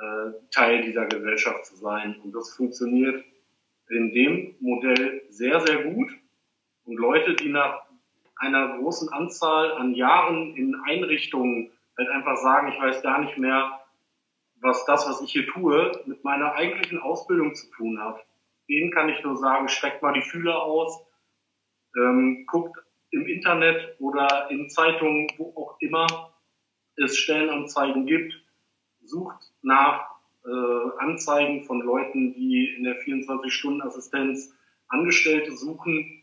äh, 0.00 0.32
Teil 0.50 0.82
dieser 0.82 1.06
Gesellschaft 1.06 1.66
zu 1.66 1.76
sein. 1.76 2.20
Und 2.22 2.32
das 2.32 2.54
funktioniert 2.54 3.24
in 3.88 4.12
dem 4.12 4.54
Modell 4.60 5.22
sehr, 5.30 5.60
sehr 5.60 5.82
gut. 5.82 6.10
Und 6.84 6.96
Leute, 6.96 7.34
die 7.34 7.48
nach 7.48 7.82
einer 8.36 8.78
großen 8.78 9.08
Anzahl 9.12 9.72
an 9.72 9.94
Jahren 9.94 10.56
in 10.56 10.74
Einrichtungen 10.86 11.70
halt 11.98 12.08
einfach 12.08 12.36
sagen, 12.36 12.72
ich 12.72 12.80
weiß 12.80 13.02
gar 13.02 13.20
nicht 13.20 13.36
mehr, 13.38 13.80
was 14.60 14.84
das, 14.86 15.08
was 15.08 15.20
ich 15.20 15.32
hier 15.32 15.46
tue, 15.46 15.92
mit 16.06 16.24
meiner 16.24 16.54
eigentlichen 16.54 17.00
Ausbildung 17.00 17.54
zu 17.54 17.70
tun 17.70 18.00
hat. 18.00 18.24
Denen 18.68 18.90
kann 18.90 19.08
ich 19.08 19.22
nur 19.22 19.36
sagen, 19.36 19.68
streckt 19.68 20.02
mal 20.02 20.12
die 20.12 20.22
Fühler 20.22 20.62
aus, 20.62 21.04
ähm, 21.96 22.46
guckt 22.46 22.76
im 23.10 23.26
Internet 23.26 23.96
oder 23.98 24.50
in 24.50 24.70
Zeitungen, 24.70 25.28
wo 25.36 25.52
auch 25.56 25.76
immer 25.80 26.34
es 26.96 27.16
Stellenanzeigen 27.16 28.06
gibt, 28.06 28.34
sucht 29.02 29.52
nach 29.62 30.12
äh, 30.44 30.98
Anzeigen 30.98 31.64
von 31.64 31.80
Leuten, 31.80 32.34
die 32.34 32.74
in 32.76 32.84
der 32.84 33.00
24-Stunden-Assistenz 33.00 34.54
Angestellte 34.88 35.52
suchen 35.52 36.22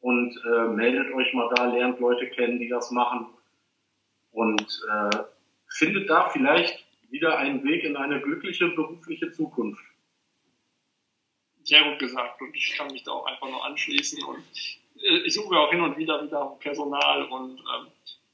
und 0.00 0.36
äh, 0.44 0.68
meldet 0.68 1.12
euch 1.14 1.32
mal 1.34 1.52
da, 1.54 1.66
lernt 1.66 2.00
Leute 2.00 2.28
kennen, 2.28 2.58
die 2.58 2.68
das 2.68 2.90
machen 2.90 3.26
und 4.30 4.62
äh, 4.90 5.18
findet 5.68 6.08
da 6.08 6.28
vielleicht 6.28 6.84
wieder 7.10 7.38
einen 7.38 7.62
Weg 7.64 7.84
in 7.84 7.96
eine 7.96 8.20
glückliche 8.20 8.68
berufliche 8.68 9.32
Zukunft. 9.32 9.82
Sehr 11.72 11.84
gut 11.84 11.98
gesagt 11.98 12.38
und 12.42 12.54
ich 12.54 12.74
kann 12.76 12.92
mich 12.92 13.02
da 13.02 13.12
auch 13.12 13.24
einfach 13.24 13.48
nur 13.48 13.64
anschließen 13.64 14.22
und 14.24 14.44
äh, 15.02 15.26
ich 15.26 15.32
suche 15.32 15.56
auch 15.58 15.70
hin 15.70 15.80
und 15.80 15.96
wieder 15.96 16.22
wieder 16.22 16.54
Personal 16.60 17.24
und 17.24 17.60
ähm, 17.60 17.86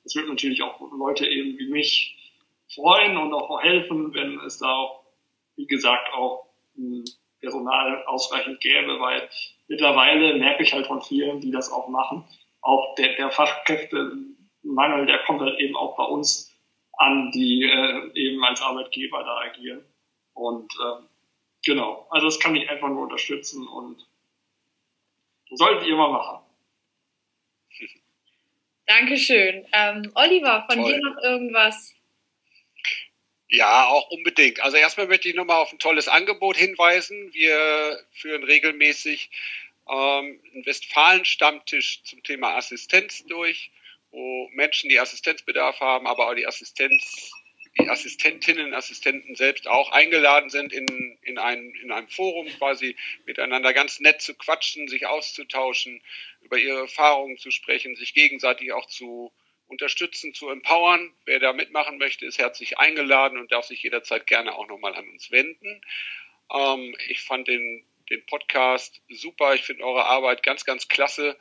es 0.05 0.17
wird 0.17 0.29
natürlich 0.29 0.61
auch 0.61 0.81
Leute 0.91 1.25
eben 1.25 1.57
wie 1.57 1.69
mich 1.69 2.17
freuen 2.75 3.17
und 3.17 3.33
auch 3.33 3.63
helfen, 3.63 4.13
wenn 4.13 4.41
es 4.41 4.59
da 4.59 4.75
auch, 4.75 5.05
wie 5.55 5.69
gesagt, 5.69 6.13
auch 6.15 6.49
Personal 7.41 8.05
ausreichend 8.07 8.61
gäbe, 8.61 8.99
weil 8.99 9.31
mittlerweile 9.69 10.35
merke 10.35 10.65
ich 10.65 10.73
halt 10.73 10.89
von 10.89 11.01
vielen, 11.01 11.41
die 11.41 11.53
das 11.53 11.71
auch 11.71 11.87
machen, 11.87 12.25
auch 12.61 12.97
der, 12.97 13.15
der 13.15 13.31
Fachkräftemangel, 13.31 15.07
der 15.07 15.21
kommt 15.27 15.43
halt 15.43 15.61
eben 15.61 15.77
auch 15.77 15.97
bei 15.97 16.07
uns 16.07 16.53
an, 16.95 17.31
die 17.31 17.63
äh, 17.63 18.11
eben 18.15 18.43
als 18.43 18.61
Arbeitgeber 18.63 19.23
da 19.23 19.39
agieren. 19.43 19.85
Und 20.35 20.73
äh, 20.73 21.03
genau, 21.65 22.07
also 22.11 22.27
das 22.27 22.41
kann 22.41 22.57
ich 22.57 22.69
einfach 22.69 22.89
nur 22.89 23.03
unterstützen 23.03 23.67
und 23.67 24.07
solltet 25.51 25.87
ihr 25.87 25.97
mal 25.97 26.13
machen. 26.13 26.45
Dankeschön. 28.87 29.67
Ähm, 29.73 30.11
Oliver, 30.15 30.65
von 30.69 30.81
Toll. 30.81 30.93
dir 30.93 31.01
noch 31.01 31.23
irgendwas? 31.23 31.95
Ja, 33.51 33.87
auch 33.87 34.11
unbedingt. 34.11 34.61
Also 34.61 34.77
erstmal 34.77 35.07
möchte 35.07 35.29
ich 35.29 35.35
nochmal 35.35 35.61
auf 35.63 35.73
ein 35.73 35.79
tolles 35.79 36.09
Angebot 36.09 36.57
hinweisen. 36.57 37.33
Wir 37.33 38.03
führen 38.13 38.45
regelmäßig 38.45 39.31
ähm, 39.89 40.41
einen 40.53 40.67
Westfalen-Stammtisch 40.67 42.03
zum 42.05 42.23
Thema 42.23 42.57
Assistenz 42.57 43.25
durch, 43.27 43.71
wo 44.11 44.49
Menschen, 44.53 44.89
die 44.91 44.99
Assistenzbedarf 44.99 45.81
haben, 45.81 46.07
aber 46.07 46.29
auch 46.29 46.35
die 46.35 46.47
Assistenz 46.47 47.31
die 47.81 47.89
Assistentinnen 47.89 48.67
und 48.67 48.75
Assistenten 48.75 49.35
selbst 49.35 49.69
auch 49.69 49.93
eingeladen 49.93 50.51
sind, 50.51 50.73
in, 50.73 51.19
in, 51.23 51.39
ein, 51.39 51.73
in 51.83 51.93
einem 51.93 52.09
Forum 52.09 52.47
quasi 52.59 52.97
miteinander 53.27 53.73
ganz 53.73 54.01
nett 54.01 54.21
zu 54.21 54.35
quatschen, 54.35 54.89
sich 54.89 55.07
auszutauschen, 55.07 56.03
über 56.43 56.59
ihre 56.59 56.81
Erfahrungen 56.81 57.39
zu 57.39 57.51
sprechen, 57.51 57.97
sich 57.97 58.15
gegenseitig 58.15 58.73
auch 58.73 58.87
zu 58.87 59.33
unterstützen, 59.67 60.35
zu 60.35 60.49
empowern. 60.49 61.13
Wer 61.25 61.41
da 61.41 61.53
mitmachen 61.53 61.99
möchte, 61.99 62.27
ist 62.27 62.39
herzlich 62.39 62.79
eingeladen 62.79 63.39
und 63.39 63.53
darf 63.53 63.67
sich 63.67 63.83
jederzeit 63.83 64.27
gerne 64.27 64.55
auch 64.55 64.67
nochmal 64.69 64.95
an 64.95 65.09
uns 65.09 65.31
wenden. 65.31 65.81
Ähm, 66.53 66.97
ich 67.09 67.23
fand 67.23 67.49
den, 67.49 67.85
den 68.11 68.25
Podcast 68.27 69.03
super. 69.09 69.55
Ich 69.55 69.63
finde 69.63 69.85
eure 69.85 70.07
Arbeit 70.07 70.43
ganz, 70.43 70.65
ganz 70.65 70.89
klasse. 70.89 71.37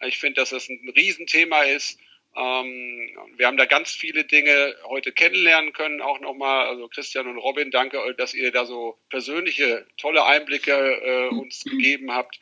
Ich 0.00 0.18
finde, 0.18 0.40
dass 0.40 0.50
das 0.50 0.68
ein 0.68 0.92
Riesenthema 0.96 1.62
ist 1.62 1.98
wir 2.34 3.46
haben 3.46 3.56
da 3.58 3.66
ganz 3.66 3.92
viele 3.92 4.24
Dinge 4.24 4.74
heute 4.84 5.12
kennenlernen 5.12 5.72
können, 5.72 6.00
auch 6.00 6.18
nochmal. 6.20 6.66
Also 6.66 6.88
Christian 6.88 7.26
und 7.26 7.38
Robin, 7.38 7.70
danke, 7.70 8.14
dass 8.16 8.32
ihr 8.32 8.50
da 8.50 8.64
so 8.64 8.98
persönliche, 9.10 9.86
tolle 9.98 10.24
Einblicke 10.24 10.72
äh, 10.72 11.28
uns 11.28 11.64
gegeben 11.64 12.10
habt. 12.10 12.40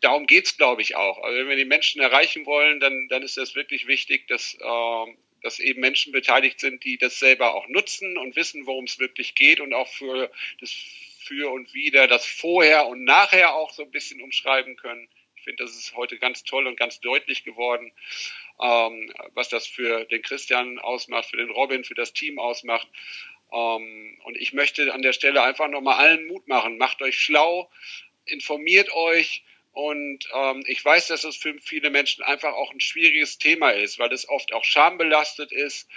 Darum 0.00 0.26
geht's, 0.26 0.56
glaube 0.56 0.82
ich, 0.82 0.96
auch. 0.96 1.22
Also 1.22 1.38
wenn 1.38 1.48
wir 1.48 1.56
die 1.56 1.64
Menschen 1.64 2.00
erreichen 2.00 2.44
wollen, 2.46 2.80
dann, 2.80 3.06
dann 3.08 3.22
ist 3.22 3.36
das 3.36 3.54
wirklich 3.54 3.86
wichtig, 3.86 4.26
dass, 4.26 4.54
äh, 4.54 5.14
dass 5.42 5.60
eben 5.60 5.80
Menschen 5.80 6.12
beteiligt 6.12 6.58
sind, 6.58 6.84
die 6.84 6.98
das 6.98 7.18
selber 7.18 7.54
auch 7.54 7.68
nutzen 7.68 8.18
und 8.18 8.34
wissen, 8.34 8.66
worum 8.66 8.84
es 8.84 8.98
wirklich 8.98 9.36
geht 9.36 9.60
und 9.60 9.72
auch 9.74 9.88
für 9.88 10.30
das 10.60 10.72
Für 11.22 11.52
und 11.52 11.72
Wider, 11.72 12.08
das 12.08 12.26
Vorher 12.26 12.88
und 12.88 13.04
Nachher 13.04 13.54
auch 13.54 13.70
so 13.70 13.84
ein 13.84 13.90
bisschen 13.92 14.20
umschreiben 14.20 14.74
können. 14.74 15.08
Ich 15.36 15.44
finde, 15.44 15.62
das 15.62 15.76
ist 15.76 15.94
heute 15.94 16.18
ganz 16.18 16.44
toll 16.44 16.66
und 16.66 16.76
ganz 16.76 17.00
deutlich 17.00 17.44
geworden 17.44 17.92
ähm, 18.60 19.12
was 19.34 19.48
das 19.48 19.66
für 19.66 20.04
den 20.04 20.22
Christian 20.22 20.78
ausmacht, 20.78 21.30
für 21.30 21.36
den 21.36 21.50
Robin, 21.50 21.84
für 21.84 21.94
das 21.94 22.12
Team 22.12 22.38
ausmacht. 22.38 22.88
Ähm, 23.52 24.18
und 24.24 24.36
ich 24.36 24.52
möchte 24.52 24.92
an 24.92 25.02
der 25.02 25.12
Stelle 25.12 25.42
einfach 25.42 25.68
nochmal 25.68 25.96
allen 25.96 26.26
Mut 26.26 26.46
machen. 26.48 26.78
Macht 26.78 27.02
euch 27.02 27.18
schlau, 27.18 27.70
informiert 28.26 28.92
euch. 28.92 29.44
Und 29.72 30.28
ähm, 30.34 30.64
ich 30.66 30.84
weiß, 30.84 31.08
dass 31.08 31.24
es 31.24 31.36
für 31.36 31.54
viele 31.60 31.90
Menschen 31.90 32.24
einfach 32.24 32.52
auch 32.54 32.72
ein 32.72 32.80
schwieriges 32.80 33.38
Thema 33.38 33.70
ist, 33.70 33.98
weil 33.98 34.12
es 34.12 34.28
oft 34.28 34.52
auch 34.52 34.64
schambelastet 34.64 35.52
ist. 35.52 35.88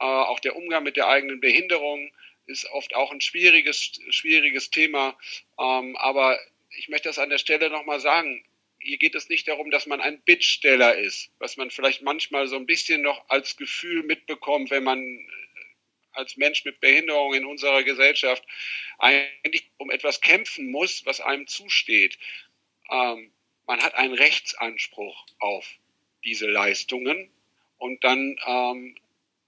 Äh, 0.00 0.04
auch 0.04 0.40
der 0.40 0.56
Umgang 0.56 0.82
mit 0.82 0.96
der 0.96 1.08
eigenen 1.08 1.40
Behinderung 1.40 2.10
ist 2.46 2.68
oft 2.70 2.94
auch 2.94 3.12
ein 3.12 3.20
schwieriges, 3.20 4.00
schwieriges 4.08 4.70
Thema. 4.70 5.16
Ähm, 5.58 5.96
aber 5.96 6.38
ich 6.76 6.88
möchte 6.88 7.08
das 7.08 7.18
an 7.18 7.30
der 7.30 7.38
Stelle 7.38 7.70
nochmal 7.70 8.00
sagen 8.00 8.42
hier 8.80 8.98
geht 8.98 9.14
es 9.14 9.28
nicht 9.28 9.46
darum, 9.46 9.70
dass 9.70 9.86
man 9.86 10.00
ein 10.00 10.20
Bittsteller 10.22 10.98
ist, 10.98 11.30
was 11.38 11.56
man 11.56 11.70
vielleicht 11.70 12.02
manchmal 12.02 12.48
so 12.48 12.56
ein 12.56 12.66
bisschen 12.66 13.02
noch 13.02 13.28
als 13.28 13.56
Gefühl 13.56 14.02
mitbekommt, 14.02 14.70
wenn 14.70 14.84
man 14.84 15.00
äh, 15.00 15.26
als 16.12 16.36
Mensch 16.36 16.64
mit 16.64 16.80
Behinderung 16.80 17.34
in 17.34 17.44
unserer 17.44 17.82
Gesellschaft 17.84 18.42
eigentlich 18.98 19.70
um 19.76 19.90
etwas 19.90 20.20
kämpfen 20.20 20.70
muss, 20.70 21.04
was 21.04 21.20
einem 21.20 21.46
zusteht. 21.46 22.18
Ähm, 22.90 23.32
man 23.66 23.82
hat 23.82 23.94
einen 23.94 24.14
Rechtsanspruch 24.14 25.26
auf 25.38 25.66
diese 26.24 26.48
Leistungen 26.48 27.30
und 27.76 28.02
dann 28.02 28.36
ähm, 28.46 28.96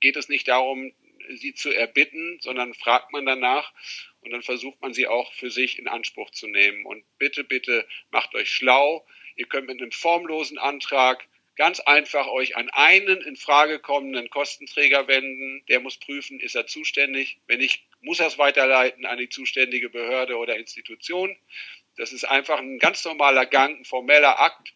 geht 0.01 0.17
es 0.17 0.29
nicht 0.29 0.49
darum, 0.49 0.93
sie 1.37 1.55
zu 1.55 1.71
erbitten, 1.71 2.39
sondern 2.41 2.75
fragt 2.75 3.13
man 3.13 3.27
danach 3.27 3.73
und 4.21 4.31
dann 4.31 4.43
versucht 4.43 4.81
man 4.81 4.95
sie 4.95 5.07
auch 5.07 5.33
für 5.33 5.51
sich 5.51 5.79
in 5.79 5.89
Anspruch 5.89 6.31
zu 6.31 6.47
nehmen. 6.47 6.85
Und 6.85 7.05
bitte, 7.19 7.45
bitte 7.45 7.87
macht 8.11 8.35
euch 8.35 8.51
schlau, 8.51 9.07
Ihr 9.37 9.47
könnt 9.47 9.67
mit 9.67 9.81
einem 9.81 9.93
formlosen 9.93 10.59
Antrag 10.59 11.27
ganz 11.57 11.81
einfach 11.81 12.27
euch 12.29 12.57
an 12.57 12.71
einen 12.71 13.21
in 13.21 13.37
Frage 13.37 13.79
kommenden 13.79 14.31
Kostenträger 14.31 15.07
wenden. 15.09 15.65
Der 15.69 15.81
muss 15.81 15.99
prüfen, 15.99 16.41
ist 16.41 16.55
er 16.55 16.67
zuständig. 16.67 17.39
Wenn 17.47 17.61
nicht, 17.61 17.85
muss 18.01 18.21
er 18.21 18.29
es 18.29 18.39
weiterleiten 18.39 19.07
an 19.07 19.19
die 19.19 19.29
zuständige 19.29 19.91
Behörde 19.91 20.37
oder 20.37 20.57
Institution. 20.57 21.37
Das 21.97 22.13
ist 22.13 22.25
einfach 22.25 22.59
ein 22.59 22.79
ganz 22.79 23.05
normaler 23.05 23.47
Gang, 23.47 23.81
ein 23.81 23.85
formeller 23.85 24.41
Akt, 24.41 24.73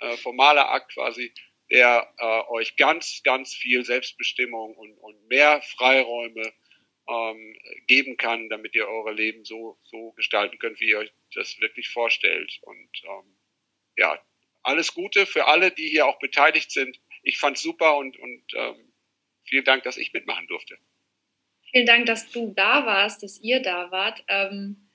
äh, 0.00 0.16
formaler 0.18 0.70
Akt 0.70 0.92
quasi, 0.92 1.32
der 1.70 2.12
äh, 2.18 2.52
euch 2.52 2.76
ganz, 2.76 3.22
ganz 3.22 3.54
viel 3.54 3.84
Selbstbestimmung 3.84 4.74
und, 4.74 4.92
und 4.98 5.28
mehr 5.28 5.62
Freiräume 5.62 6.52
ähm, 7.08 7.56
geben 7.86 8.16
kann, 8.18 8.48
damit 8.50 8.74
ihr 8.74 8.86
eure 8.86 9.12
Leben 9.12 9.44
so, 9.44 9.78
so 9.84 10.12
gestalten 10.12 10.58
könnt, 10.58 10.80
wie 10.80 10.90
ihr 10.90 10.98
euch 10.98 11.12
das 11.34 11.58
wirklich 11.60 11.88
vorstellt. 11.88 12.58
Und 12.62 12.90
ähm, 13.04 13.36
ja, 14.02 14.18
alles 14.62 14.94
Gute 14.94 15.26
für 15.26 15.46
alle, 15.46 15.70
die 15.70 15.88
hier 15.88 16.06
auch 16.06 16.18
beteiligt 16.18 16.70
sind. 16.70 17.00
Ich 17.22 17.38
fand 17.38 17.56
es 17.56 17.62
super 17.62 17.96
und, 17.96 18.18
und 18.18 18.42
ähm, 18.54 18.92
vielen 19.44 19.64
Dank, 19.64 19.84
dass 19.84 19.96
ich 19.96 20.12
mitmachen 20.12 20.46
durfte. 20.48 20.76
Vielen 21.70 21.86
Dank, 21.86 22.06
dass 22.06 22.30
du 22.30 22.52
da 22.54 22.84
warst, 22.84 23.22
dass 23.22 23.40
ihr 23.40 23.62
da 23.62 23.90
wart. 23.90 24.24
Ähm, 24.28 24.90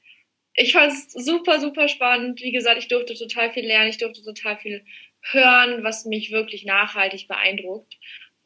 ich 0.53 0.73
fand 0.73 0.91
es 0.91 1.11
super, 1.13 1.59
super 1.59 1.87
spannend. 1.87 2.41
Wie 2.41 2.51
gesagt, 2.51 2.79
ich 2.79 2.87
durfte 2.87 3.15
total 3.15 3.51
viel 3.53 3.65
lernen, 3.65 3.89
ich 3.89 3.97
durfte 3.97 4.23
total 4.23 4.57
viel 4.57 4.85
hören, 5.21 5.83
was 5.83 6.05
mich 6.05 6.31
wirklich 6.31 6.65
nachhaltig 6.65 7.27
beeindruckt. 7.27 7.97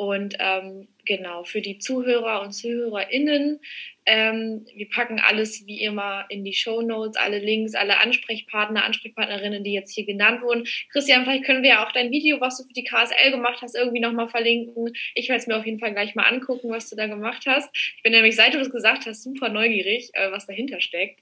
Und 0.02 0.36
ähm, 0.40 0.88
genau, 1.06 1.44
für 1.44 1.62
die 1.62 1.78
Zuhörer 1.78 2.42
und 2.42 2.54
ZuhörerInnen, 2.54 3.60
ähm, 4.08 4.66
wir 4.74 4.90
packen 4.90 5.20
alles 5.20 5.68
wie 5.68 5.80
immer 5.80 6.26
in 6.30 6.44
die 6.44 6.56
Show 6.56 6.82
Notes, 6.82 7.18
alle 7.18 7.38
Links, 7.38 7.76
alle 7.76 8.00
Ansprechpartner, 8.00 8.84
Ansprechpartnerinnen, 8.84 9.64
die 9.64 9.74
jetzt 9.74 9.94
hier 9.94 10.08
genannt 10.08 10.42
wurden. 10.42 10.66
Christian, 10.92 11.24
vielleicht 11.24 11.44
können 11.44 11.62
wir 11.62 11.70
ja 11.70 11.86
auch 11.86 11.92
dein 11.92 12.10
Video, 12.10 12.42
was 12.42 12.58
du 12.58 12.64
für 12.64 12.74
die 12.74 12.84
KSL 12.84 13.30
gemacht 13.30 13.62
hast, 13.62 13.76
irgendwie 13.76 14.00
nochmal 14.00 14.28
verlinken. 14.28 14.92
Ich 15.14 15.30
werde 15.30 15.40
es 15.40 15.46
mir 15.46 15.56
auf 15.56 15.68
jeden 15.68 15.78
Fall 15.78 15.92
gleich 15.92 16.16
mal 16.16 16.24
angucken, 16.26 16.72
was 16.72 16.90
du 16.90 16.96
da 16.96 17.06
gemacht 17.06 17.44
hast. 17.46 17.70
Ich 17.76 18.02
bin 18.02 18.14
nämlich, 18.14 18.36
seit 18.36 18.56
du 18.56 18.58
das 18.58 18.72
gesagt 18.72 19.06
hast, 19.06 19.22
super 19.22 19.50
neugierig, 19.50 20.10
äh, 20.14 20.32
was 20.32 20.48
dahinter 20.48 20.82
steckt. 20.82 21.20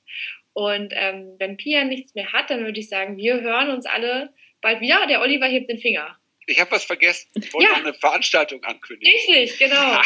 Und 0.53 0.93
ähm, 0.95 1.35
wenn 1.37 1.57
Pia 1.57 1.83
nichts 1.83 2.15
mehr 2.15 2.31
hat, 2.31 2.49
dann 2.49 2.63
würde 2.63 2.79
ich 2.79 2.87
sagen, 2.87 3.17
wir 3.17 3.41
hören 3.41 3.71
uns 3.71 3.85
alle 3.85 4.29
bald 4.61 4.79
wieder. 4.79 5.05
Der 5.09 5.19
Oliver 5.19 5.47
hebt 5.47 5.69
den 5.69 5.79
Finger. 5.79 6.17
Ich 6.49 6.59
habe 6.59 6.71
was 6.71 6.83
vergessen. 6.83 7.29
Ich 7.35 7.53
wollte 7.53 7.69
ja. 7.69 7.77
noch 7.77 7.85
eine 7.85 7.93
Veranstaltung 7.93 8.63
ankündigen. 8.63 9.13
Richtig, 9.13 9.59
genau. 9.59 10.01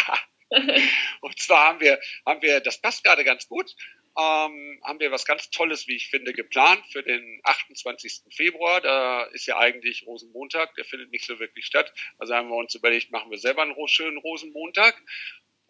und 1.22 1.40
zwar 1.40 1.68
haben 1.68 1.80
wir, 1.80 2.00
haben 2.26 2.42
wir, 2.42 2.60
das 2.60 2.80
passt 2.80 3.04
gerade 3.04 3.24
ganz 3.24 3.48
gut, 3.48 3.74
ähm, 4.16 4.80
haben 4.84 5.00
wir 5.00 5.12
was 5.12 5.26
ganz 5.26 5.50
Tolles, 5.50 5.88
wie 5.88 5.96
ich 5.96 6.10
finde, 6.10 6.34
geplant 6.34 6.84
für 6.92 7.02
den 7.02 7.42
28. 7.44 8.24
Februar. 8.30 8.82
Da 8.82 9.24
ist 9.32 9.48
ja 9.48 9.58
eigentlich 9.58 10.06
Rosenmontag, 10.06 10.76
der 10.76 10.86
findet 10.86 11.12
nicht 11.12 11.26
so 11.26 11.40
wirklich 11.40 11.66
statt. 11.66 11.92
Also 12.20 12.36
haben 12.36 12.50
wir 12.50 12.56
uns 12.56 12.76
überlegt, 12.76 13.12
machen 13.12 13.32
wir 13.32 13.40
selber 13.40 13.64
einen 13.64 13.76
schönen 13.88 14.18
Rosenmontag. 14.18 15.02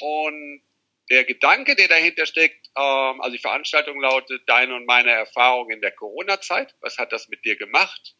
Und 0.01 0.61
der 1.09 1.23
Gedanke, 1.23 1.75
der 1.75 1.87
dahinter 1.87 2.25
steckt, 2.25 2.67
ähm, 2.75 3.21
also 3.21 3.31
die 3.31 3.41
Veranstaltung 3.41 4.01
lautet 4.01 4.47
Deine 4.49 4.75
und 4.75 4.85
meine 4.85 5.11
Erfahrung 5.11 5.69
in 5.69 5.81
der 5.81 5.91
Corona-Zeit. 5.91 6.75
Was 6.81 6.97
hat 6.97 7.13
das 7.13 7.29
mit 7.29 7.45
dir 7.45 7.55
gemacht? 7.55 8.15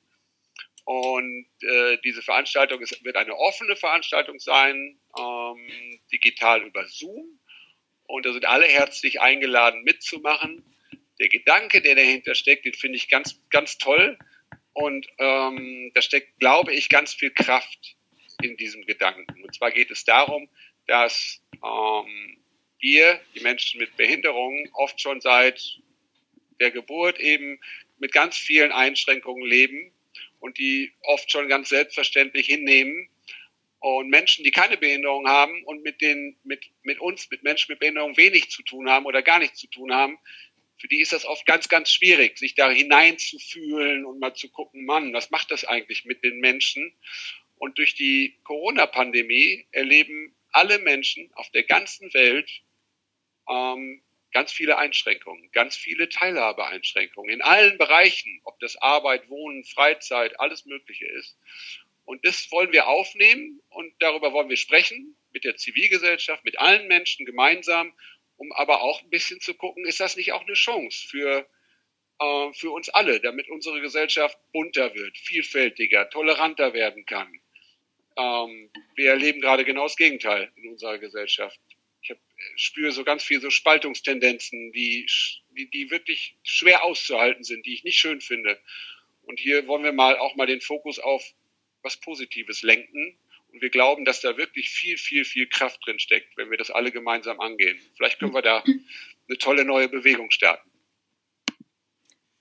Und 0.86 1.48
äh, 1.62 1.98
diese 2.04 2.22
Veranstaltung 2.22 2.82
ist, 2.82 3.04
wird 3.04 3.16
eine 3.16 3.36
offene 3.36 3.76
Veranstaltung 3.76 4.40
sein, 4.40 5.00
ähm, 5.18 6.00
digital 6.12 6.62
über 6.64 6.86
Zoom. 6.88 7.40
Und 8.06 8.26
da 8.26 8.34
sind 8.34 8.46
alle 8.46 8.66
herzlich 8.66 9.22
eingeladen 9.22 9.84
mitzumachen. 9.84 10.64
Der 11.20 11.30
Gedanke, 11.30 11.82
der 11.82 11.96
dahinter 11.96 12.36
steckt, 12.36 12.66
den 12.66 12.74
finde 12.74 12.98
ich 12.98 13.08
ganz, 13.08 13.40
ganz 13.50 13.78
toll. 13.78 14.18
Und 14.74 15.08
ähm, 15.20 15.92
da 15.94 16.02
steckt, 16.02 16.40
glaube 16.40 16.74
ich, 16.74 16.90
ganz 16.90 17.14
viel 17.14 17.32
Kraft 17.32 17.96
in 18.42 18.58
diesem 18.58 18.86
Gedanken. 18.86 19.42
Und 19.42 19.56
zwar 19.56 19.72
geht 19.72 19.90
es 19.90 20.04
darum, 20.04 20.50
dass 20.88 21.42
ähm, 21.64 22.44
wir, 22.80 23.22
die 23.36 23.40
Menschen 23.40 23.80
mit 23.80 23.96
Behinderungen, 23.96 24.70
oft 24.74 25.00
schon 25.00 25.22
seit 25.22 25.80
der 26.60 26.72
Geburt 26.72 27.20
eben 27.20 27.62
mit 28.00 28.12
ganz 28.12 28.36
vielen 28.36 28.74
Einschränkungen 28.74 29.46
leben 29.46 29.94
und 30.44 30.58
die 30.58 30.92
oft 31.04 31.32
schon 31.32 31.48
ganz 31.48 31.70
selbstverständlich 31.70 32.48
hinnehmen. 32.48 33.10
Und 33.80 34.10
Menschen, 34.10 34.44
die 34.44 34.52
keine 34.52 34.76
Behinderung 34.76 35.26
haben 35.26 35.64
und 35.64 35.84
mit, 35.84 36.02
den, 36.02 36.38
mit, 36.44 36.66
mit 36.84 37.00
uns, 37.00 37.30
mit 37.30 37.44
Menschen 37.44 37.72
mit 37.72 37.80
Behinderung 37.80 38.18
wenig 38.18 38.50
zu 38.50 38.62
tun 38.62 38.90
haben 38.90 39.06
oder 39.06 39.22
gar 39.22 39.40
nichts 39.40 39.60
zu 39.60 39.68
tun 39.68 39.94
haben, 39.94 40.20
für 40.78 40.90
die 40.90 41.00
ist 41.00 41.14
das 41.14 41.24
oft 41.26 41.46
ganz, 41.46 41.70
ganz 41.70 41.94
schwierig, 41.94 42.38
sich 42.38 42.56
da 42.56 42.70
hineinzufühlen 42.70 44.06
und 44.06 44.20
mal 44.20 44.36
zu 44.36 44.50
gucken, 44.50 44.86
Mann, 44.86 45.14
was 45.14 45.32
macht 45.32 45.50
das 45.50 45.64
eigentlich 45.64 46.04
mit 46.04 46.26
den 46.26 46.40
Menschen? 46.40 46.94
Und 47.56 47.78
durch 47.78 47.96
die 47.96 48.38
Corona-Pandemie 48.44 49.66
erleben 49.72 50.36
alle 50.52 50.80
Menschen 50.80 51.32
auf 51.36 51.50
der 51.52 51.64
ganzen 51.64 52.14
Welt 52.14 52.50
ähm, 53.50 54.02
ganz 54.34 54.52
viele 54.52 54.78
Einschränkungen, 54.78 55.52
ganz 55.52 55.78
viele 55.78 56.10
Teilhabeeinschränkungen 56.10 57.32
in 57.32 57.42
allen 57.42 57.78
Bereichen, 57.78 58.42
ob 58.44 58.60
das 58.60 58.76
Arbeit, 58.76 59.30
Wohnen, 59.30 59.64
Freizeit, 59.64 60.40
alles 60.40 60.66
Mögliche 60.66 61.06
ist. 61.06 61.38
Und 62.06 62.26
das 62.26 62.52
wollen 62.52 62.74
wir 62.74 62.88
aufnehmen 62.88 63.62
und 63.70 63.94
darüber 64.00 64.34
wollen 64.34 64.50
wir 64.50 64.58
sprechen 64.58 65.16
mit 65.32 65.46
der 65.46 65.56
Zivilgesellschaft, 65.56 66.44
mit 66.44 66.60
allen 66.60 66.88
Menschen 66.88 67.26
gemeinsam, 67.26 67.94
um 68.36 68.52
aber 68.52 68.82
auch 68.82 69.02
ein 69.02 69.10
bisschen 69.10 69.40
zu 69.40 69.54
gucken, 69.54 69.86
ist 69.86 70.00
das 70.00 70.18
nicht 70.18 70.34
auch 70.34 70.42
eine 70.42 70.54
Chance 70.54 71.08
für, 71.08 71.48
äh, 72.20 72.54
für 72.54 72.72
uns 72.72 72.90
alle, 72.90 73.22
damit 73.22 73.50
unsere 73.50 73.80
Gesellschaft 73.80 74.38
bunter 74.52 74.94
wird, 74.96 75.18
vielfältiger, 75.18 76.10
toleranter 76.10 76.74
werden 76.74 77.06
kann. 77.06 77.32
Ähm, 78.18 78.70
wir 78.96 79.12
erleben 79.12 79.40
gerade 79.40 79.64
genau 79.64 79.84
das 79.84 79.96
Gegenteil 79.96 80.52
in 80.56 80.72
unserer 80.72 80.98
Gesellschaft 80.98 81.60
ich 82.04 82.10
hab, 82.10 82.18
spüre 82.56 82.92
so 82.92 83.04
ganz 83.04 83.24
viel 83.24 83.40
so 83.40 83.50
Spaltungstendenzen, 83.50 84.72
die, 84.74 85.08
die, 85.58 85.70
die 85.70 85.90
wirklich 85.90 86.36
schwer 86.44 86.84
auszuhalten 86.84 87.44
sind, 87.44 87.66
die 87.66 87.74
ich 87.74 87.84
nicht 87.84 87.98
schön 87.98 88.22
finde. 88.22 88.60
Und 89.22 89.40
hier 89.40 89.68
wollen 89.68 89.84
wir 89.84 89.94
mal 89.94 90.18
auch 90.18 90.36
mal 90.36 90.46
den 90.46 90.62
Fokus 90.62 91.00
auf 91.00 91.24
was 91.82 91.98
Positives 91.98 92.62
lenken. 92.62 93.18
Und 93.52 93.62
wir 93.62 93.70
glauben, 93.70 94.04
dass 94.04 94.20
da 94.20 94.36
wirklich 94.36 94.70
viel, 94.70 94.98
viel, 94.98 95.26
viel 95.26 95.48
Kraft 95.48 95.86
drin 95.86 96.00
steckt, 96.00 96.36
wenn 96.38 96.52
wir 96.52 96.58
das 96.58 96.72
alle 96.72 96.92
gemeinsam 96.92 97.40
angehen. 97.40 97.80
Vielleicht 97.96 98.20
können 98.20 98.34
wir 98.34 98.42
da 98.42 98.64
eine 98.64 99.38
tolle 99.38 99.64
neue 99.64 99.88
Bewegung 99.88 100.32
starten. 100.32 100.70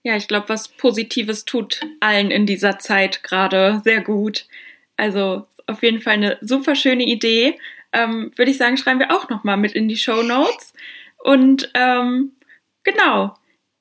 Ja, 0.02 0.16
ich 0.16 0.26
glaube, 0.26 0.48
was 0.48 0.68
Positives 0.68 1.44
tut 1.44 1.80
allen 2.00 2.32
in 2.32 2.46
dieser 2.46 2.80
Zeit 2.80 3.22
gerade 3.22 3.80
sehr 3.84 4.00
gut. 4.00 4.46
Also 4.96 5.46
auf 5.66 5.82
jeden 5.84 6.00
Fall 6.00 6.14
eine 6.14 6.38
super 6.40 6.74
schöne 6.74 7.04
Idee 7.04 7.56
ähm, 7.92 8.32
würde 8.36 8.50
ich 8.50 8.58
sagen, 8.58 8.76
schreiben 8.76 9.00
wir 9.00 9.10
auch 9.10 9.28
nochmal 9.28 9.56
mit 9.56 9.72
in 9.72 9.88
die 9.88 9.96
Show 9.96 10.22
Notes. 10.22 10.74
Und 11.18 11.70
ähm, 11.74 12.32
genau, 12.84 13.34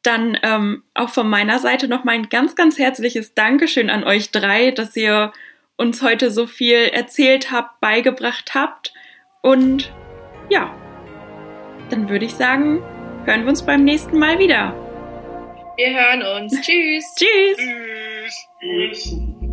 dann 0.03 0.37
ähm, 0.43 0.83
auch 0.93 1.09
von 1.09 1.29
meiner 1.29 1.59
Seite 1.59 1.87
nochmal 1.87 2.15
ein 2.15 2.29
ganz, 2.29 2.55
ganz 2.55 2.77
herzliches 2.77 3.33
Dankeschön 3.33 3.89
an 3.89 4.03
euch 4.03 4.31
drei, 4.31 4.71
dass 4.71 4.95
ihr 4.95 5.31
uns 5.77 6.01
heute 6.01 6.31
so 6.31 6.47
viel 6.47 6.89
erzählt 6.91 7.51
habt, 7.51 7.79
beigebracht 7.81 8.53
habt. 8.53 8.93
Und 9.41 9.91
ja, 10.49 10.73
dann 11.89 12.09
würde 12.09 12.25
ich 12.25 12.33
sagen, 12.33 12.83
hören 13.25 13.41
wir 13.41 13.49
uns 13.49 13.65
beim 13.65 13.83
nächsten 13.83 14.19
Mal 14.19 14.39
wieder. 14.39 14.73
Wir 15.77 15.93
hören 15.93 16.43
uns. 16.43 16.61
Tschüss. 16.61 17.05
Tschüss. 17.15 17.57
Tschüss. 17.57 18.47
Tschüss. 18.59 19.50